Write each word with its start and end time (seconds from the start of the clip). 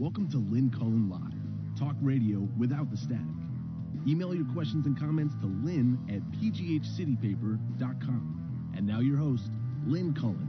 Welcome 0.00 0.28
to 0.30 0.38
Lynn 0.38 0.70
Cullen 0.70 1.10
Live, 1.10 1.20
talk 1.78 1.94
radio 2.00 2.48
without 2.58 2.90
the 2.90 2.96
static. 2.96 3.20
Email 4.08 4.34
your 4.34 4.46
questions 4.54 4.86
and 4.86 4.98
comments 4.98 5.34
to 5.42 5.46
lynn 5.46 5.98
at 6.08 6.22
pghcitypaper.com. 6.40 8.72
And 8.74 8.86
now 8.86 9.00
your 9.00 9.18
host, 9.18 9.50
Lynn 9.84 10.14
Cullen. 10.14 10.48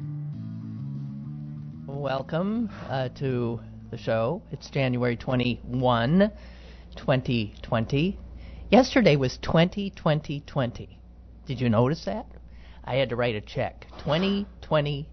Welcome 1.86 2.70
uh, 2.88 3.10
to 3.20 3.60
the 3.90 3.98
show. 3.98 4.42
It's 4.54 4.70
January 4.70 5.18
21, 5.18 6.32
2020. 6.96 8.20
Yesterday 8.70 9.18
was 9.18 9.38
2020. 9.42 10.98
Did 11.46 11.60
you 11.60 11.68
notice 11.68 12.06
that? 12.06 12.26
I 12.86 12.96
had 12.96 13.10
to 13.10 13.18
write 13.18 13.36
a 13.36 13.42
check. 13.42 13.86
2020. 14.06 15.08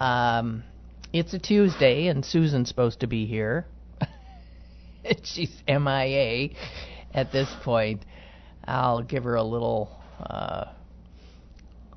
Um, 0.00 0.64
it's 1.12 1.34
a 1.34 1.38
Tuesday, 1.38 2.06
and 2.08 2.24
Susan's 2.24 2.68
supposed 2.68 3.00
to 3.00 3.06
be 3.06 3.26
here. 3.26 3.66
She's 5.22 5.62
MIA 5.66 6.50
at 7.12 7.32
this 7.32 7.48
point. 7.62 8.04
I'll 8.64 9.02
give 9.02 9.24
her 9.24 9.34
a 9.34 9.42
little 9.42 9.90
uh, 10.20 10.66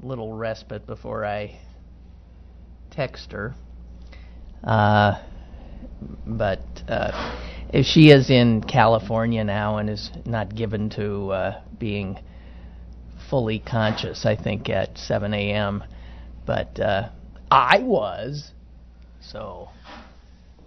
little 0.02 0.34
respite 0.34 0.86
before 0.88 1.26
I 1.26 1.60
text 2.92 3.32
her. 3.32 3.56
Uh, 4.64 5.22
but 6.26 6.62
uh, 6.88 7.40
she 7.84 8.10
is 8.10 8.30
in 8.30 8.62
California 8.62 9.44
now 9.44 9.78
and 9.78 9.90
is 9.90 10.10
not 10.26 10.56
given 10.56 10.90
to 10.92 11.32
uh, 11.32 11.62
being 11.78 12.20
fully 13.30 13.60
conscious, 13.60 14.26
I 14.26 14.36
think, 14.36 14.70
at 14.70 14.98
7 14.98 15.34
a.m. 15.34 15.84
But 16.46 16.80
uh, 16.80 17.10
I 17.50 17.80
was, 17.80 18.52
so 19.32 19.70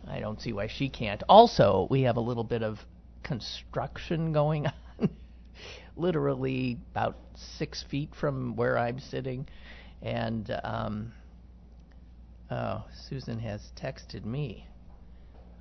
I 0.08 0.20
don't 0.20 0.40
see 0.40 0.52
why 0.52 0.68
she 0.68 0.88
can't. 0.88 1.22
Also, 1.28 1.86
we 1.90 2.02
have 2.02 2.16
a 2.16 2.20
little 2.20 2.44
bit 2.44 2.62
of 2.62 2.78
construction 3.22 4.32
going 4.32 4.66
on, 5.00 5.10
literally 5.96 6.78
about 6.92 7.16
six 7.34 7.82
feet 7.82 8.14
from 8.14 8.56
where 8.56 8.78
I'm 8.78 8.98
sitting, 8.98 9.48
and 10.02 10.58
um, 10.64 11.12
oh, 12.50 12.84
Susan 13.08 13.38
has 13.40 13.72
texted 13.76 14.24
me. 14.24 14.66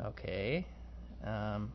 Okay, 0.04 0.66
um, 1.24 1.72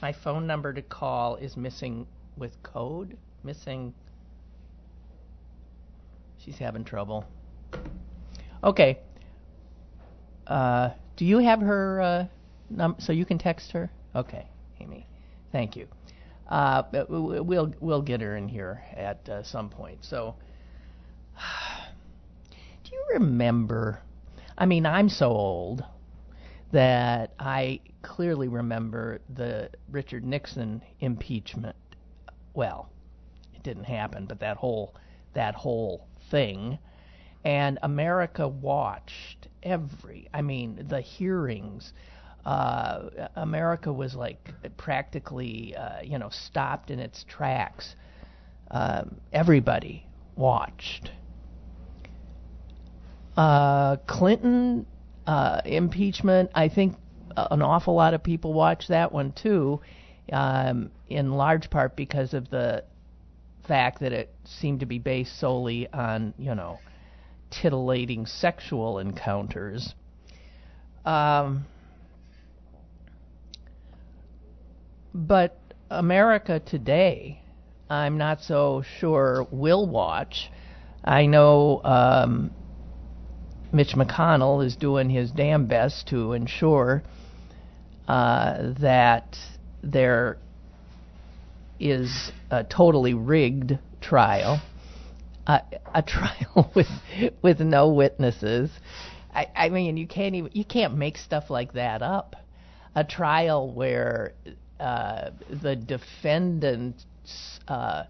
my 0.00 0.12
phone 0.12 0.46
number 0.46 0.72
to 0.72 0.82
call 0.82 1.36
is 1.36 1.56
missing 1.56 2.06
with 2.36 2.62
code. 2.62 3.16
Missing. 3.44 3.94
She's 6.38 6.58
having 6.58 6.84
trouble. 6.84 7.24
Okay. 8.62 8.98
Uh, 10.46 10.90
do 11.16 11.24
you 11.24 11.38
have 11.38 11.60
her 11.60 12.00
uh, 12.00 12.26
num- 12.70 12.96
so 12.98 13.12
you 13.12 13.24
can 13.24 13.38
text 13.38 13.72
her? 13.72 13.90
Okay, 14.14 14.46
Amy. 14.80 15.06
Thank 15.52 15.76
you. 15.76 15.86
Uh, 16.48 16.82
we'll 17.08 17.74
we'll 17.80 18.02
get 18.02 18.20
her 18.20 18.36
in 18.36 18.48
here 18.48 18.82
at 18.94 19.26
uh, 19.28 19.42
some 19.42 19.68
point. 19.68 20.04
So, 20.04 20.34
do 22.84 22.90
you 22.92 23.04
remember? 23.14 24.00
I 24.58 24.66
mean, 24.66 24.84
I'm 24.84 25.08
so 25.08 25.30
old 25.30 25.84
that 26.72 27.32
I 27.38 27.80
clearly 28.02 28.48
remember 28.48 29.20
the 29.34 29.70
Richard 29.90 30.24
Nixon 30.24 30.82
impeachment. 31.00 31.76
Well, 32.54 32.90
it 33.54 33.62
didn't 33.62 33.84
happen, 33.84 34.26
but 34.26 34.40
that 34.40 34.56
whole 34.56 34.94
that 35.34 35.54
whole 35.54 36.06
thing 36.30 36.78
and 37.44 37.78
America 37.82 38.46
watched 38.46 39.48
every 39.62 40.28
I 40.32 40.42
mean 40.42 40.86
the 40.88 41.00
hearings 41.00 41.92
uh 42.44 43.08
America 43.36 43.92
was 43.92 44.14
like 44.14 44.52
practically 44.76 45.74
uh 45.76 46.00
you 46.02 46.18
know 46.18 46.28
stopped 46.30 46.90
in 46.90 46.98
its 46.98 47.24
tracks. 47.24 47.94
Um 48.70 49.20
everybody 49.32 50.06
watched. 50.36 51.10
Uh 53.36 53.96
Clinton 54.06 54.86
uh 55.26 55.60
impeachment 55.64 56.50
I 56.54 56.68
think 56.68 56.96
an 57.36 57.62
awful 57.62 57.94
lot 57.94 58.12
of 58.14 58.22
people 58.22 58.52
watched 58.52 58.88
that 58.88 59.12
one 59.12 59.32
too 59.32 59.80
um 60.32 60.90
in 61.08 61.32
large 61.32 61.70
part 61.70 61.96
because 61.96 62.34
of 62.34 62.48
the 62.50 62.84
fact 63.64 64.00
that 64.00 64.12
it 64.12 64.34
seemed 64.44 64.80
to 64.80 64.86
be 64.86 64.98
based 64.98 65.38
solely 65.38 65.88
on 65.92 66.34
you 66.38 66.54
know 66.54 66.78
titillating 67.52 68.26
sexual 68.26 68.98
encounters. 68.98 69.94
Um, 71.04 71.66
but 75.14 75.58
America 75.90 76.60
today, 76.60 77.42
I'm 77.90 78.16
not 78.16 78.40
so 78.40 78.82
sure 78.98 79.46
will 79.50 79.86
watch. 79.86 80.50
I 81.04 81.26
know 81.26 81.82
um, 81.84 82.50
Mitch 83.72 83.94
McConnell 83.94 84.64
is 84.64 84.76
doing 84.76 85.10
his 85.10 85.30
damn 85.30 85.66
best 85.66 86.08
to 86.08 86.32
ensure 86.32 87.02
uh, 88.08 88.72
that 88.80 89.36
there 89.82 90.38
is 91.78 92.30
a 92.50 92.64
totally 92.64 93.14
rigged 93.14 93.78
trial 94.00 94.60
a, 95.46 96.02
trial 96.02 96.70
with 96.74 96.88
with 97.42 97.60
no 97.60 97.88
witnesses. 97.88 98.70
I, 99.34 99.46
I 99.54 99.68
mean, 99.70 99.96
you 99.96 100.06
can't 100.06 100.34
even 100.34 100.50
you 100.52 100.64
can't 100.64 100.96
make 100.96 101.16
stuff 101.16 101.50
like 101.50 101.72
that 101.74 102.02
up. 102.02 102.36
A 102.94 103.04
trial 103.04 103.72
where 103.72 104.34
uh, 104.78 105.30
the 105.48 105.74
defendant's 105.76 107.06
uh, 107.66 108.04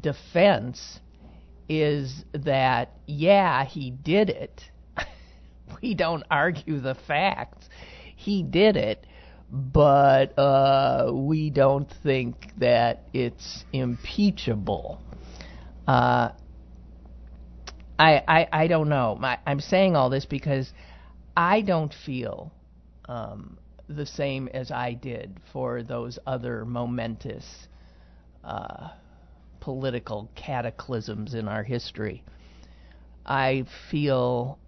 defense 0.00 1.00
is 1.68 2.24
that 2.32 2.92
yeah 3.06 3.64
he 3.64 3.90
did 3.90 4.28
it. 4.28 4.62
we 5.82 5.94
don't 5.94 6.24
argue 6.30 6.80
the 6.80 6.96
facts. 7.06 7.68
He 8.16 8.42
did 8.42 8.76
it, 8.76 9.06
but 9.50 10.38
uh, 10.38 11.10
we 11.12 11.50
don't 11.50 11.90
think 12.02 12.52
that 12.58 13.04
it's 13.14 13.64
impeachable. 13.72 15.00
I, 18.00 18.22
I, 18.26 18.48
I 18.62 18.66
don't 18.66 18.88
know. 18.88 19.18
I'm 19.46 19.60
saying 19.60 19.94
all 19.94 20.08
this 20.08 20.24
because 20.24 20.72
I 21.36 21.60
don't 21.60 21.92
feel 22.06 22.50
um, 23.06 23.58
the 23.90 24.06
same 24.06 24.48
as 24.48 24.70
I 24.70 24.94
did 24.94 25.38
for 25.52 25.82
those 25.82 26.18
other 26.26 26.64
momentous 26.64 27.68
uh, 28.42 28.88
political 29.60 30.30
cataclysms 30.34 31.34
in 31.34 31.46
our 31.46 31.62
history. 31.62 32.24
I 33.26 33.66
feel 33.90 34.58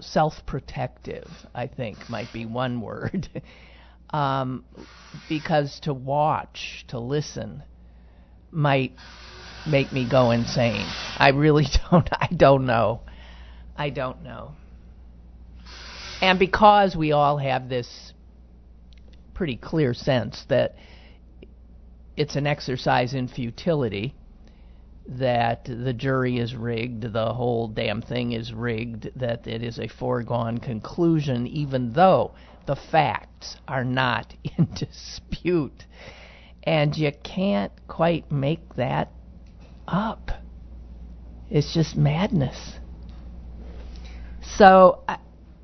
self-protective. 0.00 1.30
I 1.54 1.68
think 1.68 2.10
might 2.10 2.30
be 2.34 2.44
one 2.44 2.82
word, 2.82 3.30
um, 4.10 4.62
because 5.30 5.80
to 5.84 5.94
watch, 5.94 6.84
to 6.88 6.98
listen, 6.98 7.62
might 8.50 8.92
make 9.66 9.92
me 9.92 10.08
go 10.08 10.30
insane. 10.30 10.86
I 11.18 11.30
really 11.30 11.66
don't. 11.90 12.08
I 12.12 12.28
don't 12.34 12.66
know. 12.66 13.00
I 13.76 13.90
don't 13.90 14.22
know. 14.22 14.52
And 16.20 16.38
because 16.38 16.96
we 16.96 17.12
all 17.12 17.38
have 17.38 17.68
this 17.68 18.12
pretty 19.34 19.56
clear 19.56 19.94
sense 19.94 20.44
that 20.48 20.76
it's 22.16 22.36
an 22.36 22.46
exercise 22.46 23.14
in 23.14 23.28
futility, 23.28 24.14
that 25.06 25.64
the 25.64 25.92
jury 25.92 26.38
is 26.38 26.54
rigged, 26.54 27.12
the 27.12 27.32
whole 27.32 27.68
damn 27.68 28.00
thing 28.00 28.32
is 28.32 28.52
rigged, 28.52 29.10
that 29.16 29.46
it 29.46 29.62
is 29.62 29.78
a 29.78 29.88
foregone 29.88 30.58
conclusion, 30.58 31.46
even 31.46 31.92
though 31.92 32.32
the 32.66 32.76
facts 32.76 33.56
are 33.68 33.84
not 33.84 34.32
in 34.56 34.68
dispute. 34.74 35.84
And 36.62 36.96
you 36.96 37.12
can't 37.22 37.72
quite 37.86 38.32
make 38.32 38.76
that 38.76 39.10
up. 39.86 40.30
It's 41.50 41.72
just 41.74 41.96
madness. 41.96 42.74
So 44.56 45.02
I, 45.08 45.18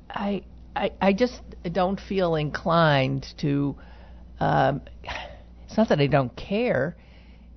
I, 0.09 0.43
I, 0.75 0.91
I 1.01 1.13
just 1.13 1.41
don't 1.71 1.99
feel 1.99 2.35
inclined 2.35 3.25
to. 3.39 3.75
Um, 4.39 4.81
it's 5.65 5.77
not 5.77 5.89
that 5.89 5.99
I 5.99 6.07
don't 6.07 6.35
care. 6.35 6.95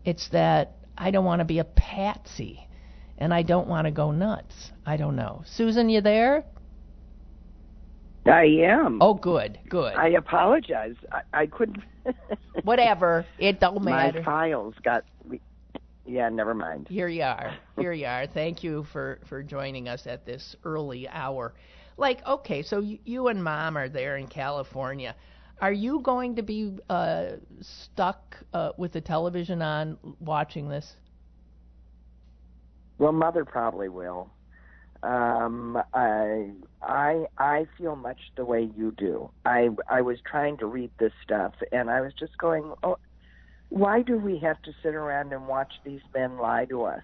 It's 0.05 0.29
that 0.29 0.77
I 0.97 1.11
don't 1.11 1.25
want 1.25 1.41
to 1.41 1.45
be 1.45 1.59
a 1.59 1.65
patsy, 1.65 2.67
and 3.19 3.33
I 3.33 3.43
don't 3.43 3.69
want 3.69 3.87
to 3.87 3.91
go 3.91 4.11
nuts. 4.11 4.71
I 4.87 4.97
don't 4.97 5.17
know. 5.17 5.43
Susan, 5.47 5.89
you 5.89 6.01
there? 6.01 6.45
I 8.27 8.45
am. 8.45 8.99
Oh, 9.03 9.15
good, 9.15 9.59
good. 9.69 9.95
I 9.95 10.09
apologize. 10.09 10.95
I, 11.13 11.21
I 11.33 11.47
couldn't. 11.47 11.83
Whatever. 12.65 13.27
It 13.39 13.61
don't 13.61 13.83
matter. 13.83 14.21
My 14.21 14.25
files 14.25 14.75
got 14.83 15.05
yeah, 16.07 16.29
never 16.29 16.55
mind. 16.55 16.89
Here 16.89 17.09
you 17.09 17.23
are. 17.23 17.57
Here 17.79 17.93
you 17.93 18.07
are. 18.07 18.27
Thank 18.27 18.63
you 18.63 18.85
for, 18.93 19.21
for 19.29 19.43
joining 19.43 19.89
us 19.89 20.07
at 20.07 20.27
this 20.27 20.57
early 20.65 21.09
hour. 21.09 21.55
like 21.97 22.25
okay, 22.27 22.63
so 22.63 22.81
you, 22.81 22.99
you 23.05 23.29
and 23.29 23.43
mom 23.43 23.77
are 23.77 23.89
there 23.89 24.17
in 24.17 24.27
California. 24.27 25.15
Are 25.61 25.73
you 25.73 26.01
going 26.01 26.37
to 26.37 26.43
be 26.43 26.77
uh, 26.91 27.37
stuck 27.61 28.37
uh, 28.53 28.73
with 28.77 28.93
the 28.93 29.01
television 29.01 29.63
on 29.63 29.99
watching 30.21 30.69
this? 30.69 30.97
Well, 32.99 33.13
mother 33.13 33.45
probably 33.45 33.89
will. 33.89 34.31
Um, 35.03 35.79
I 35.93 36.51
I 36.83 37.27
I 37.37 37.67
feel 37.77 37.95
much 37.95 38.19
the 38.37 38.45
way 38.45 38.71
you 38.77 38.93
do. 38.93 39.31
I 39.45 39.69
I 39.89 40.01
was 40.01 40.19
trying 40.25 40.57
to 40.59 40.67
read 40.67 40.91
this 40.99 41.13
stuff, 41.23 41.53
and 41.73 41.91
I 41.91 42.01
was 42.01 42.13
just 42.19 42.37
going, 42.39 42.73
oh, 42.83 42.97
why 43.69 44.03
do 44.03 44.19
we 44.19 44.39
have 44.39 44.61
to 44.63 44.73
sit 44.83 44.95
around 44.95 45.33
and 45.33 45.47
watch 45.47 45.73
these 45.85 46.01
men 46.15 46.39
lie 46.39 46.65
to 46.67 46.85
us? 46.85 47.03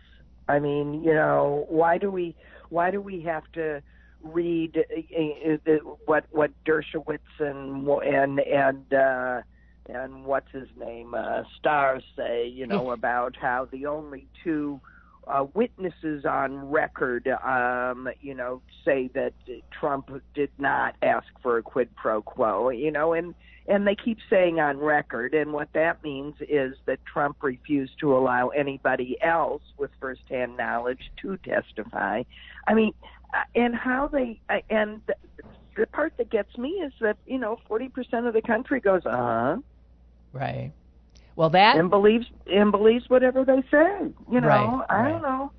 I 0.49 0.59
mean, 0.59 1.03
you 1.03 1.15
know, 1.15 1.67
why 1.69 1.99
do 1.99 2.11
we 2.11 2.37
why 2.69 2.91
do 2.91 3.01
we 3.01 3.23
have 3.23 3.45
to 3.53 3.83
read 4.23 4.77
uh, 4.77 5.71
uh, 5.71 5.77
what 6.07 6.25
what 6.31 6.51
Dershowitz 6.65 7.19
and 7.39 7.89
and 7.89 8.41
and 8.41 8.95
uh, 8.95 9.43
and 9.89 10.25
what's 10.25 10.51
his 10.53 10.69
name 10.79 11.15
uh, 11.15 11.43
Starr 11.59 12.01
say? 12.17 12.49
You 12.49 12.67
know 12.67 12.91
about 12.91 13.37
how 13.37 13.69
the 13.71 13.87
only 13.87 14.27
two 14.43 14.81
uh, 15.27 15.47
witnesses 15.55 16.25
on 16.25 16.71
record, 16.71 17.29
um, 17.29 18.09
you 18.21 18.35
know, 18.35 18.63
say 18.85 19.09
that 19.15 19.33
Trump 19.79 20.11
did 20.35 20.51
not 20.59 20.97
ask 21.03 21.27
for 21.43 21.59
a 21.59 21.63
quid 21.63 21.95
pro 21.95 22.23
quo, 22.23 22.71
you 22.71 22.91
know, 22.91 23.13
and 23.13 23.35
and 23.67 23.87
they 23.87 23.95
keep 23.95 24.19
saying 24.29 24.59
on 24.59 24.79
record, 24.79 25.35
and 25.35 25.53
what 25.53 25.73
that 25.75 26.03
means 26.03 26.35
is 26.41 26.75
that 26.87 26.99
Trump 27.05 27.37
refused 27.43 27.93
to 28.01 28.17
allow 28.17 28.49
anybody 28.49 29.17
else 29.23 29.63
with 29.79 29.91
firsthand 30.01 30.57
knowledge 30.57 31.11
to 31.23 31.37
testify. 31.39 32.23
I 32.67 32.75
mean, 32.75 32.93
uh, 33.33 33.43
and 33.55 33.75
how 33.75 34.09
they 34.09 34.41
uh, 34.49 34.59
and 34.71 35.01
the, 35.07 35.87
part 35.87 36.13
that 36.19 36.31
gets 36.31 36.57
me 36.59 36.71
is 36.71 36.93
that 37.01 37.17
you 37.27 37.39
know 37.39 37.59
forty 37.69 37.89
percent 37.89 38.27
of 38.27 38.35
the 38.35 38.43
country 38.43 38.81
goes, 38.81 39.03
uh 39.07 39.11
huh, 39.11 39.57
right. 40.33 40.73
Well, 41.37 41.51
that 41.51 41.77
and 41.77 41.89
believes 41.91 42.27
and 42.47 42.71
believes 42.71 43.09
whatever 43.09 43.45
they 43.45 43.63
say. 43.71 44.13
You 44.31 44.41
know, 44.41 44.49
right, 44.49 44.85
I 44.91 44.95
right. 44.95 45.11
don't 45.11 45.23
know. 45.23 45.53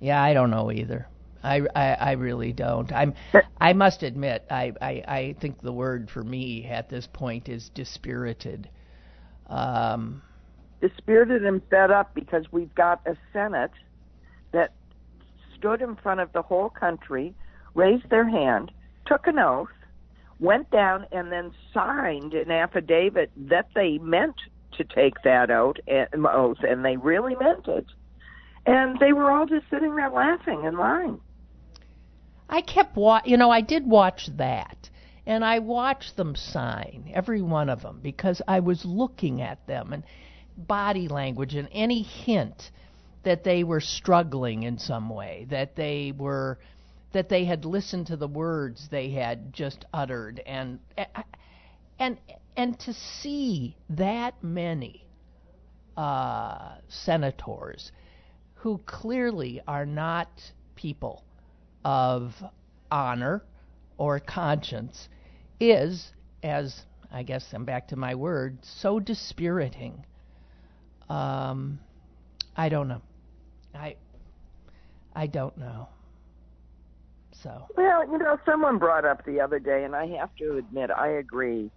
Yeah, 0.00 0.22
I 0.22 0.34
don't 0.34 0.50
know 0.50 0.70
either. 0.70 1.08
I, 1.46 1.60
I, 1.74 1.92
I 1.94 2.12
really 2.12 2.52
don't. 2.52 2.92
I'm. 2.92 3.14
I 3.60 3.72
must 3.72 4.02
admit, 4.02 4.44
I, 4.50 4.72
I, 4.82 4.90
I 5.08 5.36
think 5.40 5.60
the 5.60 5.72
word 5.72 6.10
for 6.10 6.22
me 6.22 6.66
at 6.66 6.88
this 6.88 7.06
point 7.06 7.48
is 7.48 7.70
dispirited. 7.74 8.68
Um, 9.48 10.22
dispirited 10.80 11.44
and 11.44 11.62
fed 11.70 11.90
up 11.90 12.14
because 12.14 12.44
we've 12.50 12.74
got 12.74 13.00
a 13.06 13.16
Senate 13.32 13.70
that 14.52 14.72
stood 15.56 15.80
in 15.80 15.96
front 15.96 16.20
of 16.20 16.32
the 16.32 16.42
whole 16.42 16.68
country, 16.68 17.34
raised 17.74 18.08
their 18.10 18.28
hand, 18.28 18.72
took 19.06 19.26
an 19.26 19.38
oath, 19.38 19.68
went 20.38 20.70
down, 20.70 21.06
and 21.12 21.32
then 21.32 21.52
signed 21.72 22.34
an 22.34 22.50
affidavit 22.50 23.30
that 23.36 23.68
they 23.74 23.98
meant 23.98 24.36
to 24.76 24.84
take 24.84 25.14
that 25.22 25.50
oath, 25.50 25.76
oath 25.88 26.58
and 26.62 26.84
they 26.84 26.96
really 26.96 27.34
meant 27.36 27.66
it. 27.68 27.86
And 28.66 28.98
they 28.98 29.12
were 29.12 29.30
all 29.30 29.46
just 29.46 29.64
sitting 29.70 29.94
there 29.94 30.10
laughing 30.10 30.66
and 30.66 30.76
lying. 30.76 31.20
I 32.48 32.60
kept 32.60 32.96
wa- 32.96 33.22
you 33.24 33.36
know, 33.36 33.50
I 33.50 33.60
did 33.60 33.86
watch 33.86 34.28
that. 34.36 34.90
And 35.26 35.44
I 35.44 35.58
watched 35.58 36.16
them 36.16 36.36
sign, 36.36 37.10
every 37.12 37.42
one 37.42 37.68
of 37.68 37.82
them, 37.82 37.98
because 38.00 38.40
I 38.46 38.60
was 38.60 38.84
looking 38.84 39.42
at 39.42 39.66
them 39.66 39.92
and 39.92 40.04
body 40.56 41.08
language 41.08 41.54
and 41.56 41.68
any 41.72 42.02
hint 42.02 42.70
that 43.24 43.42
they 43.42 43.64
were 43.64 43.80
struggling 43.80 44.62
in 44.62 44.78
some 44.78 45.08
way, 45.08 45.46
that 45.50 45.74
they 45.74 46.12
were 46.16 46.58
that 47.12 47.28
they 47.28 47.44
had 47.44 47.64
listened 47.64 48.06
to 48.06 48.16
the 48.16 48.28
words 48.28 48.88
they 48.90 49.10
had 49.10 49.52
just 49.52 49.84
uttered 49.92 50.40
and 50.46 50.78
and 51.98 52.18
and 52.56 52.78
to 52.78 52.92
see 52.92 53.76
that 53.90 54.34
many 54.42 55.08
uh, 55.96 56.74
senators 56.88 57.90
who 58.54 58.78
clearly 58.86 59.60
are 59.66 59.86
not 59.86 60.28
people 60.74 61.24
of 61.86 62.34
honor 62.90 63.44
or 63.96 64.18
conscience 64.18 65.08
is, 65.60 66.10
as 66.42 66.82
I 67.12 67.22
guess 67.22 67.46
I'm 67.52 67.64
back 67.64 67.86
to 67.88 67.96
my 67.96 68.16
word, 68.16 68.58
so 68.62 68.98
dispiriting. 68.98 70.04
Um, 71.08 71.78
I 72.56 72.68
don't 72.68 72.88
know. 72.88 73.02
I 73.72 73.94
I 75.14 75.28
don't 75.28 75.56
know. 75.56 75.88
So. 77.30 77.66
Well, 77.76 78.10
you 78.10 78.18
know, 78.18 78.36
someone 78.44 78.78
brought 78.78 79.04
up 79.04 79.24
the 79.24 79.40
other 79.40 79.60
day, 79.60 79.84
and 79.84 79.94
I 79.94 80.06
have 80.18 80.34
to 80.36 80.56
admit, 80.56 80.90
I 80.90 81.08
agree. 81.08 81.70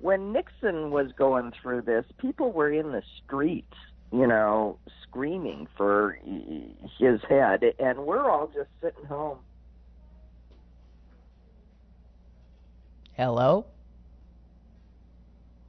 When 0.00 0.32
Nixon 0.32 0.90
was 0.90 1.12
going 1.16 1.52
through 1.62 1.82
this, 1.82 2.04
people 2.18 2.50
were 2.50 2.72
in 2.72 2.90
the 2.90 3.02
streets, 3.24 3.76
you 4.10 4.26
know, 4.26 4.78
screaming 5.02 5.68
for 5.76 6.18
his 6.98 7.20
head, 7.28 7.62
and 7.78 8.00
we're 8.00 8.28
all 8.28 8.48
just 8.48 8.70
sitting 8.80 9.04
home. 9.04 9.38
Hello. 13.12 13.66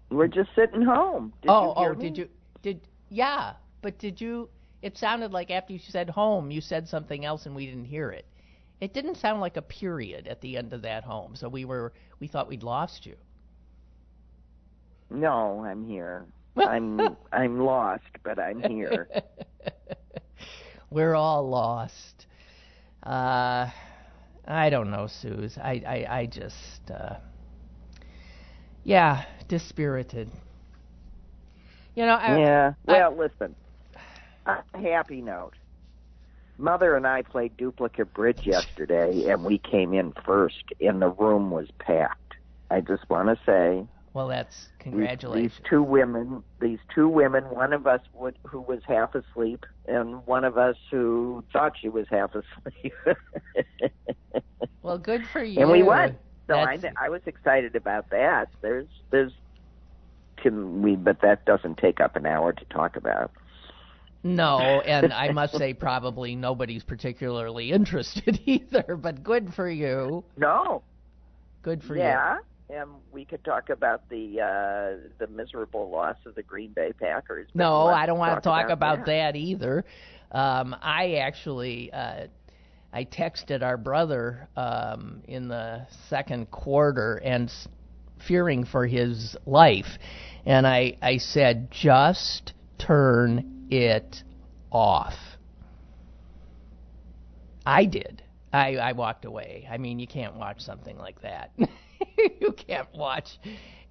We're 0.10 0.28
just 0.28 0.50
sitting 0.56 0.82
home. 0.82 1.34
Did 1.42 1.50
oh, 1.50 1.74
oh, 1.76 1.94
me? 1.94 2.10
did 2.10 2.18
you? 2.18 2.30
Did 2.62 2.88
yeah? 3.10 3.54
But 3.82 3.98
did 4.00 4.22
you? 4.22 4.50
It 4.82 4.98
sounded 4.98 5.32
like 5.32 5.50
after 5.50 5.74
you 5.74 5.80
said 5.80 6.10
home, 6.10 6.52
you 6.52 6.62
said 6.62 6.88
something 6.88 7.26
else, 7.26 7.46
and 7.46 7.56
we 7.56 7.66
didn't 7.66 7.86
hear 7.86 8.12
it. 8.12 8.26
It 8.80 8.94
didn't 8.94 9.16
sound 9.16 9.42
like 9.42 9.58
a 9.58 9.62
period 9.62 10.28
at 10.28 10.42
the 10.42 10.58
end 10.58 10.74
of 10.74 10.82
that 10.84 11.04
home, 11.04 11.36
so 11.36 11.50
we 11.50 11.66
were 11.66 11.94
we 12.20 12.28
thought 12.28 12.48
we'd 12.48 12.64
lost 12.64 13.06
you. 13.06 13.16
No, 15.10 15.64
I'm 15.66 15.86
here. 15.86 16.26
I'm 16.58 17.18
I'm 17.32 17.60
lost, 17.60 18.04
but 18.24 18.40
I'm 18.40 18.62
here. 18.62 19.10
we're 20.90 21.16
all 21.16 21.50
lost. 21.50 22.28
Uh, 23.02 23.70
I 24.48 24.70
don't 24.70 24.92
know, 24.92 25.08
Suze. 25.08 25.58
I 25.58 25.82
I, 25.86 26.20
I 26.20 26.26
just 26.26 26.92
uh, 26.92 27.16
yeah, 28.84 29.24
dispirited. 29.48 30.30
You 31.96 32.06
know. 32.06 32.16
I, 32.16 32.40
yeah. 32.40 32.74
Well, 32.86 33.12
I, 33.12 33.16
listen. 33.16 33.56
On 34.46 34.58
a 34.74 34.82
happy 34.82 35.22
note. 35.22 35.54
Mother 36.58 36.96
and 36.96 37.08
I 37.08 37.24
played 37.24 37.58
duplicate 37.58 38.14
bridge 38.14 38.46
yesterday, 38.46 39.30
and 39.30 39.44
we 39.44 39.58
came 39.58 39.94
in 39.94 40.14
first, 40.26 40.64
and 40.80 41.02
the 41.02 41.10
room 41.10 41.50
was 41.50 41.68
packed. 41.80 42.20
I 42.70 42.82
just 42.82 43.10
want 43.10 43.30
to 43.30 43.40
say. 43.46 43.86
Well, 44.14 44.28
that's 44.28 44.68
congratulations. 44.80 45.54
These, 45.54 45.60
these 45.60 45.70
two 45.70 45.82
women, 45.82 46.44
these 46.62 46.80
two 46.94 47.10
women, 47.10 47.46
one 47.46 47.74
of 47.74 47.88
us 47.88 48.02
would, 48.14 48.38
who 48.46 48.62
was 48.62 48.82
half 48.88 49.16
asleep, 49.16 49.66
and 49.88 50.26
one 50.28 50.44
of 50.44 50.58
us 50.58 50.76
who 50.92 51.44
thought 51.52 51.74
she 51.80 51.90
was 51.90 52.06
half 52.10 52.32
asleep. 52.36 52.94
well, 54.84 55.00
good 55.00 55.26
for 55.32 55.44
you. 55.44 55.60
And 55.60 55.72
we 55.72 55.82
won. 55.82 56.18
So 56.48 56.56
I, 56.56 56.78
That's- 56.78 56.94
I 57.02 57.10
was 57.10 57.22
excited 57.26 57.76
about 57.76 58.10
that. 58.10 58.50
There's, 58.62 58.88
there's, 59.12 59.32
can 60.38 60.82
we? 60.82 60.96
But 60.96 61.22
that 61.22 61.46
doesn't 61.46 61.78
take 61.78 62.02
up 62.02 62.16
an 62.16 62.26
hour 62.26 62.52
to 62.52 62.66
talk 62.66 62.96
about. 62.96 63.32
No, 64.24 64.60
and 64.86 65.14
I 65.14 65.32
must 65.32 65.58
say, 65.58 65.74
probably 65.74 66.36
nobody's 66.36 66.84
particularly 66.84 67.72
interested 67.72 68.40
either. 68.46 68.98
But 68.98 69.24
good 69.24 69.54
for 69.54 69.70
you. 69.70 70.24
No. 70.38 70.82
Good 71.62 71.82
for 71.84 71.96
you. 71.96 72.02
yeah, 72.02 72.40
and 72.70 72.90
we 73.14 73.24
could 73.24 73.44
talk 73.46 73.70
about 73.70 74.10
the 74.10 74.42
uh 74.42 75.08
the 75.18 75.28
miserable 75.28 75.90
loss 75.90 76.18
of 76.26 76.36
the 76.36 76.44
Green 76.44 76.72
Bay 76.74 76.92
Packers. 77.00 77.48
No, 77.54 77.88
I 77.88 78.06
don't 78.06 78.20
want 78.20 78.36
to 78.36 78.42
talk 78.42 78.70
about 78.70 79.06
that. 79.06 79.34
that 79.34 79.36
either. 79.38 79.86
Um, 80.34 80.76
I 80.82 81.16
actually, 81.16 81.94
uh, 81.94 82.28
I 82.94 83.06
texted 83.06 83.64
our 83.64 83.76
brother 83.78 84.48
um, 84.56 85.24
in 85.28 85.48
the 85.48 85.88
second 86.10 86.52
quarter 86.52 87.16
and 87.24 87.50
s- 87.50 87.68
fearing 88.28 88.66
for 88.66 88.86
his 88.86 89.36
life, 89.48 89.98
and 90.46 90.68
I, 90.68 90.98
I 91.02 91.18
said, 91.18 91.70
just 91.72 92.54
turn 92.78 93.68
it 93.72 94.24
off. 94.72 95.16
I 97.66 97.86
did. 97.86 98.22
I, 98.52 98.76
I 98.76 98.92
walked 98.92 99.26
away. 99.26 99.68
I 99.72 99.78
mean, 99.78 99.98
you 100.00 100.08
can't 100.08 100.36
watch 100.36 100.62
something 100.62 100.98
like 100.98 101.22
that. 101.22 101.52
you 102.42 102.52
can't 102.68 102.88
watch 102.94 103.40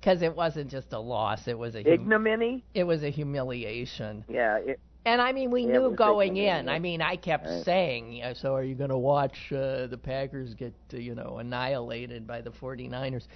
because 0.01 0.23
it 0.23 0.37
wasn't 0.37 0.71
just 0.71 0.93
a 0.93 0.99
loss; 1.01 1.49
it 1.49 1.59
was 1.59 1.75
a 1.75 1.83
hum- 1.83 1.93
Ignominy. 1.93 2.65
it 2.75 2.85
was 2.85 3.03
a 3.03 3.11
humiliation. 3.11 4.25
Yeah, 4.29 4.59
it, 4.59 4.81
And 5.05 5.21
I 5.21 5.33
mean, 5.33 5.51
we 5.51 5.65
It 5.65 5.69
knew 5.73 5.91
going 5.97 6.37
in. 6.37 6.69
I 6.69 6.79
mean, 6.79 7.03
I 7.03 7.17
kept 7.17 7.47
Right. 7.47 7.65
saying, 7.65 8.23
"So 8.35 8.55
are 8.55 8.63
you 8.63 8.77
going 8.77 8.91
to 8.91 8.99
watch 8.99 9.37
uh, 9.53 9.87
the 9.89 9.99
Packers 10.01 10.55
get 10.55 10.75
uh, 10.95 10.97
you 10.99 11.15
know 11.17 11.39
annihilated 11.39 12.27
by 12.27 12.41
the 12.41 12.51
49ers?" 12.51 13.27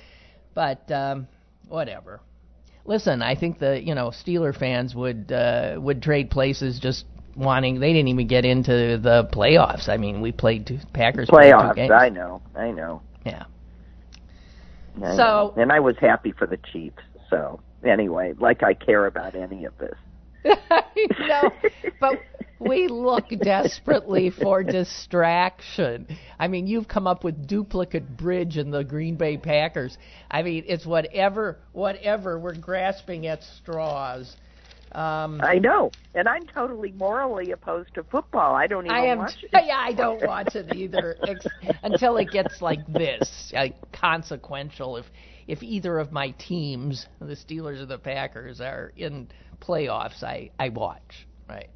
But 0.54 0.88
um, 0.92 1.26
whatever. 1.68 2.20
Listen, 2.84 3.20
I 3.20 3.34
think 3.34 3.58
the 3.58 3.82
you 3.82 3.96
know 3.96 4.10
Steeler 4.10 4.56
fans 4.56 4.94
would 4.94 5.32
uh, 5.32 5.76
would 5.80 6.02
trade 6.02 6.30
places 6.30 6.78
just 6.78 7.04
wanting. 7.34 7.80
They 7.80 7.92
didn't 7.92 8.08
even 8.08 8.28
get 8.28 8.44
into 8.44 8.96
the 9.02 9.28
playoffs. 9.32 9.88
I 9.88 9.96
mean, 9.96 10.20
we 10.20 10.30
played 10.30 10.68
two 10.68 10.78
Packers 10.92 11.28
played 11.28 11.50
two 11.50 11.56
playoffs. 11.56 11.74
games. 11.74 11.90
I 11.90 12.08
know, 12.10 12.42
I 12.54 12.70
know. 12.70 13.02
Yeah. 13.24 13.42
I 15.02 15.16
So- 15.16 15.16
know. 15.16 15.54
and 15.56 15.72
I 15.72 15.80
was 15.80 15.96
happy 15.98 16.30
for 16.30 16.46
the 16.46 16.58
Chiefs. 16.72 17.02
So 17.28 17.58
anyway, 17.84 18.34
like 18.38 18.62
I 18.62 18.72
care 18.72 19.06
about 19.06 19.34
any 19.34 19.64
of 19.64 19.76
this. 19.78 19.96
no, 21.28 21.52
but 22.00 22.20
we 22.58 22.88
look 22.88 23.28
desperately 23.42 24.30
for 24.30 24.62
distraction. 24.62 26.06
I 26.38 26.48
mean, 26.48 26.66
you've 26.66 26.88
come 26.88 27.06
up 27.06 27.24
with 27.24 27.46
duplicate 27.46 28.16
bridge 28.16 28.56
in 28.56 28.70
the 28.70 28.84
Green 28.84 29.16
Bay 29.16 29.36
Packers. 29.36 29.98
I 30.30 30.42
mean, 30.42 30.64
it's 30.66 30.86
whatever, 30.86 31.58
whatever. 31.72 32.38
We're 32.38 32.54
grasping 32.56 33.26
at 33.26 33.42
straws. 33.42 34.36
Um, 34.92 35.40
I 35.42 35.58
know, 35.58 35.90
and 36.14 36.26
I'm 36.26 36.46
totally 36.46 36.92
morally 36.92 37.50
opposed 37.50 37.92
to 37.94 38.04
football. 38.04 38.54
I 38.54 38.66
don't 38.66 38.86
even 38.86 38.96
I 38.96 39.06
am. 39.06 39.18
watch 39.18 39.34
it. 39.42 39.50
Yeah, 39.66 39.76
I 39.78 39.92
don't 39.92 40.24
watch 40.26 40.54
it 40.54 40.74
either 40.74 41.16
ex- 41.26 41.46
until 41.82 42.16
it 42.16 42.30
gets 42.30 42.62
like 42.62 42.86
this, 42.86 43.52
like 43.52 43.74
consequential. 43.92 44.96
If 44.96 45.06
if 45.48 45.62
either 45.62 45.98
of 45.98 46.12
my 46.12 46.30
teams, 46.30 47.06
the 47.20 47.36
Steelers 47.36 47.80
or 47.82 47.86
the 47.86 47.98
Packers, 47.98 48.60
are 48.60 48.92
in 48.96 49.28
playoffs, 49.66 50.22
I 50.22 50.50
I 50.58 50.68
watch. 50.70 51.26
Right. 51.48 51.68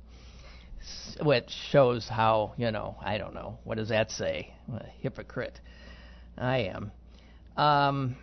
S- 0.80 1.16
Which 1.23 1.50
shows 1.70 2.09
how 2.09 2.54
you 2.56 2.70
know 2.70 2.97
I 3.00 3.18
don't 3.18 3.35
know 3.35 3.59
what 3.64 3.78
does 3.78 3.88
that 3.88 4.11
say? 4.11 4.54
What 4.66 4.82
a 4.82 4.88
hypocrite 5.00 5.61
I 6.38 6.59
am. 6.75 6.92
Um. 7.56 8.16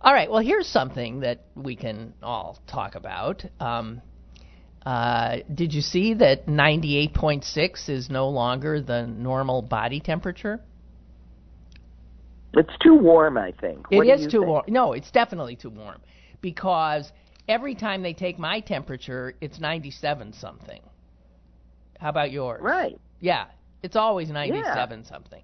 All 0.00 0.12
right. 0.12 0.28
Well, 0.30 0.42
here's 0.42 0.66
something 0.66 1.20
that 1.20 1.44
we 1.54 1.76
can 1.76 2.14
all 2.22 2.58
talk 2.66 2.96
about. 2.96 3.44
Um, 3.60 4.02
uh, 4.84 5.36
did 5.54 5.72
you 5.72 5.80
see 5.80 6.14
that 6.14 6.46
98.6 6.46 7.88
is 7.88 8.10
no 8.10 8.28
longer 8.28 8.80
the 8.80 9.06
normal 9.06 9.62
body 9.62 10.00
temperature? 10.00 10.60
It's 12.54 12.72
too 12.82 12.96
warm, 12.96 13.38
I 13.38 13.52
think. 13.60 13.86
It 13.90 13.98
do 14.24 14.24
too 14.24 14.38
think? 14.40 14.46
warm. 14.46 14.64
No, 14.68 14.92
it's 14.92 15.10
definitely 15.12 15.54
too 15.54 15.70
warm 15.70 16.00
because 16.40 17.10
every 17.48 17.74
time 17.74 18.02
they 18.02 18.14
take 18.14 18.38
my 18.38 18.60
temperature, 18.60 19.34
it's 19.40 19.58
97 19.58 20.32
something. 20.34 20.80
How 21.98 22.08
about 22.08 22.32
yours? 22.32 22.60
Right. 22.62 23.00
Yeah, 23.20 23.46
it's 23.82 23.96
always 23.96 24.30
97 24.30 25.04
something. 25.04 25.42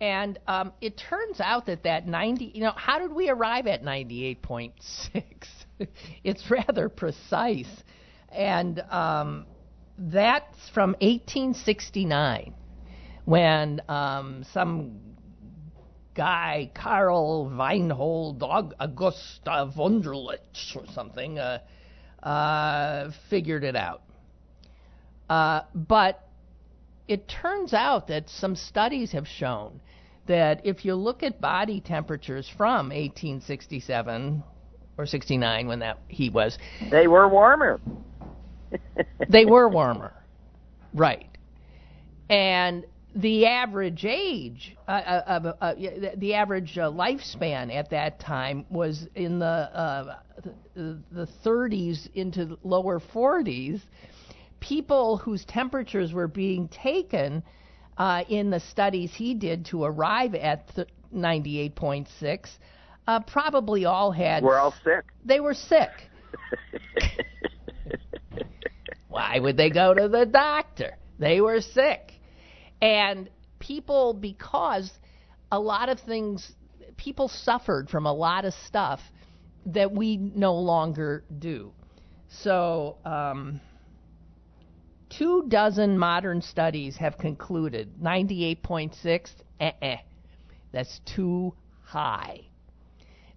And 0.00 0.38
um, 0.46 0.72
it 0.80 0.96
turns 0.96 1.40
out 1.40 1.66
that 1.66 1.82
that 1.82 2.06
90, 2.06 2.52
you 2.54 2.62
know, 2.62 2.72
how 2.76 2.98
did 2.98 3.12
we 3.12 3.28
arrive 3.28 3.66
at 3.66 3.82
98.6? 3.82 4.72
it's 6.24 6.50
rather 6.50 6.88
precise. 6.88 7.82
And 8.30 8.80
um, 8.90 9.46
that's 9.98 10.68
from 10.72 10.90
1869 11.00 12.54
when 13.24 13.82
um, 13.88 14.44
some 14.52 15.00
guy, 16.18 16.68
Karl 16.74 17.48
Weinhold 17.48 18.40
Aug- 18.40 18.72
Augusta 18.80 19.70
Wunderlich 19.76 20.74
or 20.74 20.84
something, 20.92 21.38
uh, 21.38 21.60
uh, 22.24 23.12
figured 23.30 23.62
it 23.62 23.76
out. 23.76 24.02
Uh, 25.30 25.60
but 25.74 26.28
it 27.06 27.28
turns 27.28 27.72
out 27.72 28.08
that 28.08 28.28
some 28.28 28.56
studies 28.56 29.12
have 29.12 29.28
shown 29.28 29.80
that 30.26 30.60
if 30.66 30.84
you 30.84 30.96
look 30.96 31.22
at 31.22 31.40
body 31.40 31.80
temperatures 31.80 32.50
from 32.56 32.88
1867 32.88 34.42
or 34.98 35.06
69 35.06 35.68
when 35.68 35.78
that 35.78 36.00
he 36.08 36.30
was, 36.30 36.58
They 36.90 37.06
were 37.06 37.28
warmer. 37.28 37.80
they 39.28 39.46
were 39.46 39.68
warmer, 39.68 40.12
right? 40.92 41.28
And 42.28 42.84
the 43.14 43.46
average 43.46 44.04
age, 44.04 44.76
uh, 44.86 44.90
uh, 44.90 45.22
of, 45.26 45.46
uh, 45.60 45.74
the, 46.16 46.34
average 46.34 46.78
uh, 46.78 46.90
lifespan 46.90 47.74
at 47.74 47.90
that 47.90 48.20
time 48.20 48.64
was 48.70 49.06
in 49.14 49.38
the 49.38 49.46
uh, 49.46 50.18
the, 50.74 50.98
the 51.10 51.28
30s 51.44 52.08
into 52.14 52.58
lower 52.62 53.00
40s. 53.00 53.80
People 54.60 55.16
whose 55.16 55.44
temperatures 55.44 56.12
were 56.12 56.28
being 56.28 56.68
taken 56.68 57.42
uh, 57.96 58.24
in 58.28 58.50
the 58.50 58.60
studies 58.60 59.12
he 59.14 59.34
did 59.34 59.64
to 59.66 59.84
arrive 59.84 60.34
at 60.34 60.72
th- 60.74 60.88
98.6 61.14 62.48
uh, 63.06 63.20
probably 63.20 63.86
all 63.86 64.12
had 64.12 64.42
We're 64.42 64.58
all 64.58 64.74
sick. 64.84 65.04
they 65.24 65.40
were 65.40 65.54
sick. 65.54 65.90
Why 69.08 69.38
would 69.38 69.56
they 69.56 69.70
go 69.70 69.94
to 69.94 70.08
the 70.08 70.26
doctor? 70.26 70.96
They 71.18 71.40
were 71.40 71.60
sick. 71.60 72.12
And 72.80 73.28
people, 73.58 74.14
because 74.14 74.90
a 75.50 75.58
lot 75.58 75.88
of 75.88 75.98
things, 76.00 76.52
people 76.96 77.28
suffered 77.28 77.88
from 77.88 78.06
a 78.06 78.12
lot 78.12 78.44
of 78.44 78.54
stuff 78.54 79.00
that 79.66 79.92
we 79.92 80.16
no 80.16 80.54
longer 80.54 81.24
do. 81.38 81.72
So, 82.28 82.96
um, 83.04 83.60
two 85.08 85.46
dozen 85.48 85.98
modern 85.98 86.42
studies 86.42 86.96
have 86.96 87.18
concluded 87.18 87.94
98.6, 88.00 89.30
eh-eh, 89.60 89.96
that's 90.72 91.00
too 91.06 91.54
high. 91.82 92.42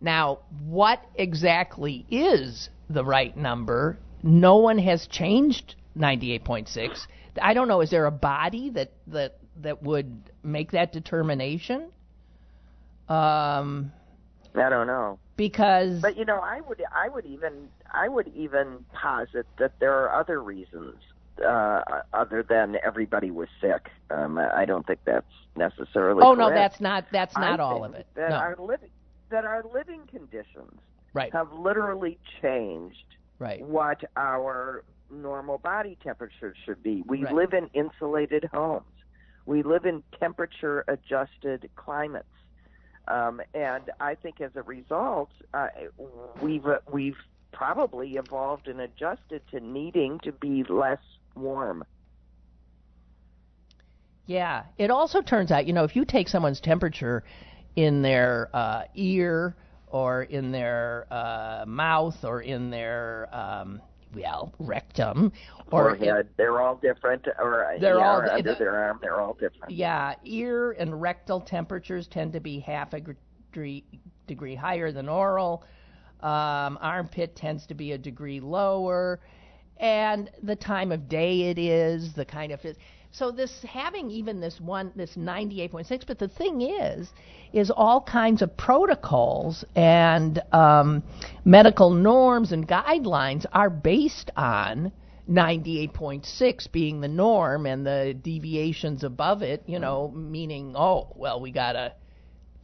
Now, 0.02 0.40
what 0.66 1.00
exactly 1.16 2.06
is 2.10 2.70
the 2.90 3.06
right 3.06 3.36
number? 3.38 3.98
No 4.24 4.58
one 4.58 4.80
has 4.80 5.08
changed 5.08 5.76
98.6. 5.98 7.08
I 7.42 7.54
don't 7.54 7.68
know. 7.68 7.82
Is 7.82 7.90
there 7.90 8.06
a 8.06 8.12
body 8.12 8.70
that 8.72 8.92
that 9.08 9.38
that 9.58 9.84
would 9.84 10.32
make 10.44 10.72
that 10.72 10.92
determination? 10.92 11.90
Um, 13.10 13.92
I 14.56 14.70
don't 14.70 14.88
know. 14.88 15.20
because 15.36 16.02
But 16.02 16.18
you 16.18 16.26
know, 16.26 16.40
I 16.40 16.62
would 16.62 16.82
I 16.94 17.10
would 17.10 17.26
even 17.26 17.70
I 17.94 18.08
would 18.08 18.28
even 18.36 18.86
posit 18.94 19.46
that 19.60 19.74
there 19.80 19.94
are 19.94 20.20
other 20.20 20.42
reasons 20.42 20.96
uh, 21.46 21.82
other 22.14 22.44
than 22.44 22.78
everybody 22.84 23.32
was 23.32 23.50
sick. 23.60 23.90
Um, 24.10 24.38
I 24.38 24.66
don't 24.66 24.86
think 24.86 25.00
that's 25.06 25.26
necessarily. 25.56 26.24
oh 26.24 26.34
no, 26.34 26.50
that's 26.50 26.80
not 26.80 27.06
that's 27.12 27.36
not 27.36 27.60
I 27.60 27.64
all 27.64 27.84
of 27.84 27.94
it. 27.94 28.08
That 28.16 28.30
No, 28.30 28.36
our 28.36 28.56
living 28.60 28.90
that 29.30 29.46
our 29.46 29.64
living 29.74 30.02
conditions 30.08 30.80
right, 31.14 31.32
have 31.34 31.52
literally 31.54 32.18
changed 32.42 33.16
right, 33.40 33.62
what 33.62 34.04
our 34.16 34.84
normal 35.12 35.58
body 35.58 35.98
temperature 36.04 36.54
should 36.66 36.82
be. 36.82 37.04
We 37.06 37.24
Right. 37.24 37.34
live 37.34 37.54
in 37.54 37.68
insulated 37.74 38.46
homes. 38.46 38.86
We 39.46 39.64
live 39.64 39.86
in 39.86 40.04
temperature 40.20 40.84
adjusted 40.88 41.70
climates. 41.76 42.28
Um, 43.08 43.42
and 43.54 43.90
I 44.00 44.16
think 44.16 44.42
as 44.42 44.56
a 44.56 44.62
result, 44.64 45.32
uh, 45.54 45.68
we've 46.42 46.66
uh, 46.66 46.80
we've 46.92 47.18
probably 47.52 48.14
evolved 48.16 48.68
and 48.68 48.80
adjusted 48.80 49.42
to 49.52 49.60
needing 49.60 50.20
to 50.20 50.32
be 50.32 50.64
less 50.64 51.02
warm. 51.36 51.84
Yeah. 54.26 54.64
It 54.78 54.92
also 54.92 55.22
turns 55.22 55.52
out, 55.52 55.66
you 55.68 55.74
know, 55.74 55.84
if 55.84 55.96
you 55.96 56.06
take 56.06 56.30
someone's 56.30 56.62
temperature 56.62 57.24
in 57.76 58.02
their 58.02 58.50
uh, 58.54 58.84
ear 58.96 59.56
or 59.88 60.24
in 60.24 60.52
their 60.52 61.08
uh, 61.12 61.66
mouth 61.68 62.24
or 62.24 62.42
in 62.42 62.70
their 62.70 63.28
um, 63.34 63.82
well 64.16 64.54
rectum 64.60 65.32
or 65.72 65.96
Forehead, 65.96 66.30
they're 66.38 66.60
all 66.62 66.76
different, 66.76 67.28
or 67.40 67.76
They're 67.80 68.00
all- 68.04 68.20
or 68.22 68.32
under 68.32 68.56
their 68.56 68.78
arm, 68.78 69.00
they're 69.02 69.20
all 69.20 69.34
different. 69.34 69.72
Yeah, 69.74 70.16
ear 70.24 70.72
and 70.74 71.02
rectal 71.02 71.40
temperatures 71.40 72.08
tend 72.08 72.34
to 72.34 72.40
be 72.40 72.60
half 72.60 72.94
a 72.94 73.00
degree, 73.00 73.86
degree 74.28 74.56
higher 74.56 74.92
than 74.92 75.08
oral. 75.08 75.64
Um, 76.22 76.78
armpit 76.82 77.36
tends 77.36 77.66
to 77.68 77.74
be 77.74 77.94
a 77.94 77.98
degree 77.98 78.40
lower, 78.40 79.20
and 79.78 80.30
the 80.44 80.56
time 80.56 80.92
of 80.92 81.10
day 81.10 81.50
it 81.50 81.58
is, 81.58 82.14
the 82.14 82.26
kind 82.26 82.52
of 82.52 82.64
so 83.12 83.30
this 83.32 83.64
having 83.64 84.10
even 84.10 84.40
this 84.40 84.60
one 84.60 84.92
this 84.96 85.16
98.6. 85.16 86.06
But 86.08 86.18
the 86.18 86.30
thing 86.30 86.62
is, 86.62 87.12
is 87.52 87.70
all 87.70 88.02
kinds 88.02 88.42
of 88.42 88.56
protocols 88.56 89.66
and 89.76 90.42
um, 90.54 91.04
medical 91.44 91.92
norms 91.92 92.52
and 92.52 92.68
guidelines 92.68 93.46
are 93.52 93.70
based 93.70 94.32
on 94.38 94.92
98.6 95.30 96.72
being 96.72 97.02
the 97.02 97.08
norm 97.08 97.66
and 97.66 97.86
the 97.86 98.18
deviations 98.22 99.04
above 99.04 99.42
it, 99.42 99.64
you 99.68 99.80
know, 99.80 100.12
meaning, 100.12 100.74
oh, 100.76 101.14
well, 101.16 101.40
we 101.40 101.52
got 101.52 101.74
to 101.74 101.94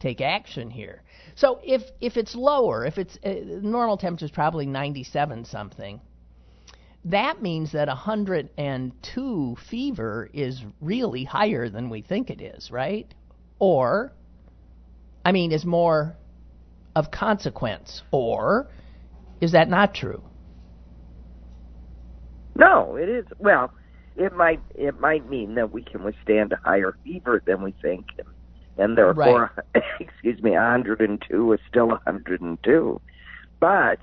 take 0.00 0.20
action 0.20 0.70
here. 0.70 1.02
So 1.34 1.60
if 1.62 1.82
if 2.00 2.16
it's 2.16 2.34
lower, 2.34 2.86
if 2.86 2.98
it's 2.98 3.18
uh, 3.24 3.34
normal 3.62 3.96
temperature 3.96 4.24
is 4.24 4.30
probably 4.30 4.66
97 4.66 5.44
something, 5.44 6.00
that 7.04 7.42
means 7.42 7.72
that 7.72 7.88
102 7.88 9.56
fever 9.70 10.30
is 10.32 10.64
really 10.80 11.24
higher 11.24 11.68
than 11.68 11.90
we 11.90 12.02
think 12.02 12.30
it 12.30 12.40
is, 12.40 12.70
right? 12.70 13.12
Or 13.58 14.12
I 15.24 15.32
mean 15.32 15.52
is 15.52 15.64
more 15.64 16.16
of 16.94 17.10
consequence 17.10 18.02
or 18.10 18.68
is 19.40 19.52
that 19.52 19.68
not 19.68 19.94
true? 19.94 20.22
No, 22.56 22.96
it 22.96 23.08
is. 23.08 23.24
Well, 23.38 23.72
it 24.16 24.34
might 24.34 24.60
it 24.74 24.98
might 25.00 25.28
mean 25.30 25.54
that 25.54 25.72
we 25.72 25.82
can 25.82 26.02
withstand 26.02 26.52
a 26.52 26.56
higher 26.56 26.96
fever 27.04 27.40
than 27.46 27.62
we 27.62 27.72
think, 27.80 28.06
and, 28.18 28.26
and 28.76 28.98
therefore, 28.98 29.52
excuse 30.00 30.42
me, 30.42 30.50
102 30.50 31.52
is 31.52 31.60
still 31.68 31.88
102. 31.88 33.00
But 33.60 33.98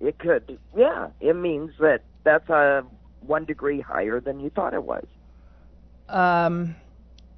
it 0.00 0.18
could, 0.18 0.58
yeah, 0.76 1.08
it 1.20 1.36
means 1.36 1.72
that 1.80 2.02
that's 2.24 2.48
a 2.48 2.84
one 3.20 3.44
degree 3.44 3.80
higher 3.80 4.20
than 4.20 4.40
you 4.40 4.50
thought 4.50 4.74
it 4.74 4.82
was. 4.82 5.04
Um, 6.08 6.74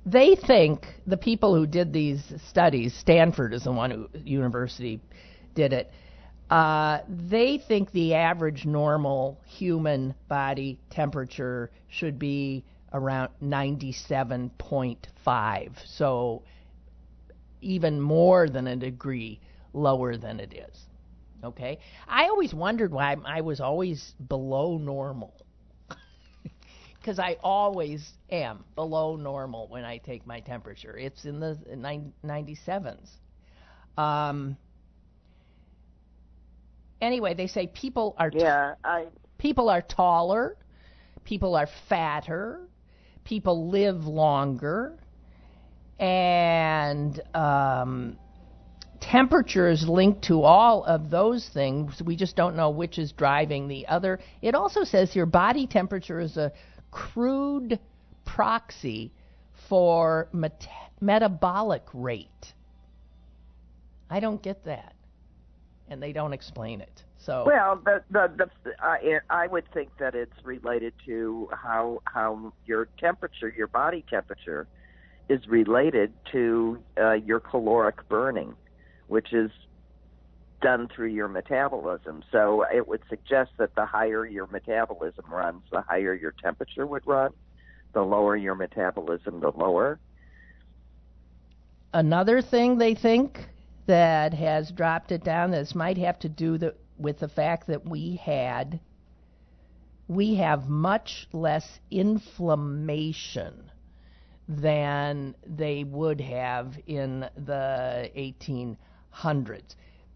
they 0.07 0.35
think 0.35 0.87
the 1.07 1.17
people 1.17 1.55
who 1.55 1.67
did 1.67 1.93
these 1.93 2.33
studies, 2.49 2.95
Stanford 2.95 3.53
is 3.53 3.65
the 3.65 3.73
one 3.73 3.91
who 3.91 4.09
university 4.25 5.01
did 5.55 5.73
it. 5.73 5.91
Uh, 6.49 7.01
they 7.09 7.59
think 7.69 7.91
the 7.93 8.15
average 8.15 8.67
normal 8.67 9.39
human 9.45 10.15
body 10.29 10.79
temperature 10.91 11.71
should 11.89 12.19
be 12.19 12.65
around 12.93 13.31
97.5. 13.43 15.71
So 15.87 16.43
even 17.61 18.01
more 18.01 18.49
than 18.49 18.67
a 18.67 18.75
degree 18.75 19.39
lower 19.73 20.17
than 20.17 20.41
it 20.41 20.53
is. 20.53 20.90
Okay? 21.45 21.79
I 22.09 22.25
always 22.25 22.55
wondered 22.55 22.93
why 22.93 23.17
I 23.25 23.41
was 23.41 23.61
always 23.61 24.15
below 24.29 24.79
normal. 24.79 25.35
Because 27.01 27.19
I 27.19 27.37
always 27.43 28.13
am 28.31 28.65
below 28.75 29.17
normal 29.17 29.69
when 29.69 29.85
I 29.85 29.99
take 29.99 30.27
my 30.27 30.41
temperature. 30.41 30.97
It's 30.99 31.25
in 31.25 31.41
the 31.41 31.59
97s. 32.23 33.09
Um, 33.97 34.57
anyway, 37.01 37.35
they 37.35 37.47
say 37.47 37.67
people 37.67 38.15
are 38.19 38.31
t- 38.31 38.39
Yeah, 38.39 38.75
I 38.85 39.07
people 39.39 39.69
are 39.71 39.83
taller, 39.83 40.57
people 41.25 41.55
are 41.55 41.69
fatter, 41.89 42.61
people 43.25 43.69
live 43.71 44.07
longer, 44.07 44.99
and 45.99 47.21
um, 47.35 48.17
temperature 49.01 49.69
is 49.69 49.89
linked 49.89 50.25
to 50.25 50.43
all 50.43 50.85
of 50.85 51.11
those 51.11 51.49
things. 51.53 52.01
We 52.05 52.17
just 52.17 52.37
don't 52.37 52.57
know 52.57 52.71
which 52.71 52.99
is 52.99 53.13
driving 53.13 53.69
the 53.69 53.87
other. 53.89 54.21
It 54.43 54.55
also 54.55 54.85
says 54.85 55.17
your 55.17 55.27
body 55.27 55.67
temperature 55.67 56.21
is 56.21 56.37
a 56.37 56.53
crude 56.91 57.79
proxy 58.25 59.13
for 59.69 60.29
met- 60.33 60.69
metabolic 61.01 61.83
rate. 61.93 62.55
I 64.09 64.21
don't 64.21 64.43
get 64.43 64.65
that, 64.65 64.95
and 65.89 66.03
they 66.03 66.13
don't 66.13 66.33
explain 66.33 66.81
it. 66.81 67.03
So 67.19 67.45
well, 67.47 67.81
the 67.85 68.03
the, 68.11 68.51
the 68.65 68.73
I, 68.83 69.21
I 69.29 69.47
would 69.47 69.71
think 69.73 69.91
that 69.99 70.15
it's 70.15 70.45
related 70.45 70.95
to 71.07 71.49
how 71.53 72.03
how 72.05 72.53
your 72.67 72.89
temperature, 72.99 73.53
your 73.57 73.67
body 73.67 74.05
temperature, 74.09 74.67
is 75.29 75.47
related 75.47 76.13
to 76.33 76.79
uh, 76.99 77.13
your 77.13 77.39
caloric 77.39 78.09
burning, 78.09 78.55
which 79.11 79.33
is 79.33 79.51
done 80.63 80.89
through 80.95 81.09
your 81.09 81.27
metabolism. 81.27 82.23
So 82.31 82.65
it 82.73 82.87
would 82.87 83.03
suggest 83.09 83.51
that 83.59 83.75
the 83.75 83.85
higher 83.85 84.25
your 84.25 84.47
metabolism 84.47 85.25
runs, 85.29 85.63
the 85.73 85.81
higher 85.83 86.15
your 86.15 86.33
temperature 86.41 86.87
would 86.87 87.05
run. 87.07 87.33
The 87.93 88.03
lower 88.03 88.37
your 88.37 88.55
metabolism, 88.55 89.41
the 89.41 89.51
lower. 89.51 89.99
another 91.93 92.41
thing 92.41 92.79
they 92.79 92.95
think 92.95 93.49
that 93.87 94.33
has 94.33 94.71
dropped 94.71 95.11
it 95.11 95.25
down 95.25 95.51
this 95.51 95.75
might 95.75 95.99
have 95.99 96.21
to 96.21 96.29
do 96.29 96.57
the, 96.57 96.73
with 96.97 97.19
the 97.19 97.29
fact 97.29 97.67
that 97.67 97.85
we 97.85 98.15
had 98.15 98.79
we 100.07 100.37
have 100.37 100.69
much 100.69 101.27
less 101.33 101.81
inflammation 101.91 103.73
than 104.49 105.35
they 105.45 105.83
would 105.83 106.21
have 106.21 106.79
in 106.87 107.21
the 107.37 108.11
1800s 108.17 108.77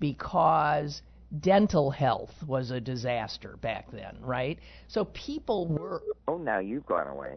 because 0.00 1.02
dental 1.40 1.90
health 1.90 2.42
was 2.46 2.70
a 2.70 2.80
disaster 2.80 3.56
back 3.60 3.90
then, 3.90 4.16
right? 4.20 4.58
So 4.88 5.04
people 5.06 5.66
were 5.66 6.02
Oh, 6.26 6.38
now 6.38 6.58
you've 6.58 6.86
gone 6.86 7.06
away. 7.08 7.36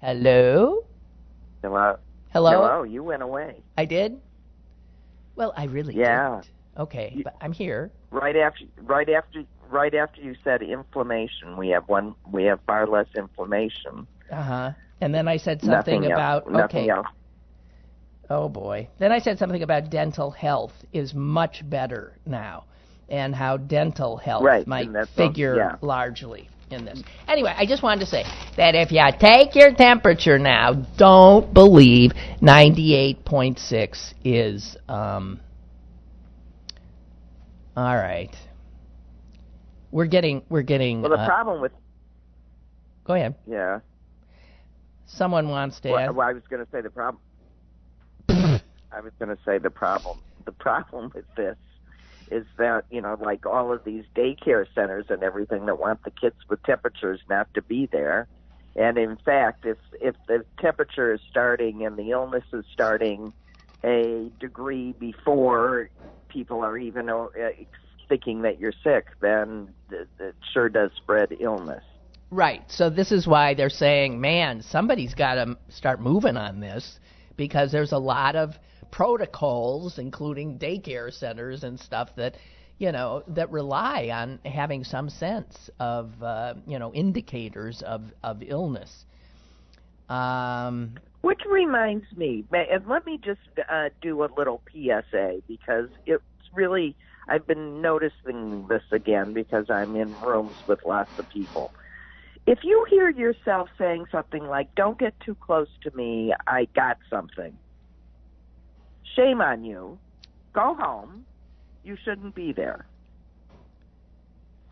Hello? 0.00 0.80
Hello. 1.62 1.96
Hello? 2.32 2.50
Hello. 2.50 2.82
You 2.82 3.02
went 3.02 3.22
away. 3.22 3.62
I 3.78 3.84
did? 3.84 4.20
Well, 5.36 5.52
I 5.56 5.64
really 5.64 5.94
Yeah. 5.94 6.28
didn't. 6.40 6.50
Okay, 6.76 7.20
but 7.24 7.34
I'm 7.40 7.52
here. 7.52 7.90
right 8.10 8.36
after 8.36 8.64
right 8.82 9.08
after 9.08 9.44
right 9.70 9.94
after 9.94 10.20
you 10.20 10.34
said 10.44 10.62
inflammation 10.62 11.56
we 11.56 11.68
have 11.68 11.88
one 11.88 12.14
we 12.30 12.44
have 12.44 12.60
far 12.66 12.86
less 12.86 13.06
inflammation 13.16 14.06
Uh 14.30 14.42
huh. 14.42 14.72
And 15.00 15.14
then 15.14 15.26
I 15.28 15.36
said 15.36 15.60
something 15.62 16.00
nothing 16.02 16.12
about 16.12 16.44
else, 16.44 16.52
nothing 16.52 16.90
okay. 16.90 17.08
Oh 18.30 18.48
boy. 18.48 18.88
Then 18.98 19.12
I 19.12 19.18
said 19.18 19.38
something 19.38 19.62
about 19.62 19.90
dental 19.90 20.30
health 20.30 20.72
is 20.92 21.12
much 21.14 21.62
better 21.68 22.14
now, 22.26 22.64
and 23.08 23.34
how 23.34 23.56
dental 23.58 24.16
health 24.16 24.42
Right, 24.44 24.66
might 24.66 24.86
and 24.86 24.94
that's 24.94 25.10
all- 25.18 25.28
figure 25.28 25.56
yeah. 25.56 25.76
largely 25.82 26.48
in 26.70 26.84
this. 26.84 27.02
Anyway, 27.28 27.54
I 27.56 27.66
just 27.66 27.82
wanted 27.82 28.00
to 28.00 28.06
say 28.06 28.24
that 28.56 28.74
if 28.74 28.90
you 28.90 29.02
take 29.20 29.54
your 29.54 29.72
temperature 29.74 30.38
now, 30.38 30.72
don't 30.96 31.52
believe 31.52 32.12
98.6 32.40 34.14
is 34.24 34.76
um. 34.88 35.40
All 37.76 37.96
right. 37.96 38.34
We're 39.90 40.06
getting 40.06 40.42
we're 40.48 40.62
getting. 40.62 41.02
well 41.02 41.10
the 41.10 41.18
uh, 41.18 41.26
problem 41.26 41.60
with 41.60 41.72
go 43.04 43.14
ahead. 43.14 43.34
yeah 43.46 43.80
Someone 45.06 45.48
wants 45.50 45.78
to 45.80 45.90
well, 45.90 45.98
ask. 45.98 46.14
well, 46.16 46.26
i 46.28 46.32
was 46.32 46.42
going 46.48 46.64
to 46.64 46.70
say 46.72 46.80
the 46.80 46.88
problem 46.90 47.20
i 48.94 49.00
was 49.00 49.12
going 49.18 49.28
to 49.34 49.42
say 49.44 49.58
the 49.58 49.70
problem 49.70 50.18
the 50.44 50.52
problem 50.52 51.10
with 51.14 51.24
this 51.36 51.56
is 52.30 52.46
that 52.58 52.84
you 52.90 53.00
know 53.00 53.16
like 53.20 53.46
all 53.46 53.72
of 53.72 53.84
these 53.84 54.04
daycare 54.16 54.64
centers 54.74 55.06
and 55.08 55.22
everything 55.22 55.66
that 55.66 55.78
want 55.78 56.00
the 56.04 56.10
kids 56.10 56.36
with 56.48 56.62
temperatures 56.62 57.20
not 57.28 57.48
to 57.54 57.62
be 57.62 57.88
there 57.92 58.28
and 58.76 58.96
in 58.98 59.16
fact 59.24 59.64
if 59.64 59.78
if 60.00 60.14
the 60.28 60.44
temperature 60.60 61.12
is 61.12 61.20
starting 61.28 61.84
and 61.84 61.96
the 61.96 62.10
illness 62.10 62.44
is 62.52 62.64
starting 62.72 63.32
a 63.84 64.30
degree 64.40 64.92
before 64.92 65.90
people 66.30 66.64
are 66.64 66.78
even 66.78 67.10
uh, 67.10 67.26
thinking 68.08 68.42
that 68.42 68.58
you're 68.58 68.72
sick 68.82 69.06
then 69.20 69.68
it, 69.90 70.08
it 70.18 70.34
sure 70.52 70.68
does 70.68 70.90
spread 70.96 71.28
illness 71.40 71.82
Right. 72.30 72.62
So 72.68 72.90
this 72.90 73.12
is 73.12 73.28
why 73.28 73.54
they're 73.54 73.70
saying, 73.70 74.20
man, 74.20 74.60
somebody's 74.60 75.14
got 75.14 75.34
to 75.36 75.56
start 75.68 76.00
moving 76.00 76.36
on 76.36 76.58
this 76.58 76.98
because 77.36 77.70
there's 77.70 77.92
a 77.92 77.98
lot 77.98 78.34
of 78.34 78.58
protocols, 78.94 79.98
including 79.98 80.56
daycare 80.56 81.12
centers 81.12 81.64
and 81.64 81.80
stuff 81.80 82.14
that, 82.14 82.36
you 82.78 82.92
know, 82.92 83.24
that 83.26 83.50
rely 83.50 84.08
on 84.12 84.38
having 84.44 84.84
some 84.84 85.10
sense 85.10 85.68
of, 85.80 86.22
uh, 86.22 86.54
you 86.64 86.78
know, 86.78 86.94
indicators 86.94 87.82
of 87.82 88.02
of 88.22 88.40
illness. 88.40 89.04
Um, 90.08 90.94
Which 91.22 91.40
reminds 91.50 92.06
me, 92.16 92.44
and 92.52 92.86
let 92.86 93.04
me 93.04 93.18
just 93.18 93.40
uh, 93.68 93.88
do 94.00 94.22
a 94.22 94.28
little 94.36 94.62
PSA 94.70 95.42
because 95.48 95.88
it's 96.06 96.22
really, 96.54 96.94
I've 97.26 97.48
been 97.48 97.82
noticing 97.82 98.68
this 98.68 98.84
again 98.92 99.32
because 99.32 99.70
I'm 99.70 99.96
in 99.96 100.14
rooms 100.20 100.58
with 100.68 100.78
lots 100.86 101.10
of 101.18 101.28
people. 101.28 101.72
If 102.46 102.58
you 102.62 102.86
hear 102.88 103.10
yourself 103.10 103.70
saying 103.76 104.04
something 104.12 104.46
like, 104.46 104.72
don't 104.76 104.98
get 104.98 105.18
too 105.18 105.34
close 105.34 105.68
to 105.82 105.90
me, 105.96 106.32
I 106.46 106.68
got 106.76 106.98
something, 107.10 107.58
shame 109.14 109.40
on 109.40 109.64
you. 109.64 109.98
Go 110.52 110.74
home. 110.74 111.24
You 111.82 111.96
shouldn't 112.04 112.34
be 112.34 112.52
there. 112.52 112.86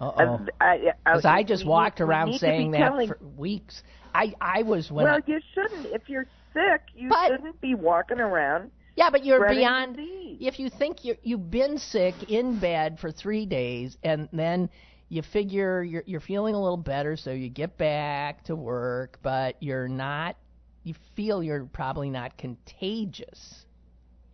uh-oh. 0.01 0.15
And 0.17 0.51
I, 0.61 0.93
Because 1.05 1.25
I 1.25 1.43
just 1.43 1.67
walked 1.67 2.01
need- 2.01 2.07
around 2.07 2.35
saying 2.35 2.71
that 2.73 2.79
telling- 2.79 3.09
for 3.09 3.19
weeks. 3.37 3.83
I 4.15 4.35
I 4.41 4.63
was 4.63 4.91
when 4.91 5.05
well, 5.05 5.15
I, 5.17 5.21
you 5.27 5.41
shouldn't. 5.55 5.87
If 5.87 6.09
you're 6.09 6.27
sick, 6.53 6.83
you 6.95 7.09
But- 7.09 7.29
shouldn't 7.31 7.61
be 7.61 7.75
walking 7.75 8.21
around 8.21 8.71
yeah, 8.95 9.09
but 9.11 9.25
you're 9.25 9.49
beyond. 9.49 9.97
disease. 9.97 10.37
if 10.43 10.59
you 10.59 10.69
think 10.69 11.03
you 11.05 11.17
you've 11.23 11.51
been 11.51 11.79
sick 11.79 12.15
in 12.29 12.59
bed 12.59 12.99
for 13.01 13.11
three 13.11 13.47
days 13.47 13.97
and 14.03 14.29
then 14.35 14.69
you 15.09 15.23
figure 15.23 15.83
you're 15.83 16.03
you're 16.07 16.21
feeling 16.21 16.55
a 16.55 16.61
little 16.61 16.77
better, 16.77 17.17
so 17.17 17.31
you 17.31 17.49
get 17.49 17.79
back 17.79 18.45
to 18.45 18.55
work, 18.57 19.19
but 19.23 19.57
you're 19.63 19.89
not. 19.89 20.37
You 20.85 20.95
feel 21.17 21.43
you're 21.43 21.65
probably 21.65 22.11
not 22.11 22.37
contagious. 22.37 23.65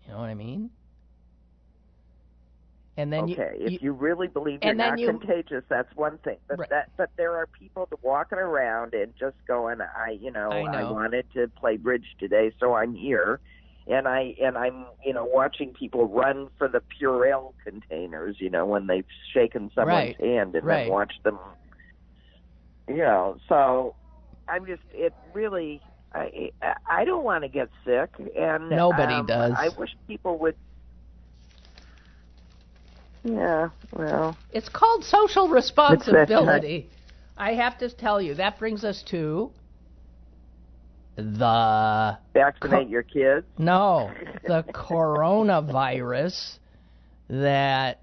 You 0.09 0.15
know 0.15 0.21
what 0.21 0.31
I 0.31 0.35
mean? 0.35 0.71
And 2.97 3.13
then 3.13 3.29
okay, 3.29 3.53
you, 3.65 3.79
if 3.79 3.83
you 3.83 3.93
really 3.93 4.29
believe 4.29 4.63
you're 4.65 4.75
not 4.75 5.01
you- 5.01 5.07
contagious, 5.07 5.65
that's 5.69 5.95
one 5.97 6.19
thing. 6.25 6.39
But 6.49 6.61
Right. 6.61 6.71
that, 6.71 6.91
but 6.97 7.11
there 7.17 7.37
are 7.37 7.47
people 7.59 7.89
walking 8.03 8.39
around 8.39 8.95
and 8.95 9.15
just 9.19 9.37
going, 9.47 9.79
I, 9.81 10.13
you 10.21 10.31
know, 10.33 10.67
I 10.73 10.85
know. 10.85 10.93
wanted 10.93 11.27
to 11.35 11.49
play 11.59 11.77
bridge 11.77 12.07
today, 12.19 12.53
so 12.61 12.75
I'm 12.75 12.95
here, 12.95 13.41
and 13.87 14.09
I 14.09 14.35
and 14.43 14.57
I'm, 14.59 14.87
you 15.05 15.15
know, 15.15 15.25
watching 15.25 15.73
people 15.75 16.07
run 16.09 16.49
for 16.59 16.69
the 16.69 16.83
Purell 17.01 17.55
containers, 17.65 18.37
you 18.41 18.51
know, 18.51 18.67
when 18.67 18.87
they've 18.87 19.07
shaken 19.35 19.71
someone's 19.75 20.13
Right, 20.13 20.17
hand, 20.21 20.55
and 20.57 20.67
right. 20.67 20.69
then 20.69 20.87
watch 20.87 21.15
them. 21.25 21.39
you 22.89 22.99
know, 22.99 23.37
so 23.49 23.97
I'm 24.49 24.67
just 24.67 24.83
it 24.93 25.15
really. 25.35 25.83
I 26.15 26.51
I 26.89 27.05
don't 27.05 27.25
want 27.25 27.45
to 27.45 27.49
get 27.49 27.69
sick, 27.85 28.11
and 28.37 28.71
Nobody 28.71 29.15
um, 29.15 29.27
does. 29.27 29.53
I 29.57 29.69
wish 29.79 29.91
people 30.07 30.39
would. 30.39 30.55
Yeah, 33.25 33.71
well, 33.93 34.37
It's 34.53 34.69
called 34.69 35.05
social 35.05 35.49
responsibility. 35.49 36.89
I 37.37 37.53
have 37.55 37.77
to 37.79 37.91
tell 37.91 38.23
you, 38.23 38.35
that 38.35 38.59
brings 38.59 38.85
us 38.85 39.03
to 39.09 39.51
the 41.17 42.19
vaccinate 42.33 42.87
Co- 42.87 42.91
your 42.91 43.03
kids. 43.03 43.47
no, 43.59 44.11
the 44.47 44.65
coronavirus 44.73 46.59
that 47.29 48.01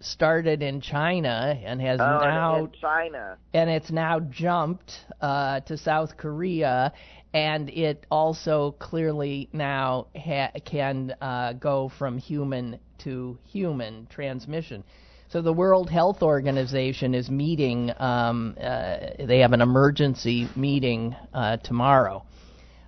started 0.00 0.62
in 0.62 0.80
China 0.80 1.58
and 1.64 1.80
has 1.80 2.00
Oh, 2.00 2.04
now 2.04 2.56
in 2.56 2.70
China. 2.80 3.36
and 3.52 3.68
it's 3.68 3.90
now 3.90 4.20
jumped 4.20 4.92
uh, 5.20 5.60
to 5.60 5.76
South 5.76 6.16
Korea, 6.16 6.92
and 7.34 7.68
it 7.70 8.06
also 8.10 8.72
clearly 8.78 9.48
now 9.52 10.06
ha- 10.16 10.52
can 10.64 11.14
uh, 11.20 11.52
go 11.54 11.90
from 11.98 12.18
human 12.18 12.78
to 12.98 13.38
human 13.44 14.06
transmission. 14.10 14.82
So 15.30 15.42
the 15.42 15.52
World 15.52 15.90
Health 15.90 16.22
Organization 16.22 17.14
is 17.14 17.28
meeting. 17.28 17.92
Um, 17.98 18.56
uh, 18.58 18.96
they 19.18 19.40
have 19.40 19.52
an 19.52 19.60
emergency 19.60 20.48
meeting 20.56 21.14
uh, 21.34 21.58
tomorrow 21.58 22.24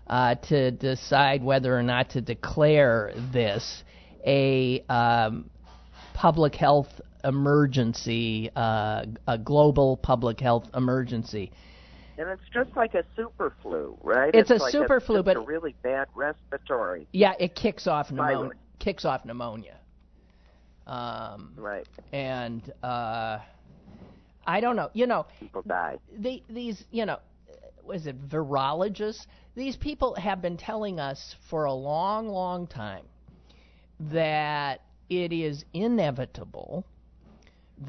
uh, 0.07 0.37
to 0.48 0.70
decide 0.70 1.44
whether 1.44 1.76
or 1.76 1.83
not 1.83 2.11
to 2.11 2.22
declare 2.22 3.12
this 3.33 3.85
a 4.26 4.81
um, 4.88 5.50
public 6.14 6.55
health 6.55 6.88
emergency, 7.24 8.50
uh, 8.57 9.05
a 9.26 9.38
global 9.38 9.96
public 9.98 10.40
health 10.40 10.68
emergency. 10.74 11.53
And 12.21 12.29
it's 12.29 12.43
just 12.53 12.77
like 12.77 12.93
a 12.93 13.03
super 13.17 13.55
flu, 13.63 13.97
right? 14.03 14.35
It's 14.35 14.51
a 14.51 14.57
like 14.57 14.73
super 14.73 14.99
it's 14.99 15.07
flu, 15.07 15.23
but- 15.23 15.39
a 15.39 15.41
really 15.41 15.75
bad 15.83 16.07
respiratory. 16.15 17.07
Yeah, 17.13 17.33
it 17.41 17.55
kicks 17.55 17.87
off 17.87 18.11
pneumonia. 18.11 18.51
Kicks 18.79 19.07
off 19.07 19.25
pneumonia. 19.25 19.79
Um, 20.87 21.55
Right. 21.57 21.87
and 22.13 22.71
uh, 22.83 23.39
I 24.47 24.61
don't 24.61 24.77
know. 24.77 24.91
You 24.93 25.07
know, 25.07 25.25
People 25.39 25.63
die. 25.63 25.97
the, 26.19 26.43
these, 26.51 26.85
you 26.91 27.07
know, 27.07 27.19
was 27.87 28.07
it 28.07 28.21
virologists? 28.29 29.25
These 29.55 29.77
people 29.77 30.15
have 30.17 30.43
been 30.43 30.59
telling 30.59 31.01
us 31.01 31.37
for 31.49 31.65
a 31.65 31.73
long, 31.73 32.29
long 32.29 32.67
time 32.67 33.05
that 33.99 34.83
it 35.09 35.33
is 35.33 35.65
inevitable 35.73 36.85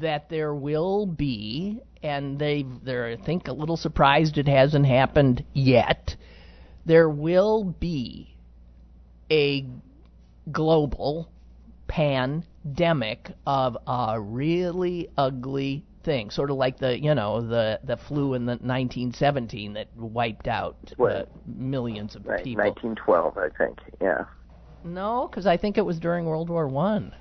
that 0.00 0.28
there 0.28 0.54
will 0.54 1.06
be, 1.06 1.80
and 2.02 2.38
they 2.38 2.64
they're 2.82 3.06
I 3.08 3.16
think 3.16 3.48
a 3.48 3.52
little 3.52 3.76
surprised 3.76 4.38
it 4.38 4.48
hasn't 4.48 4.86
happened 4.86 5.44
yet. 5.52 6.16
There 6.86 7.08
will 7.08 7.64
be 7.64 8.36
a 9.30 9.66
global 10.50 11.28
pandemic 11.86 13.30
of 13.46 13.76
a 13.86 14.20
really 14.20 15.08
ugly 15.16 15.84
thing, 16.04 16.30
sort 16.30 16.50
of 16.50 16.56
like 16.56 16.78
the 16.78 17.00
you 17.00 17.14
know 17.14 17.40
the 17.40 17.78
the 17.84 17.96
flu 17.96 18.34
in 18.34 18.46
the 18.46 18.52
1917 18.52 19.74
that 19.74 19.88
wiped 19.96 20.48
out 20.48 20.76
uh, 20.98 21.22
millions 21.46 22.16
of 22.16 22.26
Right. 22.26 22.42
people. 22.42 22.64
1912, 22.64 23.38
I 23.38 23.48
think. 23.56 23.78
Yeah. 24.00 24.24
No, 24.84 25.28
because 25.30 25.46
I 25.46 25.56
think 25.56 25.78
it 25.78 25.86
was 25.86 26.00
during 26.00 26.24
World 26.26 26.50
War 26.50 26.66
One. 26.66 27.14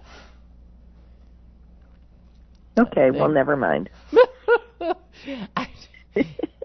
Okay. 2.77 3.11
Well, 3.11 3.29
never 3.29 3.55
mind. 3.57 3.89
I- 5.55 5.67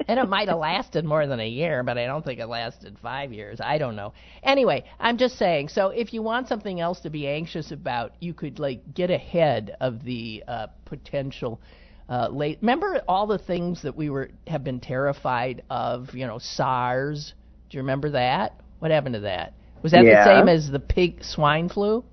and 0.08 0.18
it 0.18 0.28
might 0.28 0.48
have 0.48 0.58
lasted 0.58 1.04
more 1.04 1.26
than 1.26 1.40
a 1.40 1.48
year, 1.48 1.82
but 1.82 1.98
I 1.98 2.06
don't 2.06 2.24
think 2.24 2.40
it 2.40 2.46
lasted 2.46 2.98
five 3.00 3.32
years. 3.32 3.60
I 3.60 3.78
don't 3.78 3.94
know. 3.96 4.12
Anyway, 4.42 4.84
I'm 4.98 5.18
just 5.18 5.36
saying. 5.38 5.68
So 5.68 5.88
if 5.90 6.12
you 6.12 6.22
want 6.22 6.48
something 6.48 6.80
else 6.80 7.00
to 7.00 7.10
be 7.10 7.28
anxious 7.28 7.70
about, 7.70 8.12
you 8.20 8.34
could 8.34 8.58
like 8.58 8.94
get 8.94 9.10
ahead 9.10 9.76
of 9.80 10.02
the 10.04 10.42
uh, 10.48 10.66
potential. 10.84 11.60
Uh, 12.08 12.28
late. 12.28 12.58
Remember 12.60 13.02
all 13.08 13.26
the 13.26 13.38
things 13.38 13.82
that 13.82 13.96
we 13.96 14.10
were 14.10 14.30
have 14.46 14.62
been 14.62 14.78
terrified 14.80 15.62
of. 15.70 16.14
You 16.14 16.26
know, 16.26 16.38
SARS. 16.38 17.34
Do 17.68 17.76
you 17.76 17.82
remember 17.82 18.10
that? 18.10 18.60
What 18.78 18.90
happened 18.92 19.14
to 19.14 19.20
that? 19.20 19.54
Was 19.82 19.92
that 19.92 20.04
Yeah. 20.04 20.24
the 20.24 20.38
same 20.38 20.48
as 20.48 20.70
the 20.70 20.78
pig 20.78 21.24
swine 21.24 21.68
flu? 21.68 22.04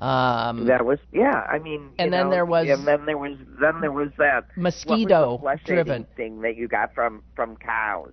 Um, 0.00 0.64
That 0.66 0.84
was 0.86 0.98
yeah. 1.12 1.40
I 1.50 1.58
mean, 1.58 1.90
And 1.98 2.10
then 2.12 2.26
know, 2.26 2.30
there 2.30 2.46
was- 2.46 2.68
and 2.68 2.86
then 2.86 3.04
there 3.04 3.18
was 3.18 3.36
then 3.60 3.80
there 3.82 3.92
was 3.92 4.08
that 4.18 4.44
mosquito 4.56 5.38
was 5.42 5.58
driven. 5.64 6.06
thing 6.16 6.40
that 6.40 6.56
you 6.56 6.68
got 6.68 6.94
from 6.94 7.22
from 7.36 7.56
cows. 7.56 8.12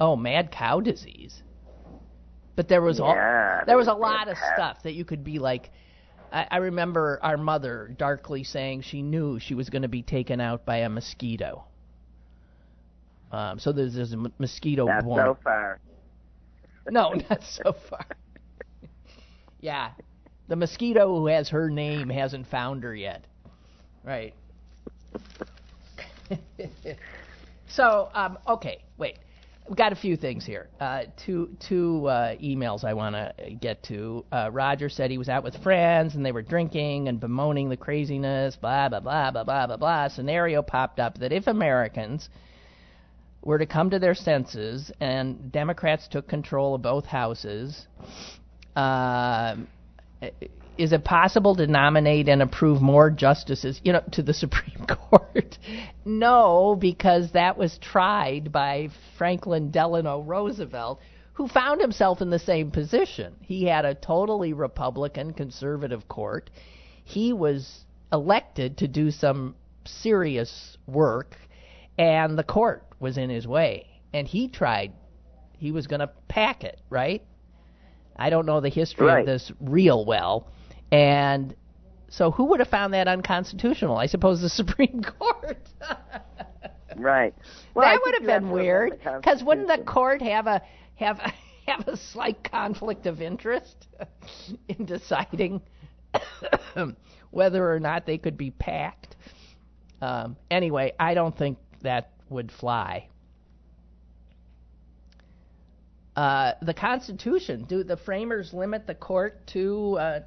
Oh, 0.00 0.16
mad 0.16 0.50
cow 0.50 0.80
disease. 0.80 1.42
But 2.56 2.66
there 2.68 2.82
was 2.82 2.98
all 2.98 3.14
Yeah, 3.14 3.58
there 3.58 3.64
there 3.68 3.76
was 3.76 3.86
a 3.86 3.94
lot 3.94 4.26
of 4.28 4.36
cow. 4.36 4.50
stuff 4.54 4.82
that 4.82 4.92
you 4.94 5.04
could 5.04 5.22
be 5.24 5.38
like. 5.38 5.70
I, 6.32 6.46
I 6.50 6.56
remember 6.56 7.20
our 7.22 7.36
mother 7.36 7.94
darkly 7.98 8.42
saying 8.42 8.80
she 8.80 9.02
knew 9.02 9.38
she 9.38 9.54
was 9.54 9.68
going 9.70 9.82
to 9.82 9.88
be 9.88 10.02
taken 10.02 10.40
out 10.40 10.64
by 10.64 10.78
a 10.78 10.88
mosquito. 10.88 11.64
Um, 13.30 13.58
so 13.58 13.70
there's, 13.72 13.94
there's 13.94 14.12
a 14.12 14.16
m- 14.16 14.32
mosquito 14.38 14.86
Not 14.86 15.04
born. 15.04 15.24
so 15.24 15.36
far. 15.44 15.78
No, 16.90 17.10
not 17.30 17.42
so 17.42 17.72
far. 17.72 18.06
yeah, 19.60 19.90
the 20.52 20.56
mosquito 20.56 21.16
who 21.16 21.28
has 21.28 21.48
her 21.48 21.70
name 21.70 22.10
hasn't 22.10 22.46
found 22.46 22.82
her 22.82 22.94
yet. 22.94 23.24
Right. 24.04 24.34
so, 27.68 28.10
um, 28.12 28.38
okay, 28.46 28.82
wait. 28.98 29.16
We've 29.66 29.78
got 29.78 29.92
a 29.92 29.96
few 29.96 30.14
things 30.14 30.44
here. 30.44 30.68
Uh, 30.78 31.04
two 31.24 31.56
two 31.66 32.04
uh, 32.06 32.36
emails 32.36 32.84
I 32.84 32.92
want 32.92 33.14
to 33.14 33.54
get 33.54 33.82
to. 33.84 34.26
Uh, 34.30 34.50
Roger 34.52 34.90
said 34.90 35.10
he 35.10 35.16
was 35.16 35.30
out 35.30 35.42
with 35.42 35.56
friends 35.62 36.16
and 36.16 36.26
they 36.26 36.32
were 36.32 36.42
drinking 36.42 37.08
and 37.08 37.18
bemoaning 37.18 37.70
the 37.70 37.76
craziness. 37.78 38.54
Blah 38.54 38.90
blah 38.90 39.00
blah 39.00 39.30
blah 39.30 39.44
blah 39.44 39.66
blah 39.66 39.76
blah. 39.78 40.08
Scenario 40.08 40.60
popped 40.60 41.00
up 41.00 41.16
that 41.20 41.32
if 41.32 41.46
Americans 41.46 42.28
were 43.40 43.56
to 43.56 43.64
come 43.64 43.88
to 43.88 43.98
their 43.98 44.14
senses 44.14 44.92
and 45.00 45.50
Democrats 45.50 46.08
took 46.08 46.28
control 46.28 46.74
of 46.74 46.82
both 46.82 47.06
houses, 47.06 47.86
um, 48.76 49.66
is 50.78 50.92
it 50.92 51.04
possible 51.04 51.54
to 51.56 51.66
nominate 51.66 52.28
and 52.28 52.42
approve 52.42 52.80
more 52.80 53.10
justices, 53.10 53.80
you 53.84 53.92
know, 53.92 54.02
to 54.12 54.22
the 54.22 54.34
Supreme 54.44 54.86
Court? 54.86 55.58
no, 56.04 56.76
because 56.78 57.32
that 57.32 57.56
was 57.56 57.78
tried 57.78 58.52
by 58.52 58.88
Franklin 59.18 59.70
Delano 59.70 60.20
Roosevelt, 60.20 61.00
who 61.34 61.48
found 61.48 61.80
himself 61.80 62.20
in 62.20 62.30
the 62.30 62.38
same 62.38 62.70
position. 62.70 63.34
He 63.40 63.64
had 63.64 63.84
a 63.84 63.94
totally 63.94 64.52
Republican 64.52 65.32
conservative 65.32 66.08
court. 66.08 66.50
He 67.04 67.32
was 67.32 67.84
elected 68.12 68.78
to 68.78 68.88
do 68.88 69.10
some 69.10 69.54
serious 69.84 70.76
work, 70.86 71.36
and 71.98 72.38
the 72.38 72.44
court 72.44 72.84
was 73.00 73.18
in 73.18 73.30
his 73.30 73.46
way. 73.46 73.86
And 74.12 74.28
he 74.28 74.48
tried, 74.48 74.92
he 75.56 75.72
was 75.72 75.86
going 75.86 76.00
to 76.00 76.10
pack 76.28 76.64
it, 76.64 76.80
right? 76.90 77.22
I 78.22 78.30
don't 78.30 78.46
know 78.46 78.60
the 78.60 78.68
history 78.68 79.06
Right. 79.06 79.20
of 79.20 79.26
this 79.26 79.50
real 79.60 80.04
well. 80.04 80.46
And 80.92 81.56
so 82.08 82.30
who 82.30 82.44
would 82.46 82.60
have 82.60 82.68
found 82.68 82.94
that 82.94 83.08
unconstitutional? 83.08 83.96
I 83.96 84.06
suppose 84.06 84.40
the 84.40 84.48
Supreme 84.62 85.02
Court. 85.02 85.58
Right. 86.94 87.34
Well, 87.74 87.86
I 87.86 87.94
that 87.94 88.00
would 88.04 88.14
have 88.16 88.26
been 88.42 88.50
weird. 88.50 89.00
Because 89.02 89.42
wouldn't 89.42 89.66
the 89.66 89.82
court 89.82 90.20
have 90.20 90.46
a 90.46 90.60
have 90.96 91.18
a, 91.20 91.32
have 91.70 91.88
a 91.88 91.96
slight 91.96 92.44
conflict 92.44 93.06
of 93.06 93.22
interest 93.22 93.88
in 94.68 94.84
deciding 94.84 95.62
whether 97.30 97.72
or 97.72 97.80
not 97.80 98.04
they 98.04 98.18
could 98.18 98.36
be 98.36 98.50
packed? 98.50 99.16
Um, 100.02 100.36
anyway, 100.50 100.92
I 101.00 101.14
don't 101.14 101.36
think 101.36 101.56
that 101.80 102.10
would 102.28 102.52
fly. 102.52 103.08
Uh, 106.16 106.52
the 106.60 106.74
Constitution. 106.74 107.64
Do 107.68 107.82
the 107.84 107.96
framers 107.96 108.52
limit 108.52 108.86
the 108.86 108.94
court 108.94 109.46
to? 109.48 109.96
Uh, 109.98 110.20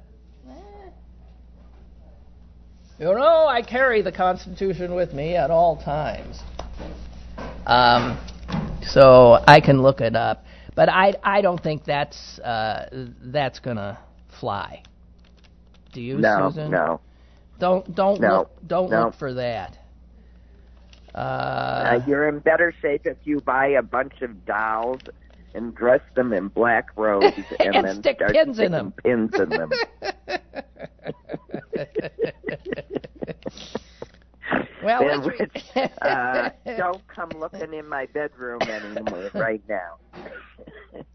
you 2.98 3.04
know, 3.04 3.46
I 3.46 3.62
carry 3.62 4.00
the 4.02 4.10
Constitution 4.12 4.94
with 4.94 5.12
me 5.12 5.36
at 5.36 5.50
all 5.50 5.76
times. 5.76 6.40
Um, 7.66 8.18
so 8.82 9.38
I 9.46 9.60
can 9.60 9.82
look 9.82 10.00
it 10.00 10.16
up, 10.16 10.44
but 10.74 10.88
I 10.88 11.14
I 11.22 11.40
don't 11.42 11.62
think 11.62 11.84
that's 11.84 12.38
uh, 12.40 12.88
that's 13.22 13.58
gonna 13.60 13.98
fly. 14.40 14.82
Do 15.92 16.00
you, 16.00 16.16
No, 16.18 16.50
Susan? 16.50 16.70
no. 16.70 17.00
Don't 17.58 17.94
don't 17.94 18.20
No, 18.20 18.28
look 18.38 18.50
don't 18.66 18.90
no. 18.90 19.04
look 19.06 19.14
for 19.14 19.34
that. 19.34 19.76
Uh, 21.14 21.18
Uh, 21.18 22.00
you're 22.06 22.28
in 22.28 22.38
better 22.40 22.72
shape 22.82 23.06
if 23.06 23.16
you 23.24 23.40
buy 23.40 23.68
a 23.68 23.82
bunch 23.82 24.20
of 24.22 24.44
dolls 24.46 25.00
and 25.56 25.74
dress 25.74 26.02
them 26.14 26.32
in 26.32 26.48
black 26.48 26.90
robes 26.96 27.36
and, 27.58 27.74
And 27.74 27.86
then 27.86 27.96
stick 27.96 28.16
start 28.16 28.32
pins 28.32 28.58
in 28.58 28.72
them. 28.72 28.92
Pins 29.02 29.34
in 29.34 29.48
them. 29.48 29.70
well, 34.84 35.22
which, 35.22 35.64
uh, 36.02 36.50
don't 36.76 37.06
come 37.08 37.30
looking 37.38 37.72
in 37.74 37.88
my 37.88 38.06
bedroom 38.06 38.60
anymore 38.62 39.30
right 39.34 39.62
now. 39.68 39.96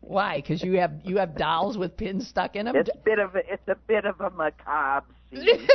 Why? 0.02 0.38
Because 0.38 0.64
you 0.64 0.78
have 0.80 0.94
you 1.04 1.18
have 1.18 1.38
dolls 1.38 1.78
with 1.78 1.96
pins 1.96 2.28
stuck 2.28 2.56
in 2.56 2.66
them. 2.66 2.76
It's 2.76 2.90
a 2.90 2.98
bit 3.06 3.20
of 3.20 3.36
a 3.36 3.54
it's 3.54 3.68
a 3.68 3.76
bit 3.88 4.06
of 4.06 4.20
a 4.20 4.30
macabre 4.32 5.06
scene. 5.32 5.68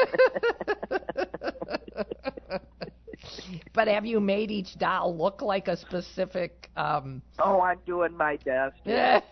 But 3.73 3.89
have 3.89 4.07
you 4.07 4.21
made 4.21 4.51
each 4.51 4.79
doll 4.79 5.17
look 5.17 5.43
like 5.43 5.69
a 5.69 5.77
specific? 5.77 6.71
Um... 6.77 7.23
Oh, 7.39 7.61
I'm 7.61 7.79
doing 7.87 8.17
my 8.17 8.39
best. 8.45 8.77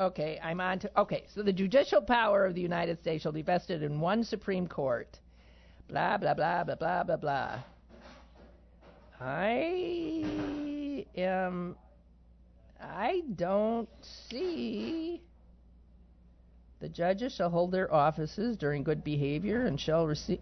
okay, 0.00 0.40
I'm 0.42 0.60
on 0.60 0.78
to. 0.80 1.00
Okay, 1.00 1.24
so 1.34 1.42
the 1.42 1.52
judicial 1.52 2.00
power 2.00 2.44
of 2.44 2.54
the 2.54 2.60
United 2.60 3.00
States 3.00 3.22
shall 3.22 3.32
be 3.32 3.42
vested 3.42 3.82
in 3.82 4.00
one 4.00 4.24
Supreme 4.24 4.66
Court. 4.66 5.18
Blah 5.88 6.18
blah 6.18 6.34
blah 6.34 6.64
blah 6.64 6.76
blah 6.76 7.04
blah 7.04 7.16
blah. 7.16 7.58
I 9.20 11.04
am. 11.16 11.76
I 12.80 13.22
don't 13.36 13.88
see. 14.02 15.22
The 16.82 16.88
judges 16.88 17.32
shall 17.32 17.48
hold 17.48 17.70
their 17.70 17.94
offices 17.94 18.56
during 18.56 18.82
good 18.82 19.04
behavior 19.04 19.66
and 19.66 19.78
shall 19.78 20.04
receive. 20.04 20.40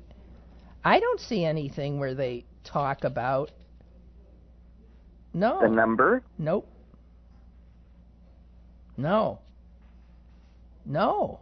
I 0.82 0.98
don't 0.98 1.20
see 1.20 1.44
anything 1.44 2.00
where 2.00 2.14
they 2.14 2.46
talk 2.64 3.04
about. 3.04 3.50
No. 5.34 5.60
The 5.60 5.68
number? 5.68 6.22
Nope. 6.38 6.66
No. 8.96 9.40
No. 10.86 11.40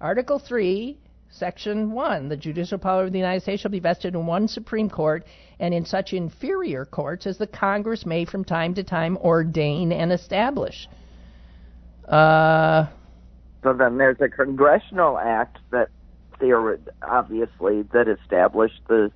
Article 0.00 0.38
3, 0.38 0.98
Section 1.28 1.92
1 1.92 2.30
The 2.30 2.36
judicial 2.38 2.78
power 2.78 3.04
of 3.04 3.12
the 3.12 3.18
United 3.18 3.42
States 3.42 3.60
shall 3.60 3.70
be 3.70 3.80
vested 3.80 4.14
in 4.14 4.24
one 4.24 4.48
Supreme 4.48 4.88
Court 4.88 5.26
and 5.58 5.74
in 5.74 5.84
such 5.84 6.14
inferior 6.14 6.86
courts 6.86 7.26
as 7.26 7.36
the 7.36 7.46
Congress 7.46 8.06
may 8.06 8.24
from 8.24 8.42
time 8.42 8.72
to 8.72 8.82
time 8.82 9.18
ordain 9.18 9.92
and 9.92 10.10
establish. 10.10 10.88
Uh, 12.10 12.86
so 13.62 13.72
then 13.72 13.98
there's 13.98 14.20
a 14.20 14.28
congressional 14.28 15.18
act 15.18 15.58
that 15.70 15.88
there 16.40 16.78
obviously 17.02 17.82
that 17.92 18.08
established 18.08 18.80
the 18.88 19.12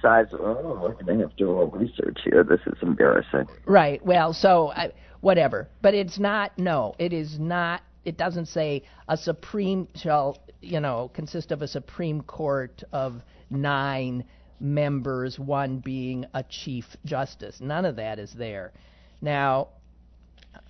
size. 0.00 0.26
Of, 0.32 0.40
oh, 0.40 0.78
we're 0.82 0.92
going 1.04 1.18
to 1.18 1.24
have 1.24 1.30
to 1.30 1.36
do 1.36 1.50
a 1.50 1.52
little 1.52 1.70
research 1.70 2.18
here. 2.24 2.42
This 2.42 2.60
is 2.66 2.78
embarrassing. 2.80 3.46
Right. 3.66 4.04
Well, 4.04 4.32
so 4.32 4.70
I, 4.70 4.92
whatever, 5.20 5.68
but 5.82 5.94
it's 5.94 6.18
not. 6.18 6.56
No, 6.58 6.94
it 6.98 7.12
is 7.12 7.38
not. 7.38 7.82
It 8.04 8.16
doesn't 8.16 8.46
say 8.46 8.84
a 9.08 9.16
supreme 9.16 9.88
shall 9.94 10.38
you 10.62 10.80
know 10.80 11.10
consist 11.12 11.52
of 11.52 11.60
a 11.60 11.68
Supreme 11.68 12.22
Court 12.22 12.82
of 12.92 13.20
nine 13.50 14.24
members, 14.58 15.38
one 15.38 15.78
being 15.78 16.24
a 16.32 16.42
chief 16.44 16.96
justice. 17.04 17.60
None 17.60 17.84
of 17.84 17.96
that 17.96 18.18
is 18.18 18.32
there. 18.32 18.72
Now, 19.20 19.68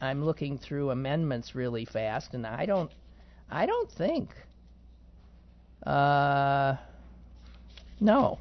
I'm 0.01 0.25
looking 0.25 0.59
through 0.59 0.91
amendments 0.91 1.55
really 1.55 1.85
fast, 1.85 2.35
and 2.35 2.47
I 2.47 2.67
don't, 2.67 2.91
I 3.51 3.67
don't 3.67 3.91
think. 3.91 4.31
Uh, 5.85 6.77
no. 8.01 8.39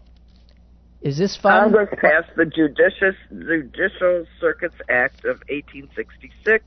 Is 1.01 1.17
this 1.17 1.37
fun? 1.37 1.71
Congress 1.71 1.89
passed 2.01 2.35
the 2.35 2.45
Judicious, 2.45 3.15
Judicial 3.29 4.25
Circuits 4.39 4.75
Act 4.89 5.19
of 5.25 5.37
1866. 5.49 6.65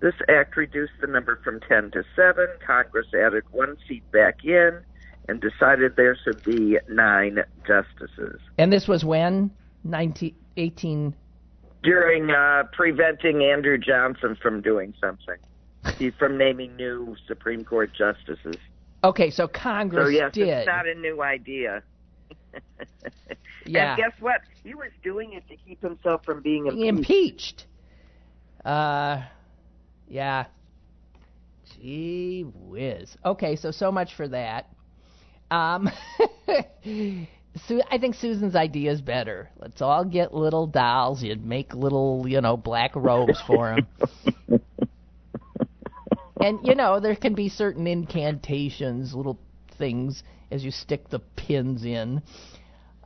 This 0.00 0.14
act 0.28 0.56
reduced 0.56 0.92
the 1.00 1.06
number 1.06 1.40
from 1.42 1.60
10 1.60 1.92
to 1.92 2.04
7. 2.14 2.46
Congress 2.66 3.06
added 3.14 3.44
one 3.50 3.76
seat 3.88 4.02
back 4.12 4.44
in 4.44 4.80
and 5.28 5.40
decided 5.40 5.96
there 5.96 6.16
should 6.22 6.42
be 6.44 6.78
nine 6.88 7.38
justices. 7.66 8.40
And 8.58 8.72
this 8.72 8.86
was 8.86 9.04
when? 9.04 9.50
19, 9.84 10.34
18 10.56 11.14
during 11.86 12.30
uh, 12.32 12.64
preventing 12.72 13.44
Andrew 13.44 13.78
Johnson 13.78 14.36
from 14.42 14.60
doing 14.60 14.92
something, 15.00 15.36
from 16.18 16.36
naming 16.36 16.74
new 16.74 17.14
Supreme 17.28 17.64
Court 17.64 17.92
justices. 17.96 18.56
Okay, 19.04 19.30
so 19.30 19.46
Congress 19.46 20.06
so 20.06 20.10
yes, 20.10 20.32
did. 20.32 20.48
it's 20.48 20.66
not 20.66 20.88
a 20.88 20.96
new 20.96 21.22
idea. 21.22 21.84
yeah. 23.66 23.90
And 23.90 23.98
guess 23.98 24.12
what? 24.18 24.40
He 24.64 24.74
was 24.74 24.90
doing 25.04 25.34
it 25.34 25.46
to 25.48 25.56
keep 25.56 25.80
himself 25.80 26.24
from 26.24 26.42
being 26.42 26.66
impeached. 26.66 26.88
Impeached. 26.88 27.66
Uh, 28.64 29.22
yeah. 30.08 30.46
Gee 31.80 32.46
whiz. 32.52 33.16
Okay, 33.24 33.54
so 33.54 33.70
so 33.70 33.92
much 33.92 34.16
for 34.16 34.26
that. 34.26 34.68
Um, 35.52 35.88
Su- 37.66 37.82
I 37.90 37.98
think 37.98 38.14
Susan's 38.14 38.54
idea 38.54 38.92
is 38.92 39.00
better. 39.00 39.50
Let's 39.58 39.80
all 39.80 40.04
get 40.04 40.34
little 40.34 40.66
dolls. 40.66 41.22
You'd 41.22 41.44
make 41.44 41.74
little, 41.74 42.26
you 42.28 42.40
know, 42.40 42.56
black 42.56 42.94
robes 42.94 43.40
for 43.46 43.76
them. 43.76 44.60
and 46.40 46.60
you 46.62 46.74
know, 46.74 47.00
there 47.00 47.16
can 47.16 47.34
be 47.34 47.48
certain 47.48 47.86
incantations, 47.86 49.14
little 49.14 49.38
things 49.78 50.22
as 50.50 50.64
you 50.64 50.70
stick 50.70 51.08
the 51.08 51.18
pins 51.18 51.84
in. 51.84 52.22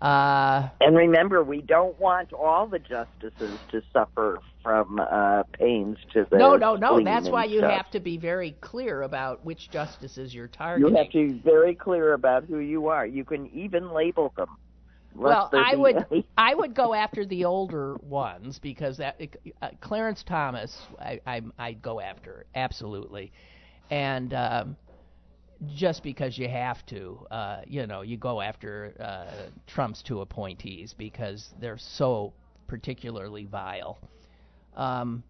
Uh, 0.01 0.69
and 0.81 0.97
remember, 0.97 1.45
we 1.45 1.61
don't 1.61 1.99
want 2.01 2.33
all 2.33 2.67
the 2.67 2.79
justices 2.79 3.59
to 3.71 3.83
suffer 3.93 4.39
from 4.63 4.99
uh, 4.99 5.43
pains 5.59 5.99
to 6.13 6.27
the. 6.31 6.39
No, 6.39 6.57
no, 6.57 6.77
no. 6.77 7.03
That's 7.05 7.29
why 7.29 7.45
you 7.45 7.59
stuff. 7.59 7.73
have 7.73 7.91
to 7.91 8.01
be 8.01 8.17
very 8.17 8.53
clear 8.63 9.03
about 9.03 9.45
which 9.45 9.71
justices 9.71 10.35
you're 10.35 10.49
targeting. 10.49 10.91
You 10.91 10.97
have 10.97 11.11
to 11.11 11.33
be 11.33 11.41
very 11.45 11.75
clear 11.75 12.15
about 12.15 12.45
who 12.45 12.59
you 12.59 12.89
are. 12.89 13.07
You 13.07 13.25
can 13.25 13.47
even 13.49 13.93
label 13.93 14.33
them. 14.37 14.49
Well, 15.15 15.51
I 15.53 15.77
would 15.77 16.07
I 16.39 16.55
would 16.55 16.75
go 16.75 16.95
after 16.95 17.27
the 17.27 17.45
older 17.45 17.97
ones 17.97 18.59
because 18.59 18.97
that 18.99 19.21
uh, 19.61 19.69
Clarence 19.81 20.23
Thomas 20.23 20.75
I, 20.99 21.21
I 21.27 21.43
I'd 21.59 21.83
go 21.83 22.01
after 22.01 22.47
absolutely, 22.55 23.33
and 23.91 24.33
um, 24.33 24.77
just 25.75 26.03
because 26.03 26.39
you 26.39 26.49
have 26.49 26.85
to, 26.87 27.27
uh, 27.31 27.61
you 27.67 27.87
know, 27.87 28.03
you 28.03 28.17
go 28.17 28.41
after 28.41 28.95
uh, 28.99 29.51
Trump's 29.67 30.03
two 30.03 30.21
appointees 30.21 30.95
because 30.97 31.51
they're 31.61 31.79
so 31.79 32.33
particularly 32.67 33.45
vile. 33.45 33.99
Um, 34.77 35.23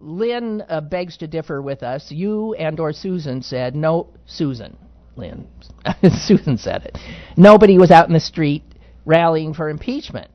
Lynn 0.00 0.62
uh, 0.68 0.80
begs 0.80 1.16
to 1.18 1.26
differ 1.26 1.62
with 1.62 1.82
us. 1.82 2.10
You 2.10 2.54
and 2.54 2.80
or 2.80 2.92
Susan 2.92 3.42
said 3.42 3.76
no. 3.76 4.08
Susan, 4.26 4.76
Lynn, 5.16 5.46
Susan 6.26 6.58
said 6.58 6.84
it. 6.84 6.98
Nobody 7.36 7.78
was 7.78 7.90
out 7.90 8.08
in 8.08 8.14
the 8.14 8.20
street 8.20 8.64
rallying 9.04 9.54
for 9.54 9.68
impeachment. 9.68 10.30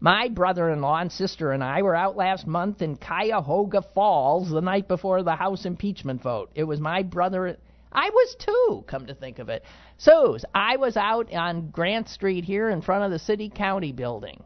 My 0.00 0.28
brother-in-law 0.28 0.98
and 0.98 1.12
sister 1.12 1.50
and 1.50 1.62
I 1.62 1.82
were 1.82 1.94
out 1.94 2.16
last 2.16 2.46
month 2.46 2.82
in 2.82 2.96
Cuyahoga 2.96 3.82
Falls 3.94 4.48
the 4.48 4.60
night 4.60 4.86
before 4.86 5.22
the 5.22 5.34
House 5.34 5.64
impeachment 5.64 6.22
vote. 6.22 6.50
It 6.54 6.64
was 6.64 6.78
my 6.78 7.02
brother. 7.02 7.56
I 7.90 8.10
was 8.10 8.36
too, 8.38 8.84
come 8.86 9.06
to 9.06 9.14
think 9.14 9.40
of 9.40 9.48
it. 9.48 9.64
So 9.96 10.38
I 10.54 10.76
was 10.76 10.96
out 10.96 11.32
on 11.34 11.70
Grant 11.70 12.08
Street 12.08 12.44
here 12.44 12.70
in 12.70 12.80
front 12.80 13.04
of 13.04 13.10
the 13.10 13.18
city 13.18 13.48
county 13.48 13.90
building. 13.90 14.44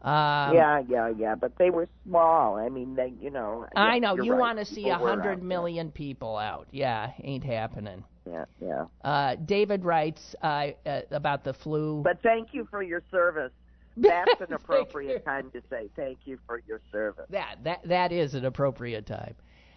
Um, 0.00 0.54
yeah, 0.54 0.82
yeah, 0.88 1.12
yeah, 1.16 1.34
but 1.36 1.56
they 1.58 1.70
were 1.70 1.88
small. 2.04 2.56
I 2.56 2.68
mean, 2.70 2.96
they, 2.96 3.12
you 3.20 3.30
know. 3.30 3.66
I 3.76 4.00
know 4.00 4.16
you 4.16 4.32
right. 4.32 4.40
want 4.40 4.58
to 4.58 4.64
see 4.64 4.88
a 4.88 4.98
hundred 4.98 5.42
million 5.42 5.92
people 5.92 6.38
out. 6.38 6.66
Yeah, 6.72 7.12
ain't 7.22 7.44
happening. 7.44 8.02
Yeah, 8.28 8.46
yeah. 8.60 8.86
Uh, 9.04 9.36
David 9.44 9.84
writes 9.84 10.34
uh, 10.42 10.70
uh, 10.86 11.02
about 11.12 11.44
the 11.44 11.54
flu. 11.54 12.00
But 12.02 12.20
thank 12.22 12.48
you 12.52 12.66
for 12.68 12.82
your 12.82 13.02
service. 13.12 13.52
That's 13.96 14.40
an 14.40 14.52
appropriate 14.54 15.24
time 15.24 15.50
to 15.52 15.60
say 15.68 15.88
thank 15.96 16.20
you 16.24 16.38
for 16.46 16.62
your 16.66 16.80
service. 16.90 17.26
that 17.30 17.58
that 17.64 17.80
that 17.86 18.12
is 18.12 18.34
an 18.34 18.44
appropriate 18.44 19.06
time. 19.06 19.34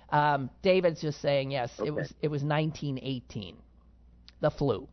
Um, 0.10 0.50
David's 0.62 1.02
just 1.02 1.22
saying 1.22 1.52
yes. 1.52 1.72
It 1.84 1.92
was 1.92 2.14
it 2.22 2.28
was 2.30 2.44
1918, 2.44 3.58
the 4.42 4.52
flu. 4.52 4.88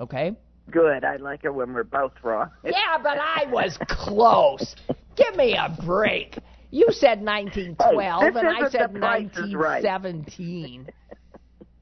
Okay. 0.00 0.36
Good. 0.70 1.04
I 1.04 1.16
like 1.16 1.44
it 1.44 1.54
when 1.54 1.72
we're 1.72 1.84
both 1.84 2.12
wrong. 2.22 2.50
Yeah, 2.64 2.98
but 3.02 3.18
I 3.18 3.44
was 3.50 3.78
close. 3.88 4.74
Give 5.16 5.34
me 5.36 5.54
a 5.54 5.74
break. 5.84 6.38
You 6.70 6.88
said 6.90 7.20
1912, 7.22 8.22
Hey, 8.22 8.28
and 8.28 8.48
I 8.48 8.68
said 8.68 8.92
The 8.92 8.98
Price 8.98 9.30
is 9.36 9.54
Right. 9.54 9.84
1917. 9.84 10.88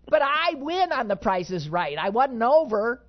but 0.08 0.20
I 0.22 0.54
win 0.56 0.92
on 0.92 1.08
The 1.08 1.16
Price 1.16 1.50
is 1.50 1.68
Right. 1.68 1.96
I 1.98 2.10
wasn't 2.10 2.42
over. 2.42 3.02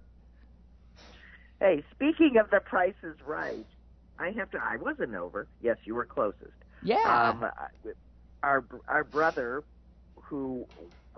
Hey, 1.65 1.83
speaking 1.91 2.37
of 2.37 2.51
the 2.51 2.59
Price 2.59 2.93
is 3.01 3.15
Right, 3.25 3.65
I 4.19 4.29
have 4.37 4.51
to. 4.51 4.59
I 4.59 4.77
wasn't 4.77 5.15
over. 5.15 5.47
Yes, 5.63 5.77
you 5.83 5.95
were 5.95 6.05
closest. 6.05 6.53
Yeah. 6.83 6.95
Um, 7.09 7.43
our 8.43 8.63
our 8.87 9.03
brother, 9.03 9.63
who 10.29 10.67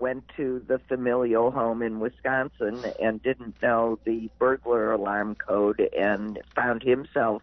went 0.00 0.24
to 0.38 0.62
the 0.66 0.80
familial 0.88 1.50
home 1.50 1.82
in 1.82 2.00
Wisconsin 2.00 2.84
and 2.98 3.22
didn't 3.22 3.56
know 3.62 3.98
the 4.06 4.30
burglar 4.38 4.92
alarm 4.92 5.36
code 5.46 5.82
and 5.94 6.38
found 6.56 6.82
himself 6.82 7.42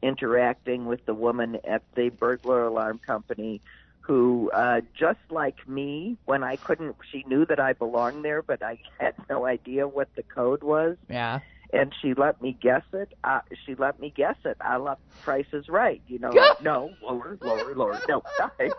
interacting 0.00 0.86
with 0.86 1.04
the 1.06 1.14
woman 1.14 1.56
at 1.68 1.82
the 1.96 2.10
burglar 2.10 2.66
alarm 2.66 3.00
company 3.04 3.60
who, 4.02 4.50
uh, 4.54 4.80
just 4.96 5.18
like 5.28 5.66
me, 5.66 6.18
when 6.26 6.44
I 6.44 6.56
couldn't, 6.56 6.94
she 7.10 7.24
knew 7.26 7.46
that 7.46 7.58
I 7.58 7.72
belonged 7.72 8.24
there, 8.24 8.42
but 8.42 8.62
I 8.62 8.78
had 9.00 9.14
no 9.28 9.44
idea 9.44 9.88
what 9.88 10.08
the 10.14 10.22
code 10.22 10.62
was, 10.62 10.96
Yeah. 11.08 11.40
And 11.72 11.92
she 12.00 12.14
let 12.14 12.40
me 12.40 12.56
guess 12.60 12.82
it. 12.92 13.12
Uh, 13.24 13.40
she 13.64 13.74
let 13.74 13.98
me 14.00 14.12
guess 14.14 14.36
it. 14.44 14.56
I 14.60 14.76
love 14.76 14.98
Price 15.22 15.46
is 15.52 15.68
Right. 15.68 16.02
You 16.06 16.18
know, 16.18 16.32
no, 16.62 16.90
lower, 17.02 17.38
lower, 17.40 17.74
lower. 17.74 18.00
No. 18.08 18.22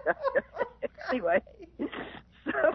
anyway, 1.09 1.41
so 1.79 2.73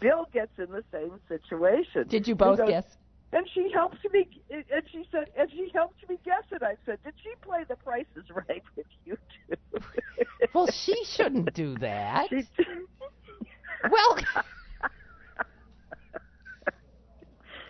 Bill 0.00 0.26
gets 0.32 0.52
in 0.58 0.70
the 0.70 0.84
same 0.92 1.20
situation. 1.28 2.08
Did 2.08 2.26
you 2.26 2.34
both 2.34 2.58
goes, 2.58 2.68
guess? 2.68 2.84
And 3.32 3.46
she 3.52 3.70
helped 3.74 3.98
me, 4.12 4.28
and 4.50 4.82
she 4.90 5.04
said, 5.10 5.26
and 5.38 5.50
she 5.50 5.68
helped 5.74 6.08
me 6.08 6.16
guess 6.24 6.44
it. 6.52 6.62
I 6.62 6.76
said, 6.86 6.98
did 7.04 7.14
she 7.22 7.30
play 7.42 7.64
The 7.68 7.76
Price 7.76 8.06
is 8.14 8.24
Right 8.30 8.62
with 8.76 8.86
you 9.04 9.16
too? 9.48 9.80
Well, 10.54 10.68
she 10.68 11.04
shouldn't 11.04 11.52
do 11.52 11.76
that. 11.78 12.28
She- 12.30 12.46
Well, 13.90 14.18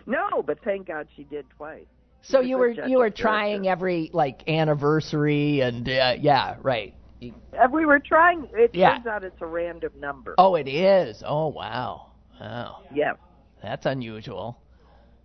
no, 0.07 0.41
but 0.41 0.63
thank 0.63 0.87
God 0.87 1.07
she 1.15 1.23
did 1.25 1.45
twice. 1.51 1.85
so 2.21 2.39
you 2.41 2.57
were 2.57 2.69
you 2.69 2.97
were 2.97 3.05
character. 3.11 3.21
trying 3.23 3.67
every 3.67 4.09
like 4.13 4.47
anniversary 4.49 5.59
and 5.61 5.87
uh, 5.87 6.15
yeah, 6.19 6.55
right. 6.63 6.95
Uh, 7.21 7.67
we 7.71 7.85
were 7.85 7.99
trying. 7.99 8.47
It 8.53 8.71
Yeah. 8.73 8.93
turns 8.95 9.07
out 9.07 9.23
it's 9.23 9.41
a 9.41 9.45
random 9.45 9.91
number. 9.99 10.35
Oh, 10.37 10.55
it 10.55 10.67
is. 10.67 11.23
Oh, 11.25 11.47
wow. 11.47 12.11
Wow. 12.39 12.83
yeah, 12.93 13.13
That's 13.63 13.87
unusual. 13.87 14.59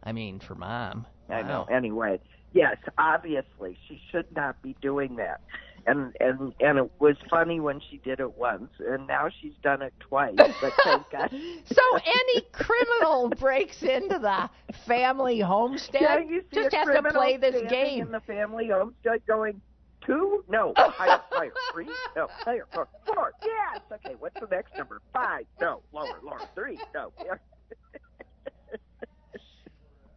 I 0.02 0.12
mean, 0.12 0.40
for 0.40 0.54
mom. 0.54 1.06
I 1.28 1.42
know. 1.42 1.66
Anyway, 1.70 2.18
yes, 2.54 2.76
obviously 2.98 3.76
she 3.86 4.00
should 4.10 4.24
not 4.34 4.60
be 4.62 4.74
doing 4.80 5.16
that. 5.16 5.40
And 5.86 6.14
and 6.20 6.54
and 6.60 6.78
it 6.78 6.90
was 7.00 7.16
funny 7.28 7.58
when 7.58 7.80
she 7.80 7.98
did 7.98 8.20
it 8.20 8.38
once, 8.38 8.70
and 8.78 9.06
now 9.06 9.28
she's 9.40 9.54
done 9.62 9.82
it 9.82 9.92
twice. 9.98 10.34
But 10.36 10.72
thank 10.84 11.10
God. 11.10 11.30
So 11.66 11.82
any 12.04 12.42
criminal 12.52 13.28
breaks 13.38 13.82
into 13.82 14.18
the 14.18 14.48
family 14.86 15.40
homestead 15.40 16.02
Yeah, 16.02 16.18
you 16.18 16.42
see 16.52 16.62
just 16.62 16.74
has 16.74 16.86
to 16.86 17.02
play 17.10 17.36
this 17.36 17.68
game. 17.70 18.02
in 18.02 18.12
the 18.12 18.20
family 18.20 18.68
homestead 18.68 19.22
going 19.26 19.60
two, 20.04 20.44
no, 20.48 20.72
higher, 20.76 21.20
higher, 21.30 21.52
three, 21.72 21.88
no, 22.16 22.28
higher, 22.30 22.66
four, 22.72 22.88
four, 23.06 23.32
yes. 23.44 23.80
Okay, 23.92 24.14
what's 24.18 24.38
the 24.40 24.46
next 24.50 24.76
number? 24.76 25.00
Five, 25.12 25.46
no, 25.60 25.82
lower, 25.92 26.18
lower, 26.22 26.40
three, 26.54 26.78
no. 26.94 27.12
Yeah. 27.24 27.34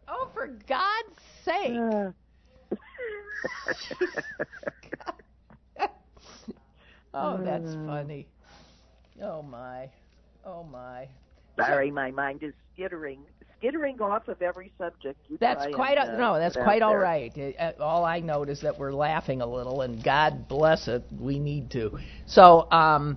Oh, 0.08 0.28
for 0.34 0.46
God's 0.46 1.18
sake. 1.44 1.80
Oh, 7.18 7.38
that's 7.42 7.74
funny. 7.86 8.26
Oh 9.22 9.42
my. 9.42 9.88
Oh 10.44 10.64
my. 10.64 11.08
Sorry, 11.58 11.90
my 11.90 12.10
mind 12.10 12.42
is 12.42 12.52
skittering, 12.74 13.20
skittering 13.58 14.00
off 14.02 14.28
of 14.28 14.42
every 14.42 14.70
subject. 14.76 15.18
You 15.28 15.38
That's 15.40 15.66
quite 15.74 15.96
and, 15.96 16.10
a, 16.10 16.14
uh, 16.14 16.18
no. 16.18 16.38
That's 16.38 16.56
quite 16.56 16.82
all 16.82 16.90
there. 16.90 17.00
right. 17.00 17.56
Uh, 17.58 17.72
all 17.80 18.04
I 18.04 18.20
note 18.20 18.50
is 18.50 18.60
that 18.60 18.78
we're 18.78 18.92
laughing 18.92 19.40
a 19.40 19.46
little, 19.46 19.80
and 19.80 20.02
God 20.04 20.46
bless 20.48 20.88
it, 20.88 21.04
we 21.18 21.38
need 21.38 21.70
to. 21.70 21.98
So, 22.26 22.70
um, 22.70 23.16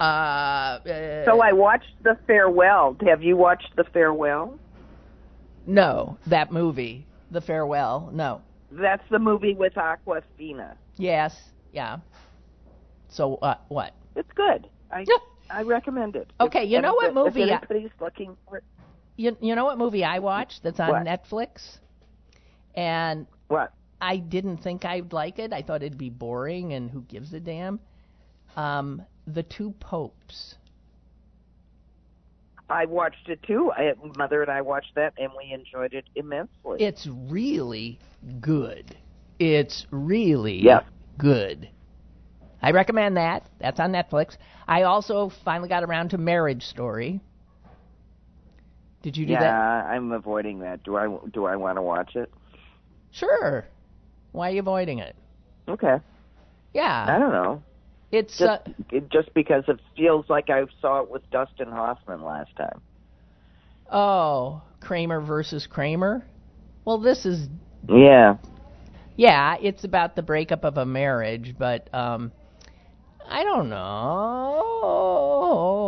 uh, 0.00 0.02
uh 0.02 1.24
So 1.24 1.40
I 1.40 1.52
watched 1.52 2.02
The 2.02 2.18
Farewell. 2.26 2.96
Have 3.06 3.22
you 3.22 3.36
watched 3.36 3.76
The 3.76 3.84
Farewell? 3.84 4.58
no, 5.64 6.18
that 6.26 6.50
movie, 6.50 7.06
The 7.30 7.40
Farewell. 7.40 8.10
No. 8.12 8.42
That's 8.72 9.04
the 9.10 9.20
movie 9.20 9.54
with 9.54 9.74
Awkwafina. 9.74 10.74
Yes. 10.96 11.36
Yeah. 11.72 11.98
So 13.12 13.36
uh, 13.36 13.56
what? 13.68 13.94
It's 14.16 14.32
good. 14.34 14.68
I. 14.90 15.04
I 15.50 15.62
recommend 15.64 16.16
it. 16.16 16.32
Okay, 16.40 16.64
If- 16.64 16.70
you 16.70 16.80
know 16.80 16.94
what 16.94 17.12
movie 17.12 17.42
I- 17.52 17.56
If 17.56 17.70
anybody's 17.70 17.90
looking 18.00 18.36
for 18.48 18.62
You 19.16 19.36
you 19.40 19.54
know 19.54 19.66
what 19.66 19.76
movie 19.76 20.02
I 20.02 20.18
watched 20.18 20.62
that's 20.62 20.80
on 20.80 20.88
What? 20.88 21.04
Netflix, 21.04 21.78
and 22.74 23.26
what? 23.48 23.72
I 24.00 24.16
didn't 24.16 24.58
think 24.58 24.84
I'd 24.86 25.12
like 25.12 25.38
it. 25.38 25.52
I 25.52 25.60
thought 25.62 25.82
it'd 25.82 25.98
be 25.98 26.08
boring, 26.10 26.72
and 26.72 26.90
who 26.90 27.02
gives 27.02 27.34
a 27.34 27.40
damn? 27.40 27.80
Um, 28.56 29.02
the 29.26 29.42
Two 29.42 29.72
Popes. 29.78 30.56
I 32.70 32.86
watched 32.86 33.28
it 33.28 33.42
too. 33.42 33.70
I, 33.76 33.92
Mother 34.16 34.40
and 34.42 34.50
I 34.50 34.62
watched 34.62 34.94
that, 34.94 35.12
and 35.18 35.30
we 35.36 35.52
enjoyed 35.52 35.92
it 35.92 36.06
immensely. 36.14 36.80
It's 36.82 37.06
really 37.06 37.98
good. 38.40 38.96
It's 39.38 39.86
really 39.90 40.62
Yeah. 40.64 40.80
good. 41.18 41.68
I 42.62 42.70
recommend 42.70 43.16
that. 43.16 43.44
That's 43.60 43.80
on 43.80 43.92
Netflix. 43.92 44.36
I 44.68 44.82
also 44.84 45.32
finally 45.44 45.68
got 45.68 45.82
around 45.82 46.10
to 46.10 46.18
Marriage 46.18 46.62
Story. 46.64 47.20
Did 49.02 49.16
you 49.16 49.26
do 49.26 49.32
yeah, 49.32 49.40
that? 49.40 49.86
I'm 49.86 50.12
avoiding 50.12 50.60
that. 50.60 50.84
Do 50.84 50.96
I 50.96 51.08
do 51.32 51.44
I 51.46 51.56
want 51.56 51.76
to 51.76 51.82
watch 51.82 52.14
it? 52.14 52.32
Sure. 53.10 53.66
Why 54.30 54.50
are 54.50 54.52
you 54.54 54.60
avoiding 54.60 55.00
it? 55.00 55.16
Okay. 55.68 55.96
Yeah. 56.72 57.04
I 57.08 57.18
don't 57.18 57.32
know. 57.32 57.62
it's 58.12 58.38
Just 58.38 58.42
uh, 58.42 58.58
it, 58.90 59.10
just 59.10 59.34
because 59.34 59.64
it 59.66 59.80
feels 59.96 60.26
like 60.30 60.48
I 60.50 60.62
saw 60.80 61.00
it 61.02 61.10
with 61.10 61.28
Dustin 61.30 61.68
Hoffman 61.68 62.22
last 62.22 62.54
time. 62.56 62.80
oh 63.90 64.62
Kramer 64.80 65.20
versus 65.20 65.66
Kramer. 65.66 66.24
Well, 66.84 66.98
this 66.98 67.26
is 67.26 67.48
Yeah. 67.88 68.36
yeah, 69.16 69.56
it's 69.60 69.84
about 69.84 70.14
the 70.16 70.22
breakup 70.22 70.64
of 70.64 70.76
a 70.78 70.86
marriage, 70.86 71.54
but 71.58 71.92
um, 71.94 72.32
I 73.28 73.44
don't 73.44 73.68
know. 73.68 75.12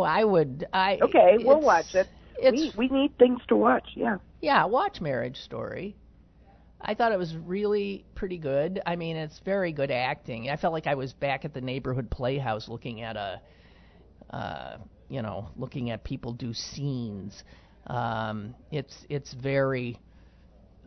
I 0.07 0.23
would. 0.23 0.67
I 0.73 0.99
Okay, 1.01 1.37
we'll 1.39 1.61
watch 1.61 1.95
it. 1.95 2.07
We 2.41 2.71
we 2.77 2.87
need 2.89 3.17
things 3.17 3.41
to 3.47 3.55
watch. 3.55 3.89
Yeah. 3.95 4.17
yeah, 4.41 4.65
watch 4.65 5.01
Marriage 5.01 5.37
Story. 5.37 5.95
I 6.81 6.93
thought 6.93 7.11
it 7.11 7.17
was 7.17 7.35
really 7.35 8.05
pretty 8.13 8.37
good. 8.37 8.79
I 8.85 8.95
mean, 8.95 9.15
it's 9.15 9.39
very 9.43 9.71
good 9.71 9.89
acting. 9.89 10.49
I 10.49 10.57
felt 10.57 10.73
like 10.73 10.85
I 10.85 10.93
was 10.95 11.13
back 11.13 11.43
at 11.45 11.53
the 11.53 11.61
neighborhood 11.61 12.11
playhouse 12.11 12.69
looking 12.69 13.01
at 13.01 13.15
a, 13.15 13.41
uh, 14.29 14.77
you 15.09 15.21
know, 15.23 15.49
looking 15.55 15.89
at 15.89 16.03
people 16.03 16.33
do 16.33 16.53
scenes. 16.53 17.43
Um, 17.87 18.53
it's 18.71 18.95
it's 19.09 19.33
very 19.33 19.99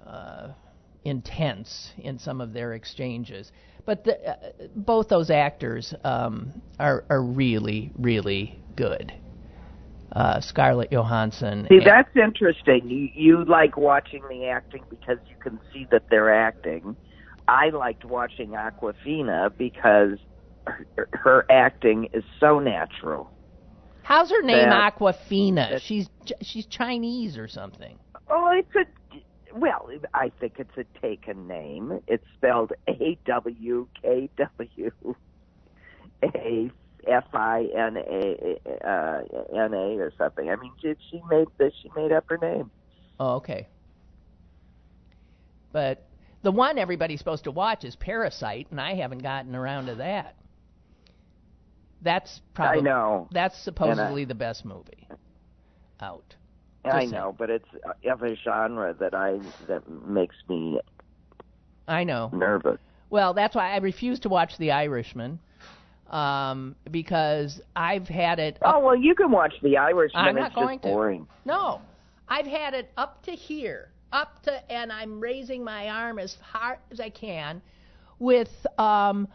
uh, 0.07 0.49
intense 1.05 1.93
in 1.99 2.19
some 2.19 2.41
of 2.41 2.53
their 2.53 2.75
exchanges, 2.75 3.51
but 3.89 4.05
the, 4.05 4.33
uh, 4.33 4.37
both 4.77 5.09
those 5.09 5.31
actors 5.31 5.95
um, 6.05 6.53
are 6.79 7.05
are 7.09 7.23
really 7.23 7.91
really 7.99 8.61
good. 8.77 9.15
Uh, 10.13 10.41
Scarlett 10.43 10.91
Johansson. 10.91 11.67
See, 11.71 11.77
and- 11.79 11.87
that's 11.87 12.15
interesting. 12.15 12.83
You 12.91 13.09
you 13.15 13.45
like 13.47 13.79
watching 13.79 14.23
the 14.29 14.45
acting 14.49 14.85
because 14.91 15.17
you 15.31 15.37
can 15.41 15.59
see 15.73 15.87
that 15.91 16.03
they're 16.11 16.35
acting. 16.35 16.97
I 17.49 17.71
liked 17.71 18.05
watching 18.05 18.51
Awkwafina 18.51 19.57
because 19.57 20.19
her, 20.67 21.09
her 21.15 21.47
acting 21.51 22.11
is 22.13 22.25
so 22.39 22.59
natural. 22.59 23.31
How's 24.03 24.29
her 24.29 24.43
name? 24.43 24.69
that- 24.69 24.99
Awkwafina. 24.99 25.81
She's 25.81 26.11
she's 26.43 26.67
Chinese 26.67 27.39
or 27.39 27.49
something. 27.49 27.99
Oh, 28.29 28.51
it's 28.55 28.77
a 28.77 28.85
well. 29.55 29.89
I 30.15 30.31
think 30.41 30.55
it's 30.59 30.77
a 30.77 30.85
taken 31.01 31.47
name. 31.47 32.01
It's 32.07 32.25
spelled 32.37 32.73
A 32.89 33.19
W 33.27 33.87
K 34.03 34.31
W 34.37 34.91
A 36.23 36.71
F 37.07 37.25
I 37.33 37.69
N 37.77 37.97
A 37.97 38.61
uh, 38.87 39.21
N 39.55 39.75
A 39.75 39.99
or 39.99 40.13
something. 40.19 40.51
I 40.51 40.57
mean, 40.57 40.73
she, 40.81 40.95
she 41.11 41.23
made 41.31 41.49
this. 41.59 41.73
She 41.83 41.91
made 41.97 42.13
up 42.13 42.25
her 42.29 42.39
name. 42.39 42.71
Oh, 43.21 43.37
okay. 43.37 43.69
But 45.73 46.07
the 46.43 46.53
one 46.53 46.79
everybody's 46.79 47.19
supposed 47.19 47.45
to 47.45 47.51
watch 47.51 47.85
is 47.85 47.97
Parasite, 47.97 48.69
and 48.71 48.81
I 48.81 48.95
haven't 48.95 49.23
gotten 49.23 49.55
around 49.55 49.87
to 49.87 49.97
that. 49.97 50.37
That's 52.01 52.41
probably 52.55 52.79
I 52.79 52.83
know. 52.83 53.29
that's 53.33 53.59
supposedly 53.59 54.25
the 54.25 54.35
best 54.35 54.65
movie 54.65 55.09
out. 56.01 56.37
I 56.95 57.05
know, 57.05 57.35
but 57.39 57.51
it's 57.51 57.69
of 58.11 58.23
a 58.23 58.35
genre 58.37 58.95
that 58.99 59.15
I 59.15 59.39
that 59.67 59.83
makes 60.07 60.37
me 60.49 60.81
I 61.87 62.05
know. 62.05 62.31
nervous. 62.33 62.79
Well, 63.11 63.33
that's 63.35 63.55
why 63.55 63.73
I 63.73 63.79
refuse 63.79 64.21
to 64.21 64.29
watch 64.29 64.59
The 64.59 64.71
Irishman, 64.73 65.39
um, 66.11 66.77
because 66.91 67.61
I've 67.75 68.09
had 68.09 68.39
it. 68.39 68.59
Up, 68.63 68.75
Oh 68.77 68.81
well, 68.81 68.97
you 68.97 69.15
can 69.15 69.31
watch 69.31 69.55
The 69.63 69.77
Irishman. 69.77 70.25
I'm 70.25 70.35
not 70.35 70.49
it's 70.49 70.55
going 70.55 70.79
just 70.79 70.83
to. 70.85 70.89
boring. 70.91 71.27
No, 71.45 71.81
I've 72.29 72.47
had 72.47 72.75
it 72.75 72.91
up 72.97 73.23
to 73.25 73.33
here, 73.33 73.89
up 74.13 74.43
to, 74.43 74.73
and 74.73 74.93
I'm 74.93 75.21
raising 75.21 75.65
my 75.65 75.89
arm 75.89 76.19
as 76.19 76.37
hard 76.43 76.79
as 76.91 77.01
I 77.01 77.09
can, 77.09 77.63
with 78.19 78.67
um, 78.79 79.27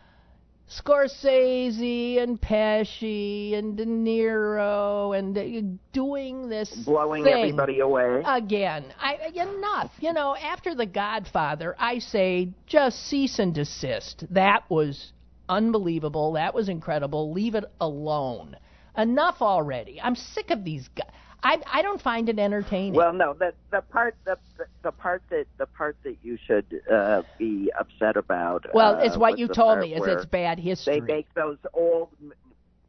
Scorsese 0.79 2.21
and 2.21 2.39
Pesci 2.39 3.53
and 3.57 3.77
De 3.77 3.85
Niro 3.85 5.17
and 5.17 5.37
uh, 5.37 5.77
doing 5.91 6.49
this 6.49 6.69
Blowing 6.85 7.27
everybody 7.27 7.79
away. 7.79 8.21
again. 8.25 8.85
I 8.99 9.31
enough. 9.35 9.91
You 9.99 10.13
know, 10.13 10.35
after 10.35 10.75
The 10.75 10.85
Godfather, 10.85 11.75
I 11.77 11.99
say 11.99 12.49
just 12.65 13.07
cease 13.07 13.39
and 13.39 13.53
desist. 13.53 14.25
That 14.31 14.69
was 14.69 15.13
unbelievable. 15.49 16.33
That 16.33 16.53
was 16.53 16.69
incredible. 16.69 17.31
Leave 17.31 17.55
it 17.55 17.65
alone. 17.79 18.55
Enough 18.97 19.41
already. 19.41 19.99
I'm 20.01 20.15
sick 20.15 20.49
of 20.51 20.63
these 20.63 20.87
guys. 20.89 21.07
I 21.43 21.61
I 21.71 21.81
don't 21.81 22.01
find 22.01 22.29
it 22.29 22.39
entertaining. 22.39 22.93
Well, 22.93 23.13
no, 23.13 23.33
the 23.33 23.53
the 23.71 23.81
part 23.81 24.15
the 24.25 24.37
the 24.83 24.91
part 24.91 25.23
that 25.29 25.45
the 25.57 25.65
part 25.65 25.97
that 26.03 26.17
you 26.21 26.37
should 26.47 26.81
uh, 26.91 27.23
be 27.37 27.71
upset 27.79 28.17
about. 28.17 28.65
well, 28.73 28.95
uh, 28.95 29.03
it's 29.03 29.17
what 29.17 29.37
you 29.37 29.47
told 29.47 29.79
me 29.79 29.93
is 29.93 30.05
it's 30.05 30.25
bad 30.25 30.59
history. 30.59 30.99
They 30.99 31.13
make 31.13 31.33
those 31.33 31.57
old. 31.73 32.09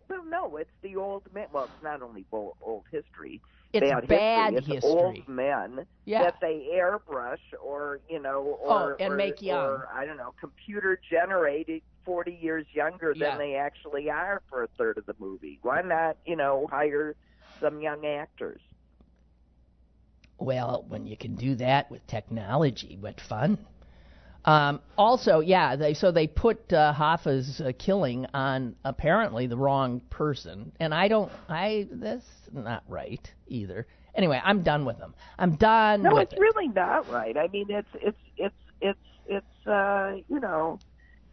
Well, 0.09 0.25
no, 0.29 0.57
it's 0.57 0.71
the 0.83 0.97
old 0.97 1.23
men. 1.35 1.47
Well, 1.53 1.65
it's 1.65 1.83
not 1.83 2.03
only 2.03 2.27
old, 2.31 2.55
old 2.63 2.85
history. 2.93 3.41
it's 3.73 3.81
bad, 3.91 4.07
bad 4.07 4.53
history. 4.55 4.77
It's 4.77 4.85
old 4.87 5.29
men 5.29 5.87
Yeah. 6.05 6.23
that 6.25 6.37
they 6.41 6.69
airbrush 6.75 7.39
or 7.63 8.01
you 8.09 8.21
know 8.21 8.59
Oh, 8.65 8.69
or 8.69 8.97
and 9.01 9.15
or, 9.15 9.17
make 9.17 9.43
young. 9.43 9.59
or 9.59 9.89
I 9.93 10.05
don't 10.07 10.17
know 10.17 10.35
computer 10.39 11.01
generated 11.11 11.83
forty 12.05 12.39
years 12.41 12.67
younger 12.73 13.15
Yeah. 13.17 13.31
than 13.31 13.39
they 13.39 13.55
actually 13.57 14.11
are 14.11 14.43
for 14.49 14.63
a 14.63 14.69
third 14.79 14.99
of 14.99 15.07
the 15.07 15.17
movie. 15.19 15.59
Why 15.63 15.83
not 15.83 16.19
you 16.27 16.37
know 16.37 16.69
hire 16.71 17.17
some 17.61 17.81
young 17.81 18.05
actors? 18.07 18.61
Well, 20.39 20.85
when 20.89 21.07
you 21.07 21.17
can 21.17 21.37
do 21.37 21.55
that 21.57 21.91
with 21.91 22.07
technology, 22.07 22.97
what 23.01 23.21
fun! 23.21 23.59
Um, 24.45 24.81
also, 24.99 25.41
yeah, 25.41 25.77
they 25.77 25.95
so 25.95 26.11
they 26.13 26.27
put 26.27 26.73
uh, 26.73 26.93
Hoffa's 26.93 27.61
uh, 27.61 27.73
killing 27.79 28.27
on 28.35 28.77
apparently 28.85 29.47
the 29.47 29.57
wrong 29.57 30.01
person, 30.11 30.73
and 30.81 30.93
I 30.93 31.09
don't, 31.09 31.33
I 31.49 31.89
that's 31.93 32.27
not 32.53 32.83
right 32.89 33.33
either. 33.47 33.87
Anyway, 34.15 34.41
I'm 34.45 34.63
done 34.63 34.85
with 34.85 34.99
them. 34.99 35.15
I'm 35.39 35.57
done 35.57 36.03
No, 36.03 36.19
it's 36.19 36.33
it. 36.33 36.39
really 36.39 36.69
not 36.69 37.09
right. 37.09 37.37
I 37.37 37.49
mean, 37.49 37.67
it's 37.71 37.89
it's 37.95 38.19
it's 38.37 38.55
it's 38.81 38.99
it's 39.27 39.67
uh 39.67 40.17
you 40.29 40.41
know 40.41 40.79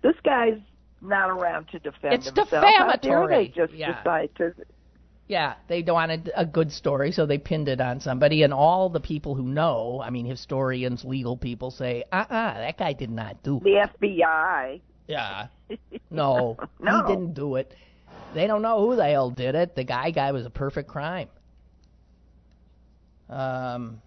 this 0.04 0.16
guy's 0.24 0.60
not 1.02 1.30
around 1.30 1.68
to 1.70 1.80
defend 1.80 2.14
It's 2.14 2.26
himself. 2.26 2.76
How 2.78 2.96
dare 2.96 3.28
defamatory. 3.28 3.28
they 3.28 3.48
just 3.48 3.74
Yeah. 3.74 3.98
decide 3.98 4.30
to 4.38 4.54
Yeah, 5.32 5.54
they 5.70 5.82
wanted 5.82 6.30
a 6.36 6.46
good 6.46 6.74
story, 6.74 7.14
so 7.14 7.26
they 7.26 7.38
pinned 7.38 7.70
it 7.70 7.80
on 7.80 8.02
somebody, 8.02 8.44
and 8.44 8.54
all 8.54 8.90
the 8.90 9.00
people 9.00 9.34
who 9.34 9.44
know, 9.44 10.02
I 10.04 10.10
mean, 10.10 10.26
historians, 10.26 11.06
legal 11.06 11.38
people 11.38 11.72
say, 11.72 12.04
uh-uh, 12.12 12.26
that 12.56 12.78
guy 12.78 12.92
did 12.92 13.10
not 13.10 13.42
do 13.42 13.56
it. 13.56 13.64
the 13.64 14.08
FBI. 14.10 14.82
Yeah. 15.08 15.48
No, 16.10 16.58
No. 16.82 17.06
he 17.06 17.14
didn't 17.16 17.34
do 17.34 17.56
it. 17.56 17.74
They 18.34 18.46
don't 18.46 18.62
know 18.62 18.86
who 18.86 18.98
the 18.98 19.06
hell 19.06 19.30
did 19.32 19.56
it. 19.56 19.74
The 19.74 19.86
guy 19.86 20.12
guy 20.12 20.34
was 20.34 20.46
a 20.46 20.50
perfect 20.50 20.90
crime. 20.90 21.30
Um. 23.30 24.02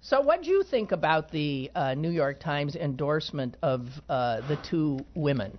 So, 0.00 0.20
what 0.20 0.42
do 0.42 0.50
you 0.50 0.64
think 0.64 0.90
about 0.90 1.30
the 1.30 1.70
uh, 1.76 1.94
New 1.94 2.10
York 2.10 2.40
Times 2.40 2.74
endorsement 2.74 3.56
of 3.62 3.88
uh, 4.08 4.40
the 4.48 4.56
two 4.68 4.98
women? 5.14 5.56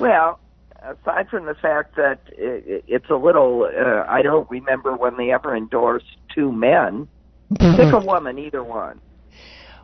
Well, 0.00 0.40
aside 0.82 1.28
from 1.28 1.46
the 1.46 1.54
fact 1.54 1.96
that 1.96 2.20
i 2.38 2.82
it's 2.86 3.10
a 3.10 3.16
little, 3.16 3.64
uh, 3.64 4.04
I 4.08 4.22
don't 4.22 4.48
remember 4.50 4.96
when 4.96 5.16
they 5.16 5.32
ever 5.32 5.56
endorsed 5.56 6.16
two 6.34 6.52
men. 6.52 7.08
Pick 7.58 7.92
a 7.92 7.98
woman, 8.04 8.38
either 8.38 8.62
one. 8.62 9.00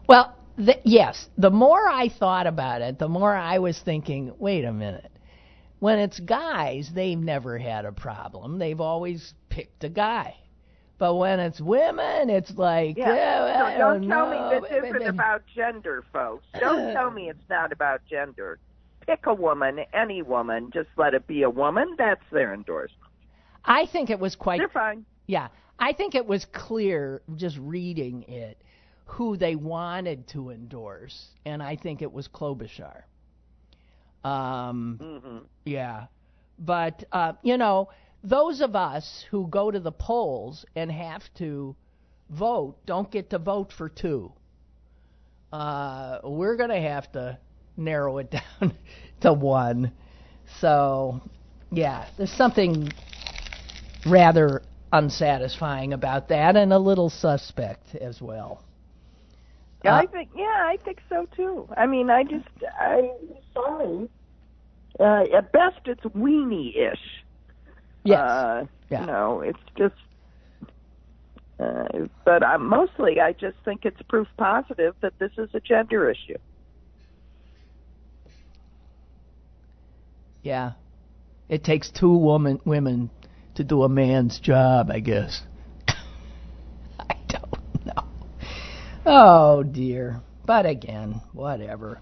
Well, 0.09 0.36
th- 0.57 0.80
yes. 0.84 1.28
The 1.38 1.51
more 1.51 1.88
I 1.88 2.09
thought 2.09 2.47
about 2.47 2.82
it, 2.82 2.99
the 2.99 3.09
more 3.09 3.34
I 3.34 3.59
was 3.59 3.78
thinking, 3.84 4.32
wait 4.38 4.64
a 4.64 4.72
minute. 4.72 5.11
When 5.78 5.99
it's 5.99 6.20
guys, 6.20 6.90
they've 6.95 7.18
never 7.18 7.59
had 7.59 7.84
a 7.84 7.92
problem. 7.92 8.59
They've 8.59 8.80
always 8.80 9.34
picked 9.49 9.84
a 9.84 9.88
guy. 9.88 10.36
But 10.99 11.16
when 11.16 11.40
it's 11.40 11.61
women, 11.61 12.30
it's 12.30 12.53
like, 12.57 12.97
Yeah. 12.97 13.66
I 13.66 13.72
so 13.74 13.78
don't 13.78 14.09
tell 14.09 14.30
know. 14.30 14.51
me 14.51 14.61
this 14.61 14.84
isn't 14.84 15.07
about 15.09 15.42
gender, 15.55 16.05
folks. 16.12 16.45
Don't 16.61 16.92
tell 16.92 17.11
me 17.11 17.28
it's 17.28 17.49
not 17.51 17.72
about 17.72 18.01
gender. 18.09 18.59
Pick 19.07 19.27
a 19.27 19.35
woman, 19.35 19.81
any 19.93 20.23
woman. 20.23 20.71
Just 20.73 20.89
let 20.97 21.15
it 21.15 21.27
be 21.27 21.43
a 21.43 21.51
woman. 21.51 21.95
That's 21.99 22.23
their 22.33 22.55
endorsement. 22.55 23.01
I 23.65 23.87
think 23.87 24.11
it 24.11 24.19
was 24.19 24.37
quite 24.37 24.59
They're 24.59 24.69
fine. 24.69 25.05
Yeah, 25.27 25.49
I 25.79 25.93
think 25.93 26.15
it 26.15 26.27
was 26.27 26.45
clear 26.47 27.23
just 27.37 27.59
reading 27.59 28.23
it 28.25 28.59
who 29.07 29.37
they 29.37 29.55
wanted 29.55 30.27
to 30.29 30.51
endorse, 30.51 31.29
and 31.45 31.63
I 31.63 31.77
think 31.77 32.03
it 32.03 32.13
was 32.13 32.29
Klobuchar. 32.29 33.03
Um, 34.23 34.99
hmm 35.03 35.39
yeah, 35.65 36.07
but 36.59 37.05
uh, 37.13 37.35
you 37.43 37.59
know, 37.59 37.91
those 38.23 38.61
of 38.61 38.75
us 38.75 39.25
who 39.31 39.47
go 39.49 39.71
to 39.71 39.81
the 39.81 39.93
polls 39.93 40.65
and 40.75 40.91
have 40.91 41.23
to 41.35 41.77
vote 42.31 42.77
don't 42.87 43.11
get 43.11 43.31
to 43.31 43.39
vote 43.39 43.73
for 43.77 43.89
two. 43.89 44.33
Uh, 45.53 46.19
we're 46.25 46.57
going 46.57 46.71
to 46.71 46.81
have 46.81 47.11
to 47.13 47.39
narrow 47.77 48.18
it 48.18 48.31
down 48.61 48.72
to 49.20 49.33
one. 49.33 49.93
So, 50.61 51.20
yeah, 51.70 52.07
there's 52.16 52.33
something 52.33 52.93
rather 54.07 54.62
unsatisfying 54.93 55.93
about 55.93 56.29
that 56.29 56.57
and 56.57 56.72
a 56.72 56.79
little 56.79 57.11
suspect 57.11 57.95
as 57.97 58.22
well. 58.22 58.62
Yeah, 59.85 59.95
Uh, 59.97 59.99
I 60.03 60.07
think. 60.07 60.31
Yeah, 60.37 60.45
I 60.45 60.79
think 60.85 60.99
so 61.09 61.27
too. 61.37 61.68
I 61.77 61.87
mean, 61.87 62.11
I 62.11 62.22
just, 62.25 62.47
I 62.79 63.11
sorry. 63.53 64.09
Uh, 65.01 65.25
at 65.37 65.51
best, 65.53 65.81
it's 65.87 66.05
weenie-ish. 66.05 67.25
Yes. 68.05 68.20
Uh, 68.20 68.66
Yeah. 68.91 69.01
You 69.01 69.07
know, 69.07 69.41
it's 69.41 69.59
just. 69.77 69.95
Uh, 71.59 72.07
but 72.25 72.45
I, 72.45 72.57
mostly, 72.57 73.20
I 73.20 73.33
just 73.33 73.57
think 73.64 73.85
it's 73.85 74.01
proof 74.09 74.29
positive 74.37 74.95
that 75.01 75.18
this 75.18 75.33
is 75.39 75.49
a 75.55 75.61
gender 75.61 76.11
issue. 76.11 76.37
Yeah. 80.45 80.72
It 81.49 81.64
takes 81.64 81.90
two 81.90 82.16
woman 82.16 82.61
women 82.64 83.11
to 83.57 83.64
do 83.64 83.82
a 83.82 83.88
man's 83.88 84.38
job, 84.38 84.90
I 84.90 85.01
guess. 85.01 85.42
I 85.88 87.16
don't 87.28 87.86
know. 87.86 88.05
Oh 89.05 89.62
dear. 89.62 90.20
But 90.47 90.66
again, 90.66 91.22
whatever. 91.32 92.01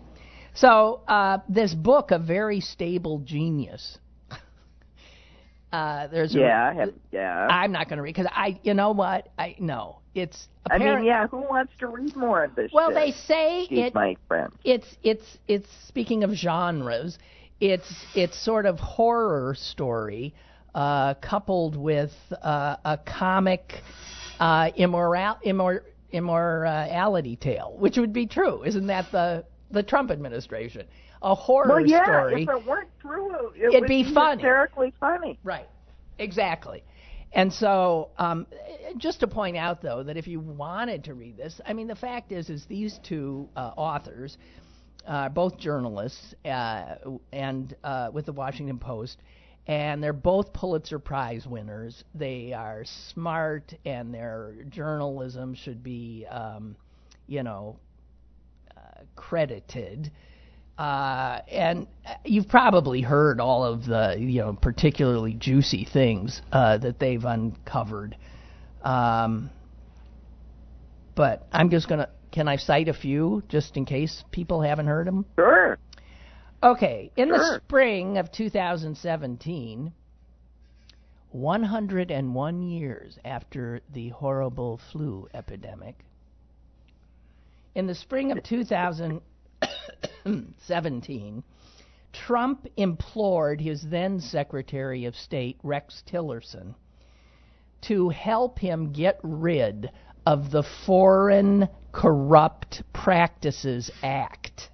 So, 0.54 1.00
uh, 1.08 1.38
this 1.48 1.72
book, 1.72 2.10
A 2.10 2.18
Very 2.18 2.60
Stable 2.60 3.20
Genius. 3.20 3.98
uh, 5.72 6.08
there's 6.08 6.34
Yeah, 6.34 6.70
I 6.70 6.74
have, 6.74 6.92
yeah. 7.12 7.46
I'm 7.48 7.72
not 7.72 7.88
going 7.88 7.98
to 7.98 8.02
read 8.02 8.14
because 8.14 8.30
I, 8.30 8.60
you 8.62 8.74
know 8.74 8.90
what? 8.90 9.28
I 9.38 9.54
no. 9.58 10.00
It's 10.14 10.48
I 10.70 10.78
mean, 10.78 11.04
yeah. 11.04 11.26
Who 11.28 11.38
wants 11.38 11.72
to 11.78 11.86
read 11.86 12.14
more 12.16 12.44
of 12.44 12.54
this? 12.54 12.70
Well, 12.74 12.90
shit? 12.90 12.94
they 12.96 13.10
say 13.12 13.60
Excuse 13.62 13.86
it 13.86 13.94
my 13.94 14.16
friend. 14.28 14.52
it's 14.62 14.86
it's 15.02 15.38
it's 15.48 15.68
speaking 15.86 16.22
of 16.22 16.32
genres 16.32 17.18
it's 17.62 17.92
it's 18.14 18.36
sort 18.44 18.66
of 18.66 18.78
horror 18.80 19.54
story 19.56 20.34
uh, 20.74 21.14
coupled 21.14 21.76
with 21.76 22.10
uh, 22.42 22.76
a 22.84 22.98
comic 23.06 23.74
uh, 24.40 24.70
immoral 24.76 25.36
immor, 25.46 25.80
immorality 26.10 27.36
tale 27.36 27.76
which 27.78 27.96
would 27.96 28.12
be 28.12 28.26
true 28.26 28.64
isn't 28.64 28.88
that 28.88 29.06
the 29.12 29.44
the 29.70 29.82
Trump 29.82 30.10
administration 30.10 30.86
a 31.22 31.34
horror 31.36 31.68
Well, 31.68 31.86
yeah. 31.86 32.02
story 32.04 32.42
If 32.42 32.48
it 32.48 32.66
weren't 32.66 32.88
true, 33.00 33.50
it 33.54 33.68
It'd 33.68 33.80
would 33.82 33.88
be 33.88 34.02
funny. 34.12 34.42
hysterically 34.42 34.92
funny. 34.98 35.38
Right. 35.44 35.68
Exactly. 36.18 36.82
And 37.32 37.52
so, 37.52 38.10
um, 38.18 38.46
just 38.98 39.20
to 39.20 39.28
point 39.28 39.56
out, 39.56 39.80
though, 39.80 40.02
that 40.02 40.16
if 40.16 40.26
you 40.26 40.40
wanted 40.40 41.04
to 41.04 41.14
read 41.14 41.36
this, 41.36 41.60
I 41.64 41.72
mean, 41.74 41.86
the 41.86 41.94
fact 41.94 42.32
is, 42.32 42.50
is 42.50 42.66
these 42.66 42.98
two 43.08 43.48
uh, 43.56 43.70
authors, 43.76 44.36
uh, 45.06 45.28
both 45.28 45.58
journalists, 45.58 46.34
uh, 46.44 46.96
and 47.32 47.74
uh, 47.82 48.10
with 48.12 48.26
the 48.26 48.32
Washington 48.32 48.78
Post, 48.78 49.18
and 49.66 50.02
they're 50.02 50.12
both 50.12 50.52
Pulitzer 50.52 50.98
Prize 50.98 51.46
winners. 51.46 52.04
They 52.14 52.52
are 52.52 52.84
smart, 52.84 53.74
and 53.84 54.12
their 54.12 54.54
journalism 54.68 55.54
should 55.54 55.82
be, 55.82 56.26
um, 56.30 56.76
you 57.26 57.42
know, 57.42 57.78
uh, 58.76 59.02
credited. 59.14 60.10
Uh, 60.78 61.40
and 61.48 61.86
you've 62.24 62.48
probably 62.48 63.02
heard 63.02 63.40
all 63.40 63.64
of 63.64 63.84
the, 63.84 64.16
you 64.18 64.40
know, 64.40 64.52
particularly 64.54 65.34
juicy 65.34 65.84
things 65.84 66.42
uh, 66.50 66.78
that 66.78 66.98
they've 66.98 67.24
uncovered. 67.24 68.16
Um, 68.82 69.50
but 71.14 71.46
I'm 71.52 71.70
just 71.70 71.88
gonna. 71.88 72.08
Can 72.32 72.48
I 72.48 72.56
cite 72.56 72.88
a 72.88 72.94
few 72.94 73.44
just 73.48 73.76
in 73.76 73.84
case 73.84 74.24
people 74.32 74.62
haven't 74.62 74.86
heard 74.86 75.06
them? 75.06 75.26
Sure. 75.36 75.78
Okay, 76.62 77.10
in 77.16 77.28
the 77.28 77.60
spring 77.64 78.16
of 78.18 78.30
2017, 78.32 79.92
101 81.30 82.62
years 82.62 83.18
after 83.24 83.80
the 83.92 84.08
horrible 84.10 84.80
flu 84.90 85.28
epidemic, 85.34 86.04
in 87.74 87.86
the 87.86 87.94
spring 87.94 88.32
of 88.32 88.42
2017, 88.42 91.42
Trump 92.12 92.66
implored 92.76 93.60
his 93.60 93.82
then 93.82 94.20
Secretary 94.20 95.04
of 95.04 95.14
State, 95.16 95.58
Rex 95.62 96.02
Tillerson, 96.06 96.74
to 97.82 98.08
help 98.10 98.58
him 98.58 98.92
get 98.92 99.18
rid 99.22 99.90
of 100.26 100.50
the 100.50 100.62
Foreign 100.86 101.68
Corrupt 101.92 102.82
Practices 102.92 103.90
Act. 104.02 104.70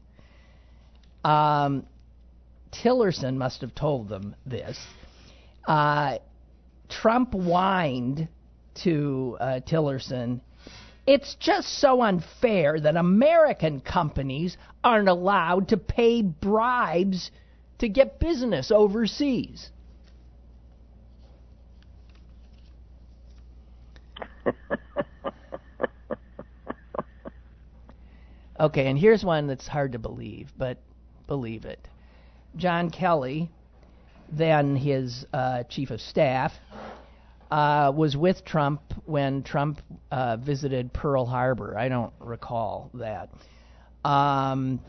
Um, 1.25 1.87
Tillerson 2.73 3.37
must 3.37 3.61
have 3.63 3.75
told 3.75 4.09
them 4.09 4.37
this. 4.47 4.79
Uh, 5.67 6.19
Trump 6.89 7.33
whined 7.33 8.29
to 8.83 9.37
uh, 9.41 9.61
Tillerson, 9.67 10.41
it's 11.07 11.35
just 11.41 11.81
so 11.81 12.03
unfair 12.03 12.79
that 12.79 12.97
American 12.97 13.81
companies 13.81 14.57
aren't 14.85 15.09
allowed 15.09 15.69
to 15.69 15.77
pay 15.77 16.23
bribes 16.23 17.31
to 17.79 17.89
get 17.89 18.21
business 18.21 18.71
overseas. 18.71 19.71
Okay, 28.59 28.87
and 28.87 28.99
here's 28.99 29.25
one 29.25 29.47
that's 29.47 29.67
hard 29.67 29.93
to 29.93 29.99
believe, 29.99 30.53
but 30.57 30.79
believe 31.27 31.65
it. 31.65 31.89
John 32.57 32.91
Kelly, 32.91 33.51
then 34.31 34.77
his 34.77 35.27
uh, 35.33 35.65
chief 35.65 35.91
of 35.91 36.01
staff, 36.01 36.53
uh, 37.51 37.93
was 37.95 38.17
with 38.17 38.45
Trump 38.45 38.81
when 39.07 39.43
Trump 39.43 39.81
uh, 40.11 40.37
visited 40.37 40.93
Pearl 40.93 41.25
Harbor. 41.25 41.79
I 41.79 41.89
don't 41.89 42.13
recall 42.19 42.91
that. 42.95 43.31
Um, 44.05 44.81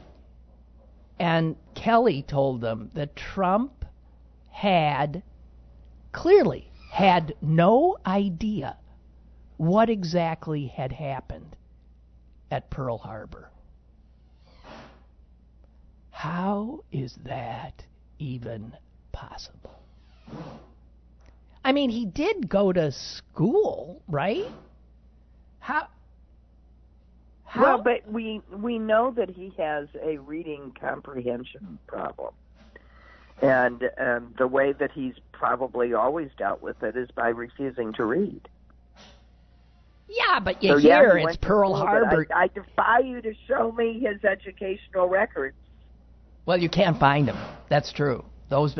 and 1.19 1.55
Kelly 1.75 2.23
told 2.27 2.61
them 2.61 2.91
that 2.95 3.15
Trump 3.15 3.85
had 4.51 5.23
clearly 6.11 6.69
had 6.91 7.35
no 7.41 7.97
idea 8.05 8.77
what 9.57 9.89
exactly 9.89 10.67
had 10.67 10.91
happened 10.91 11.55
at 12.49 12.69
Pearl 12.69 12.97
Harbor. 12.97 13.49
How 16.19 16.83
is 16.91 17.17
that 17.23 17.85
even 18.17 18.73
possible? 19.13 19.79
I 21.63 21.71
mean, 21.71 21.89
he 21.89 22.05
did 22.05 22.49
go 22.49 22.73
to 22.73 22.91
school, 22.91 24.01
right? 24.05 24.51
How? 25.59 25.87
How? 27.45 27.61
Well, 27.61 27.77
but 27.81 28.05
we 28.11 28.41
we 28.51 28.77
know 28.79 29.11
that 29.11 29.29
he 29.29 29.53
has 29.59 29.87
a 30.03 30.17
reading 30.17 30.75
comprehension 30.77 31.79
problem, 31.87 32.33
and 33.41 33.89
um, 33.97 34.35
the 34.37 34.47
way 34.47 34.73
that 34.73 34.91
he's 34.91 35.15
probably 35.31 35.93
always 35.93 36.31
dealt 36.37 36.61
with 36.61 36.83
it 36.83 36.97
is 36.97 37.09
by 37.11 37.29
refusing 37.29 37.93
to 37.93 38.03
read. 38.03 38.41
Yeah, 40.09 40.41
but 40.41 40.61
you 40.61 40.73
so, 40.73 40.77
hear 40.79 41.17
yeah, 41.17 41.29
it's 41.29 41.37
Pearl 41.37 41.75
Harbor. 41.75 42.27
I, 42.35 42.43
I 42.43 42.47
defy 42.47 42.99
you 43.05 43.21
to 43.21 43.33
show 43.47 43.71
me 43.71 44.05
his 44.05 44.25
educational 44.25 45.07
records. 45.07 45.55
Well, 46.49 46.57
you 46.57 46.67
can't 46.67 46.99
find 46.99 47.27
him. 47.27 47.37
That's 47.69 47.93
true. 47.93 48.25
Those, 48.49 48.75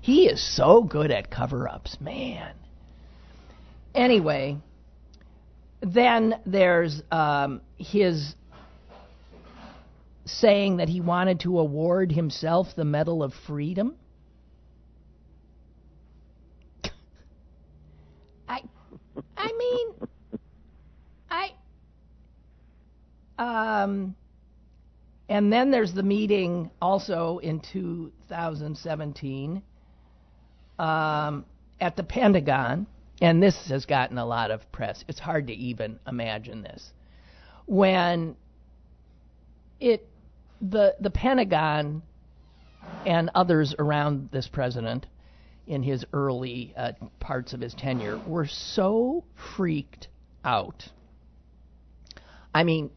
he 0.00 0.24
is 0.24 0.42
so 0.56 0.82
good 0.82 1.10
at 1.10 1.30
cover-ups, 1.30 1.98
man. 2.00 2.54
Anyway, 3.94 4.56
then 5.82 6.40
there's 6.46 7.02
um, 7.12 7.60
his 7.76 8.34
saying 10.24 10.78
that 10.78 10.88
he 10.88 11.02
wanted 11.02 11.40
to 11.40 11.58
award 11.58 12.10
himself 12.10 12.68
the 12.74 12.86
Medal 12.86 13.22
of 13.22 13.34
Freedom. 13.46 13.96
I, 18.48 18.62
I 19.36 19.52
mean, 19.58 20.08
I, 21.28 21.50
um, 23.38 24.16
and 25.30 25.52
then 25.52 25.70
there's 25.70 25.94
the 25.94 26.02
meeting 26.02 26.72
also 26.82 27.38
in 27.38 27.60
2017 27.72 29.62
um, 30.80 31.44
at 31.80 31.96
the 31.96 32.02
Pentagon, 32.02 32.88
and 33.22 33.40
this 33.40 33.68
has 33.68 33.86
gotten 33.86 34.18
a 34.18 34.26
lot 34.26 34.50
of 34.50 34.60
press. 34.72 35.04
It's 35.06 35.20
hard 35.20 35.46
to 35.46 35.52
even 35.52 36.00
imagine 36.08 36.62
this. 36.62 36.92
When 37.66 38.34
it 39.78 40.08
the 40.60 40.96
the 40.98 41.10
Pentagon 41.10 42.02
and 43.06 43.30
others 43.32 43.72
around 43.78 44.30
this 44.32 44.48
president 44.48 45.06
in 45.68 45.84
his 45.84 46.04
early 46.12 46.74
uh, 46.76 46.90
parts 47.20 47.52
of 47.52 47.60
his 47.60 47.72
tenure 47.74 48.20
were 48.26 48.46
so 48.46 49.22
freaked 49.56 50.08
out. 50.44 50.88
I 52.52 52.64
mean, 52.64 52.90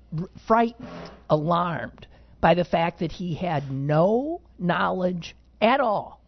frightened, 0.47 0.89
alarmed 1.29 2.07
by 2.43 2.53
the 2.53 2.65
fact 2.65 2.99
that 2.99 3.13
he 3.13 3.33
had 3.33 3.71
no 3.71 4.41
knowledge 4.59 5.33
at 5.61 5.79
all 5.79 6.19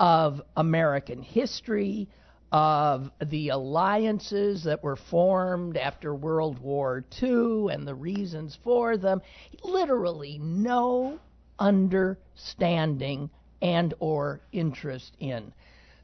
of 0.00 0.40
American 0.56 1.22
history, 1.22 2.08
of 2.50 3.10
the 3.26 3.50
alliances 3.50 4.64
that 4.64 4.82
were 4.82 4.96
formed 4.96 5.76
after 5.76 6.14
World 6.14 6.58
War 6.60 7.04
II 7.22 7.66
and 7.70 7.86
the 7.86 7.94
reasons 7.94 8.58
for 8.64 8.96
them. 8.96 9.20
Literally 9.62 10.38
no 10.38 11.18
understanding 11.58 13.28
and 13.60 13.92
or 14.00 14.40
interest 14.50 15.14
in. 15.20 15.52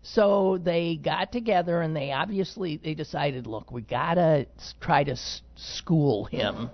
So 0.02 0.58
they 0.58 0.96
got 0.96 1.32
together 1.32 1.80
and 1.80 1.96
they 1.96 2.12
obviously 2.12 2.76
they 2.76 2.92
decided, 2.92 3.46
look, 3.46 3.72
we 3.72 3.80
gotta 3.80 4.46
try 4.82 5.02
to 5.04 5.16
school 5.56 6.26
him 6.26 6.68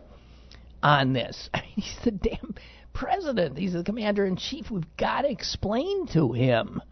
on 0.83 1.12
this. 1.12 1.49
I 1.55 1.61
mean, 1.62 1.70
he's 1.76 1.99
the 2.05 2.11
damn 2.11 2.55
president. 2.93 3.59
He's 3.59 3.72
the 3.72 3.85
commander 3.85 4.24
in 4.24 4.37
chief. 4.37 4.70
We've 4.70 4.97
got 4.97 5.22
to 5.22 5.31
explain 5.31 6.07
to 6.09 6.33
him 6.33 6.83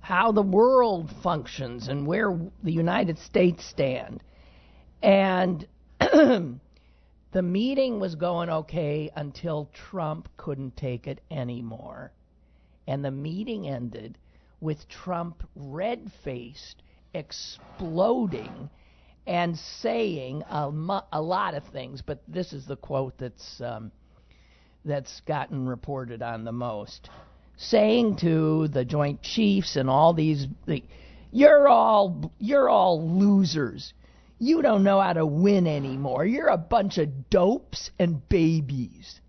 how 0.00 0.32
the 0.32 0.42
world 0.42 1.10
functions 1.22 1.88
and 1.88 2.06
where 2.06 2.38
the 2.62 2.72
United 2.72 3.18
States 3.18 3.64
stand. 3.64 4.22
And 5.02 5.66
the 5.98 7.42
meeting 7.42 8.00
was 8.00 8.14
going 8.14 8.50
okay 8.50 9.10
until 9.16 9.70
Trump 9.72 10.28
couldn't 10.36 10.76
take 10.76 11.06
it 11.06 11.20
anymore. 11.30 12.12
And 12.86 13.04
the 13.04 13.10
meeting 13.10 13.66
ended 13.66 14.18
with 14.60 14.88
Trump 14.88 15.42
red 15.56 16.10
faced, 16.22 16.82
exploding, 17.14 18.68
and 19.26 19.56
saying 19.58 20.42
a, 20.48 20.70
mu- 20.70 21.00
a, 21.12 21.20
lot 21.20 21.54
of 21.54 21.64
things. 21.68 22.02
But 22.02 22.22
this 22.28 22.52
is 22.52 22.66
the 22.66 22.76
quote 22.76 23.14
that's, 23.18 23.60
um, 23.60 23.90
that's 24.84 25.20
gotten 25.26 25.66
reported 25.66 26.22
on 26.22 26.44
the 26.44 26.52
most 26.52 27.08
saying 27.56 28.16
to 28.16 28.68
the 28.68 28.84
Joint 28.84 29.22
Chiefs 29.22 29.76
and 29.76 29.88
all 29.88 30.12
these, 30.12 30.46
the, 30.66 30.82
you're 31.30 31.68
all 31.68 32.32
you're 32.38 32.68
all 32.68 33.18
losers. 33.18 33.92
You 34.38 34.62
don't 34.62 34.84
know 34.84 35.00
how 35.00 35.12
to 35.12 35.26
win 35.26 35.66
anymore. 35.66 36.24
You're 36.24 36.48
a 36.48 36.56
bunch 36.56 36.98
of 36.98 37.30
dopes 37.30 37.90
and 37.98 38.28
babies. 38.28 39.20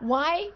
Why? 0.00 0.48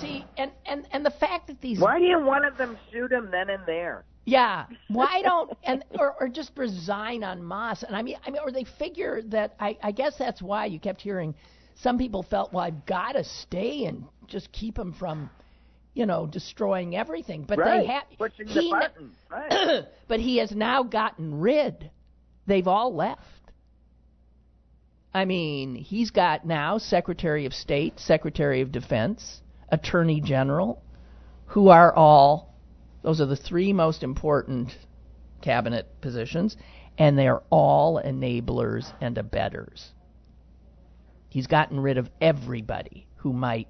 See, 0.00 0.24
and, 0.36 0.50
and, 0.66 0.86
and 0.90 1.04
the 1.04 1.10
fact 1.10 1.46
that 1.46 1.60
these. 1.60 1.78
Why 1.78 1.98
didn't 1.98 2.26
one 2.26 2.44
of 2.44 2.56
them 2.56 2.76
shoot 2.90 3.12
him 3.12 3.30
then 3.30 3.50
and 3.50 3.64
there? 3.66 4.04
Yeah. 4.24 4.66
Why 4.88 5.22
don't 5.22 5.56
and 5.62 5.84
or, 6.00 6.14
or 6.20 6.28
just 6.28 6.50
resign 6.56 7.22
on 7.22 7.42
Moss? 7.42 7.84
And 7.84 7.94
I 7.94 8.02
mean, 8.02 8.16
I 8.26 8.30
mean, 8.30 8.40
or 8.44 8.50
they 8.50 8.64
figure 8.78 9.22
that 9.26 9.54
I, 9.60 9.78
I 9.82 9.92
guess 9.92 10.18
that's 10.18 10.42
why 10.42 10.66
you 10.66 10.80
kept 10.80 11.00
hearing 11.00 11.34
some 11.76 11.98
people 11.98 12.22
felt, 12.22 12.52
well, 12.52 12.64
I've 12.64 12.86
got 12.86 13.12
to 13.12 13.24
stay 13.24 13.84
and 13.84 14.04
just 14.26 14.50
keep 14.50 14.78
him 14.78 14.92
from, 14.94 15.30
you 15.94 16.06
know, 16.06 16.26
destroying 16.26 16.96
everything. 16.96 17.44
But 17.46 17.58
right. 17.58 17.80
they 17.80 17.86
have 17.86 18.04
pushing 18.18 18.46
he, 18.48 18.70
the 18.70 18.70
button. 18.70 19.12
Right. 19.30 19.84
but 20.08 20.20
he 20.20 20.38
has 20.38 20.50
now 20.52 20.82
gotten 20.82 21.38
rid. 21.38 21.90
They've 22.46 22.66
all 22.66 22.94
left. 22.94 23.22
I 25.12 25.24
mean, 25.24 25.74
he's 25.74 26.10
got 26.10 26.46
now 26.46 26.78
Secretary 26.78 27.46
of 27.46 27.54
State, 27.54 28.00
Secretary 28.00 28.60
of 28.60 28.72
Defense, 28.72 29.40
Attorney 29.68 30.20
General, 30.20 30.82
who 31.46 31.68
are 31.68 31.94
all 31.94 32.54
those 33.02 33.20
are 33.20 33.26
the 33.26 33.36
three 33.36 33.72
most 33.72 34.02
important 34.02 34.76
cabinet 35.40 35.86
positions, 36.00 36.56
and 36.98 37.16
they 37.16 37.28
are 37.28 37.42
all 37.50 38.02
enablers 38.04 38.92
and 39.00 39.16
abettors. 39.16 39.92
He's 41.28 41.46
gotten 41.46 41.78
rid 41.78 41.98
of 41.98 42.10
everybody 42.20 43.06
who 43.16 43.32
might 43.32 43.68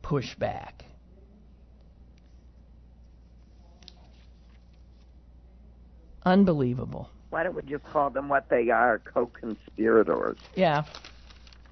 push 0.00 0.34
back. 0.36 0.86
Unbelievable. 6.24 7.10
Why 7.30 7.42
don't 7.42 7.54
we 7.54 7.62
just 7.62 7.84
call 7.84 8.08
them 8.08 8.28
what 8.28 8.48
they 8.48 8.70
are, 8.70 8.98
co-conspirators? 9.00 10.38
Yeah. 10.54 10.84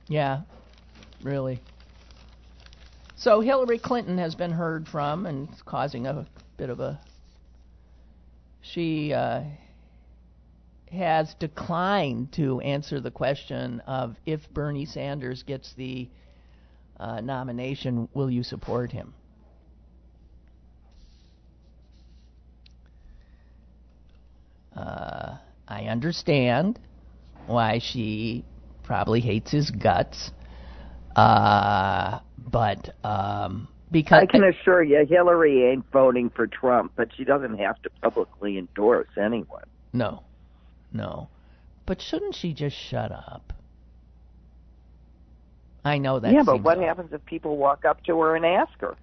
Yeah. 0.09 0.43
Really. 1.23 1.61
So 3.23 3.41
Hillary 3.41 3.79
Clinton 3.79 4.19
has 4.19 4.35
been 4.35 4.51
heard 4.51 4.89
from 4.89 5.27
and 5.27 5.49
it's 5.49 5.63
causing 5.63 6.09
a 6.09 6.27
bit 6.57 6.71
of 6.71 6.81
a. 6.81 6.99
She 8.63 9.13
uh, 9.13 9.45
has 10.91 11.33
declined 11.35 12.33
to 12.33 12.59
answer 12.63 12.99
the 12.99 13.13
question 13.13 13.79
of 13.87 14.17
if 14.27 14.41
Bernie 14.53 14.87
Sanders 14.87 15.45
gets 15.45 15.73
the 15.75 16.09
uh, 16.99 17.21
nomination, 17.21 18.09
will 18.13 18.29
you 18.29 18.43
support 18.43 18.91
him? 18.91 19.15
Uh, 24.77 25.37
I 25.69 25.85
understand 25.85 26.81
why 27.47 27.79
she 27.79 28.45
probably 28.83 29.21
hates 29.21 29.53
his 29.53 29.71
guts. 29.71 30.33
Uh, 31.17 32.21
but 32.39 32.95
um, 33.05 33.69
because 33.91 34.23
I 34.23 34.27
can 34.27 34.45
assure 34.45 34.83
you, 34.83 35.05
Hillary 35.09 35.65
ain't 35.71 35.85
voting 35.93 36.31
for 36.31 36.47
Trump, 36.47 36.93
but 36.97 37.11
she 37.17 37.25
doesn't 37.25 37.59
have 37.59 37.81
to 37.83 37.91
publicly 38.03 38.59
endorse 38.59 39.09
anyone. 39.17 39.65
No, 39.93 40.23
no. 40.93 41.29
But 41.85 42.01
shouldn't 42.01 42.35
she 42.35 42.55
just 42.55 42.77
shut 42.77 43.13
up? 43.13 43.53
I 45.85 45.99
know 45.99 46.21
that. 46.21 46.33
Yeah, 46.33 46.43
but 46.45 46.63
what 46.63 46.79
odd. 46.79 46.85
happens 46.85 47.13
if 47.13 47.25
people 47.27 47.57
walk 47.57 47.85
up 47.85 48.03
to 48.05 48.19
her 48.21 48.37
and 48.37 48.47
ask 48.47 48.73
her? 48.81 48.97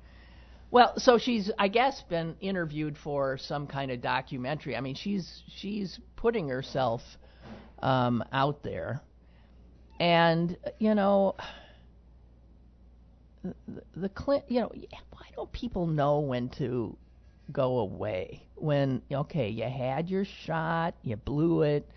Well, 0.72 0.93
so 0.97 1.18
she's, 1.18 1.51
I 1.57 1.68
guess, 1.68 2.03
been 2.10 2.36
interviewed 2.41 2.97
for 2.97 3.38
some 3.38 3.68
kind 3.68 3.91
of 3.91 4.01
documentary. 4.01 4.76
I 4.76 4.82
mean, 4.82 4.95
she's 4.95 5.43
she's 5.57 5.99
putting 6.16 6.47
herself 6.47 7.01
um, 7.80 8.24
out 8.32 8.64
there, 8.64 9.01
and 9.99 10.55
you 10.78 10.95
know, 10.95 11.36
the, 13.44 13.54
the 13.96 14.10
Clint, 14.10 14.44
you 14.48 14.62
know, 14.62 14.72
why 15.12 15.26
don't 15.36 15.52
people 15.52 15.88
know 15.88 16.20
when 16.20 16.50
to 16.50 16.96
go 17.52 17.80
away? 17.80 18.44
When 18.56 19.02
okay, 19.12 19.50
you 19.50 19.64
had 19.64 20.10
your 20.10 20.26
shot, 20.26 20.96
you 21.04 21.16
blew 21.16 21.64
it, 21.64 21.88